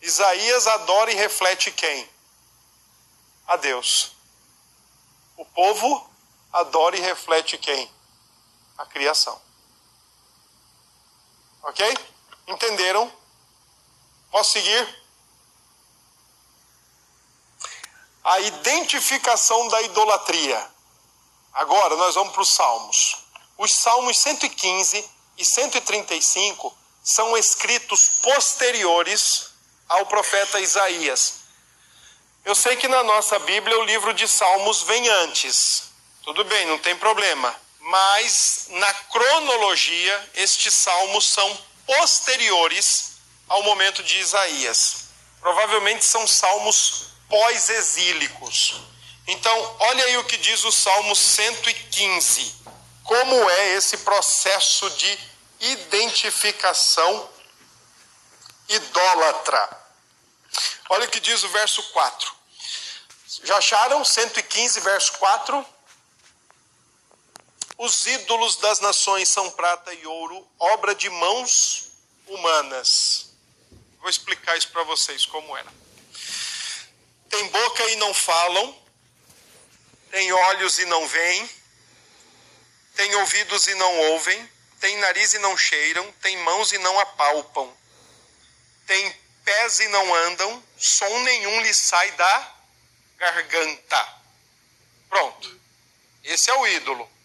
Isaías 0.00 0.66
adora 0.66 1.12
e 1.12 1.14
reflete 1.14 1.70
quem? 1.70 2.08
A 3.46 3.56
Deus. 3.56 4.12
O 5.36 5.44
povo 5.44 6.10
adora 6.50 6.96
e 6.96 7.00
reflete 7.00 7.58
quem? 7.58 7.99
A 8.80 8.86
criação. 8.86 9.38
Ok? 11.62 11.86
Entenderam? 12.46 13.12
Posso 14.30 14.52
seguir? 14.52 15.02
A 18.24 18.40
identificação 18.40 19.68
da 19.68 19.82
idolatria. 19.82 20.70
Agora 21.52 21.94
nós 21.96 22.14
vamos 22.14 22.32
para 22.32 22.40
os 22.40 22.48
Salmos. 22.48 23.18
Os 23.58 23.70
Salmos 23.70 24.16
115 24.16 25.10
e 25.36 25.44
135 25.44 26.74
são 27.04 27.36
escritos 27.36 28.08
posteriores 28.22 29.50
ao 29.90 30.06
profeta 30.06 30.58
Isaías. 30.58 31.40
Eu 32.46 32.54
sei 32.54 32.76
que 32.76 32.88
na 32.88 33.04
nossa 33.04 33.38
Bíblia 33.40 33.78
o 33.78 33.84
livro 33.84 34.14
de 34.14 34.26
Salmos 34.26 34.80
vem 34.84 35.06
antes. 35.06 35.90
Tudo 36.22 36.44
bem, 36.44 36.64
não 36.64 36.78
tem 36.78 36.96
problema. 36.96 37.54
Mas 37.80 38.66
na 38.68 38.92
cronologia, 38.92 40.30
estes 40.34 40.74
salmos 40.74 41.28
são 41.28 41.58
posteriores 41.86 43.12
ao 43.48 43.62
momento 43.62 44.02
de 44.02 44.18
Isaías. 44.18 45.08
Provavelmente 45.40 46.04
são 46.04 46.26
salmos 46.26 47.06
pós-exílicos. 47.28 48.74
Então, 49.26 49.76
olha 49.80 50.04
aí 50.04 50.16
o 50.18 50.24
que 50.24 50.36
diz 50.36 50.64
o 50.64 50.72
Salmo 50.72 51.14
115. 51.14 52.54
Como 53.04 53.50
é 53.50 53.74
esse 53.74 53.98
processo 53.98 54.90
de 54.90 55.18
identificação 55.60 57.30
idólatra? 58.68 59.80
Olha 60.88 61.06
o 61.06 61.08
que 61.08 61.20
diz 61.20 61.42
o 61.42 61.48
verso 61.48 61.82
4. 61.92 62.32
Já 63.44 63.56
acharam 63.56 64.04
115, 64.04 64.80
verso 64.80 65.12
4? 65.12 65.66
Os 67.82 68.06
ídolos 68.06 68.56
das 68.56 68.78
nações 68.80 69.26
são 69.30 69.50
prata 69.52 69.94
e 69.94 70.06
ouro, 70.06 70.46
obra 70.58 70.94
de 70.94 71.08
mãos 71.08 71.92
humanas. 72.26 73.32
Vou 74.00 74.10
explicar 74.10 74.54
isso 74.58 74.68
para 74.68 74.82
vocês 74.82 75.24
como 75.24 75.56
era. 75.56 75.72
Tem 77.30 77.48
boca 77.48 77.82
e 77.88 77.96
não 77.96 78.12
falam, 78.12 78.78
tem 80.10 80.30
olhos 80.30 80.78
e 80.78 80.84
não 80.84 81.08
veem, 81.08 81.50
tem 82.96 83.14
ouvidos 83.14 83.66
e 83.66 83.74
não 83.76 83.98
ouvem, 84.12 84.52
tem 84.78 84.98
nariz 84.98 85.32
e 85.32 85.38
não 85.38 85.56
cheiram, 85.56 86.12
tem 86.20 86.36
mãos 86.36 86.72
e 86.72 86.76
não 86.76 87.00
apalpam, 87.00 87.74
tem 88.86 89.10
pés 89.42 89.80
e 89.80 89.88
não 89.88 90.14
andam, 90.26 90.62
som 90.76 91.18
nenhum 91.20 91.62
lhe 91.62 91.72
sai 91.72 92.10
da 92.10 92.54
garganta. 93.16 94.20
Pronto. 95.08 95.58
Esse 96.22 96.50
é 96.50 96.54
o 96.54 96.66
ídolo. 96.66 97.19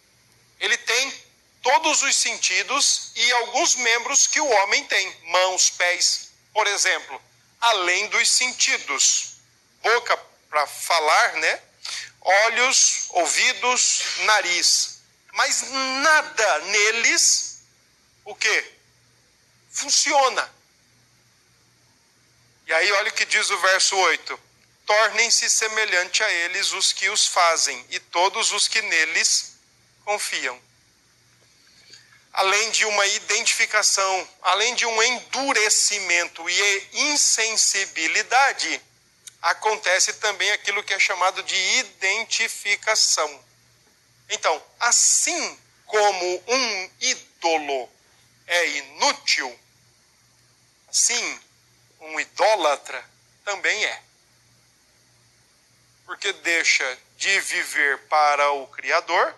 Ele 0.59 0.77
tem 0.77 1.25
todos 1.61 2.03
os 2.03 2.15
sentidos 2.15 3.11
e 3.15 3.31
alguns 3.33 3.75
membros 3.75 4.27
que 4.27 4.39
o 4.39 4.47
homem 4.47 4.83
tem, 4.85 5.17
mãos, 5.23 5.71
pés, 5.71 6.29
por 6.53 6.67
exemplo, 6.67 7.21
além 7.59 8.07
dos 8.07 8.29
sentidos. 8.29 9.37
Boca 9.81 10.15
para 10.49 10.67
falar, 10.67 11.33
né? 11.33 11.61
Olhos, 12.21 13.07
ouvidos, 13.09 14.01
nariz. 14.19 14.99
Mas 15.33 15.63
nada 15.71 16.59
neles 16.59 17.61
o 18.23 18.35
que? 18.35 18.73
Funciona. 19.71 20.53
E 22.67 22.73
aí, 22.73 22.91
olha 22.93 23.09
o 23.09 23.13
que 23.13 23.25
diz 23.25 23.49
o 23.49 23.59
verso 23.59 23.95
8: 23.97 24.39
Tornem-se 24.85 25.49
semelhante 25.49 26.23
a 26.23 26.31
eles 26.31 26.71
os 26.73 26.93
que 26.93 27.09
os 27.09 27.27
fazem, 27.27 27.85
e 27.89 27.99
todos 27.99 28.51
os 28.51 28.67
que 28.67 28.81
neles 28.81 29.54
confiam. 30.05 30.61
Além 32.31 32.69
de 32.71 32.85
uma 32.85 33.05
identificação, 33.07 34.29
além 34.41 34.75
de 34.75 34.85
um 34.85 35.03
endurecimento 35.03 36.49
e 36.49 36.89
insensibilidade, 36.93 38.81
acontece 39.41 40.13
também 40.13 40.51
aquilo 40.51 40.83
que 40.83 40.93
é 40.93 40.99
chamado 40.99 41.41
de 41.43 41.55
identificação. 41.79 43.43
Então, 44.29 44.63
assim 44.79 45.59
como 45.85 46.43
um 46.47 46.91
ídolo 46.99 47.89
é 48.47 48.67
inútil, 48.67 49.59
assim 50.89 51.39
um 52.01 52.19
idólatra 52.19 53.03
também 53.43 53.85
é. 53.85 54.01
Porque 56.05 56.33
deixa 56.33 56.97
de 57.17 57.39
viver 57.39 57.99
para 58.07 58.51
o 58.51 58.67
Criador 58.67 59.35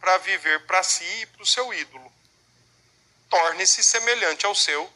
para 0.00 0.18
viver 0.18 0.66
para 0.66 0.82
si 0.82 1.04
e 1.04 1.26
para 1.26 1.42
o 1.42 1.46
seu 1.46 1.72
ídolo. 1.72 2.12
Torne-se 3.28 3.82
semelhante 3.82 4.46
ao 4.46 4.54
seu 4.54 4.92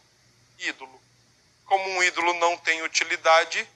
ídolo. 0.59 1.03
Como 1.67 1.89
um 1.91 2.03
ídolo 2.03 2.35
não 2.35 2.57
tem 2.59 2.83
utilidade, 2.83 3.69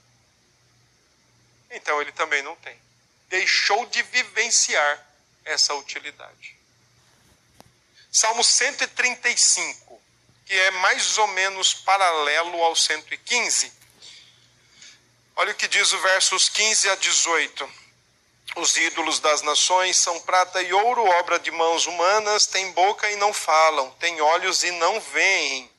então 1.71 2.01
ele 2.01 2.13
também 2.13 2.43
não 2.43 2.57
tem. 2.57 2.79
Deixou 3.29 3.87
de 3.87 4.03
vivenciar 4.03 5.07
essa 5.45 5.75
utilidade. 5.75 6.57
Salmo 8.11 8.43
135 8.43 9.87
que 10.47 10.55
é 10.55 10.71
mais 10.71 11.19
ou 11.19 11.27
menos 11.29 11.75
paralelo 11.75 12.63
ao 12.63 12.75
115. 12.77 13.73
Olha 15.35 15.51
o 15.51 15.55
que 15.57 15.67
diz 15.67 15.93
o 15.93 15.99
versos 15.99 16.49
15 16.49 16.89
a 16.89 16.95
18. 16.95 17.86
Os 18.57 18.77
ídolos 18.77 19.21
das 19.21 19.43
nações 19.43 19.97
são 19.97 20.19
prata 20.21 20.63
e 20.63 20.73
ouro, 20.73 21.05
obra 21.05 21.39
de 21.39 21.51
mãos 21.51 21.87
humanas, 21.87 22.47
têm 22.47 22.73
boca 22.73 23.11
e 23.11 23.17
não 23.17 23.33
falam, 23.33 23.91
têm 23.93 24.21
olhos 24.21 24.65
e 24.65 24.71
não 24.73 25.01
veem, 25.01 25.71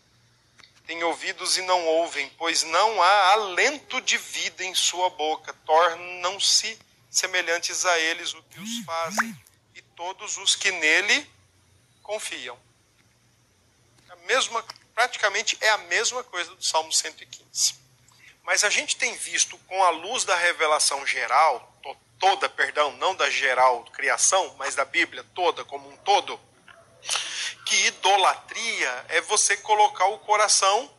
têm 0.85 1.03
ouvidos 1.03 1.57
e 1.57 1.61
não 1.63 1.85
ouvem, 1.85 2.29
pois 2.37 2.63
não 2.63 3.01
há 3.01 3.31
alento 3.33 3.99
de 4.01 4.17
vida 4.17 4.63
em 4.63 4.75
sua 4.75 5.09
boca. 5.09 5.53
Tornam-se 5.65 6.79
semelhantes 7.09 7.85
a 7.85 7.99
eles 7.99 8.33
o 8.33 8.43
que 8.43 8.59
os 8.59 8.85
fazem, 8.85 9.35
e 9.75 9.81
todos 9.81 10.37
os 10.37 10.55
que 10.55 10.71
nele 10.71 11.29
confiam 12.03 12.57
mesma, 14.27 14.63
praticamente 14.93 15.57
é 15.61 15.69
a 15.69 15.77
mesma 15.77 16.23
coisa 16.23 16.53
do 16.53 16.63
Salmo 16.63 16.91
115. 16.91 17.75
Mas 18.43 18.63
a 18.63 18.69
gente 18.69 18.95
tem 18.95 19.15
visto 19.15 19.57
com 19.59 19.83
a 19.83 19.89
luz 19.89 20.23
da 20.23 20.35
revelação 20.35 21.05
geral, 21.07 21.76
toda, 22.19 22.49
perdão, 22.49 22.91
não 22.97 23.15
da 23.15 23.29
geral 23.29 23.83
criação, 23.85 24.55
mas 24.57 24.75
da 24.75 24.85
Bíblia 24.85 25.25
toda 25.33 25.63
como 25.63 25.89
um 25.89 25.97
todo, 25.97 26.39
que 27.65 27.87
idolatria 27.87 29.05
é 29.09 29.21
você 29.21 29.57
colocar 29.57 30.07
o 30.07 30.19
coração 30.19 30.91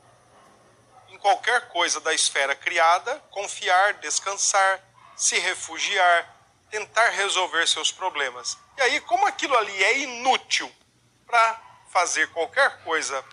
em 1.08 1.18
qualquer 1.18 1.68
coisa 1.68 2.00
da 2.00 2.14
esfera 2.14 2.54
criada, 2.54 3.18
confiar, 3.30 3.94
descansar, 3.94 4.80
se 5.16 5.38
refugiar, 5.38 6.36
tentar 6.70 7.08
resolver 7.10 7.66
seus 7.66 7.90
problemas. 7.90 8.58
E 8.76 8.82
aí, 8.82 9.00
como 9.00 9.26
aquilo 9.26 9.56
ali 9.56 9.84
é 9.84 9.98
inútil 9.98 10.70
para 11.26 11.60
fazer 11.90 12.30
qualquer 12.32 12.82
coisa 12.84 13.24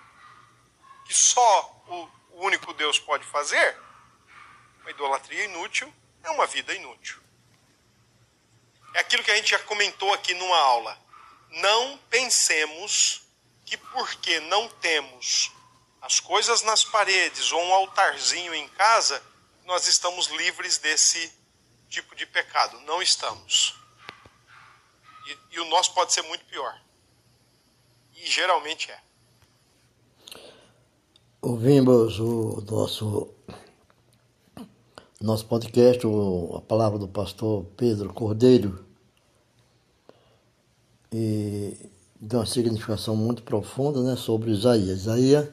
que 1.06 1.14
só 1.14 1.84
o 1.88 2.10
único 2.46 2.74
Deus 2.74 2.98
pode 2.98 3.26
fazer, 3.26 3.78
uma 4.82 4.90
idolatria 4.90 5.46
inútil 5.46 5.94
é 6.24 6.30
uma 6.32 6.48
vida 6.48 6.74
inútil. 6.74 7.25
É 8.96 9.02
aquilo 9.02 9.24
que 9.24 9.32
a 9.32 9.36
gente 9.36 9.52
já 9.52 9.60
comentou 9.60 10.14
aqui 10.14 10.34
numa 10.34 10.58
aula. 10.58 10.98
Não 11.52 11.98
pensemos 12.10 13.24
que 13.66 13.76
porque 13.76 14.40
não 14.40 14.70
temos 14.70 15.52
as 16.02 16.22
coisas 16.22 16.62
nas 16.62 16.86
paredes 16.86 17.52
ou 17.52 17.62
um 17.62 17.74
altarzinho 17.74 18.56
em 18.56 18.70
casa, 18.70 19.22
nós 19.66 19.86
estamos 19.90 20.28
livres 20.28 20.78
desse 20.78 21.30
tipo 21.90 22.16
de 22.16 22.26
pecado. 22.26 22.80
Não 22.86 23.02
estamos. 23.02 23.76
E, 25.28 25.56
e 25.56 25.60
o 25.60 25.66
nosso 25.66 25.94
pode 25.94 26.14
ser 26.14 26.22
muito 26.22 26.46
pior. 26.46 26.80
E 28.16 28.26
geralmente 28.26 28.90
é. 28.90 29.02
Ouvimos 31.42 32.18
o 32.18 32.64
nosso, 32.66 33.36
nosso 35.20 35.46
podcast, 35.48 36.02
a 36.56 36.62
palavra 36.62 36.98
do 36.98 37.10
pastor 37.10 37.66
Pedro 37.76 38.14
Cordeiro, 38.14 38.85
e 41.18 41.74
deu 42.20 42.40
uma 42.40 42.46
significação 42.46 43.16
muito 43.16 43.42
profunda 43.42 44.04
né, 44.04 44.18
sobre 44.18 44.52
Isaías. 44.52 45.04
Isaías, 45.04 45.48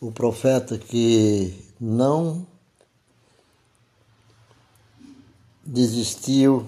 o 0.00 0.10
profeta 0.10 0.78
que 0.78 1.54
não 1.78 2.46
desistiu 5.62 6.66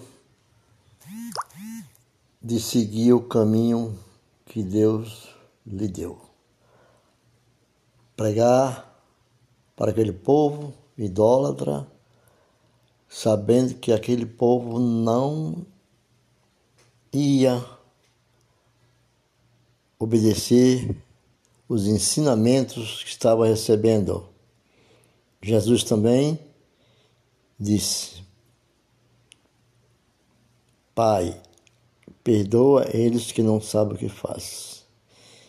de 2.42 2.60
seguir 2.60 3.14
o 3.14 3.22
caminho 3.22 3.98
que 4.44 4.62
Deus 4.62 5.30
lhe 5.66 5.88
deu 5.88 6.20
pregar 8.14 8.94
para 9.74 9.90
aquele 9.90 10.12
povo 10.12 10.74
idólatra, 10.98 11.88
sabendo 13.08 13.74
que 13.76 13.90
aquele 13.90 14.26
povo 14.26 14.78
não 14.78 15.64
ia 17.10 17.64
obedecer 20.04 20.94
os 21.66 21.86
ensinamentos 21.86 23.02
que 23.02 23.08
estava 23.08 23.46
recebendo. 23.46 24.28
Jesus 25.42 25.82
também 25.82 26.38
disse: 27.58 28.22
Pai, 30.94 31.40
perdoa 32.22 32.86
eles 32.94 33.32
que 33.32 33.42
não 33.42 33.60
sabem 33.60 33.94
o 33.94 33.98
que 33.98 34.08
fazem. 34.08 34.74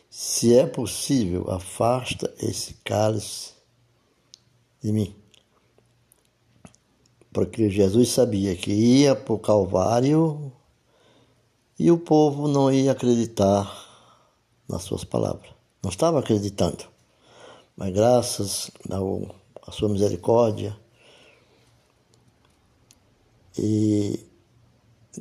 Se 0.09 0.55
é 0.55 0.65
possível, 0.65 1.51
afasta 1.51 2.33
esse 2.39 2.75
cálice 2.75 3.51
de 4.81 4.93
mim. 4.93 5.13
Porque 7.33 7.69
Jesus 7.69 8.07
sabia 8.09 8.55
que 8.55 8.71
ia 8.71 9.13
para 9.13 9.33
o 9.33 9.39
Calvário 9.39 10.53
e 11.77 11.91
o 11.91 11.97
povo 11.97 12.47
não 12.47 12.71
ia 12.71 12.93
acreditar 12.93 13.84
nas 14.67 14.83
suas 14.83 15.03
palavras. 15.03 15.49
Não 15.81 15.89
estava 15.89 16.19
acreditando. 16.19 16.85
Mas 17.77 17.93
graças 17.93 18.71
à 19.67 19.71
sua 19.71 19.89
misericórdia 19.89 20.75
e 23.57 24.19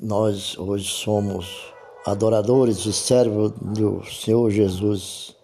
nós 0.01 0.57
hoje 0.59 0.89
somos 0.89 1.73
adoradores 2.05 2.85
e 2.87 2.93
servos 2.93 3.53
do 3.61 4.05
Senhor 4.05 4.51
Jesus. 4.51 5.35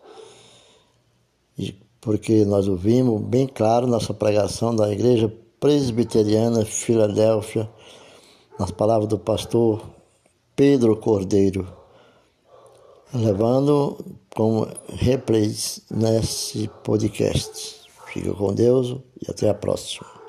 Porque 2.01 2.45
nós 2.47 2.67
ouvimos 2.67 3.21
bem 3.21 3.47
claro 3.47 3.87
nossa 3.87 4.15
pregação 4.15 4.75
da 4.75 4.91
Igreja 4.91 5.31
Presbiteriana 5.61 6.65
Filadélfia, 6.65 7.69
nas 8.59 8.71
palavras 8.71 9.07
do 9.07 9.19
pastor 9.19 9.83
Pedro 10.57 10.97
Cordeiro, 10.97 11.80
levando 13.13 13.99
como 14.35 14.69
replays 14.89 15.83
nesse 15.91 16.69
podcast. 16.83 17.81
Fica 18.07 18.33
com 18.35 18.53
Deus 18.53 18.97
e 19.21 19.31
até 19.31 19.49
a 19.49 19.55
próxima. 19.55 20.20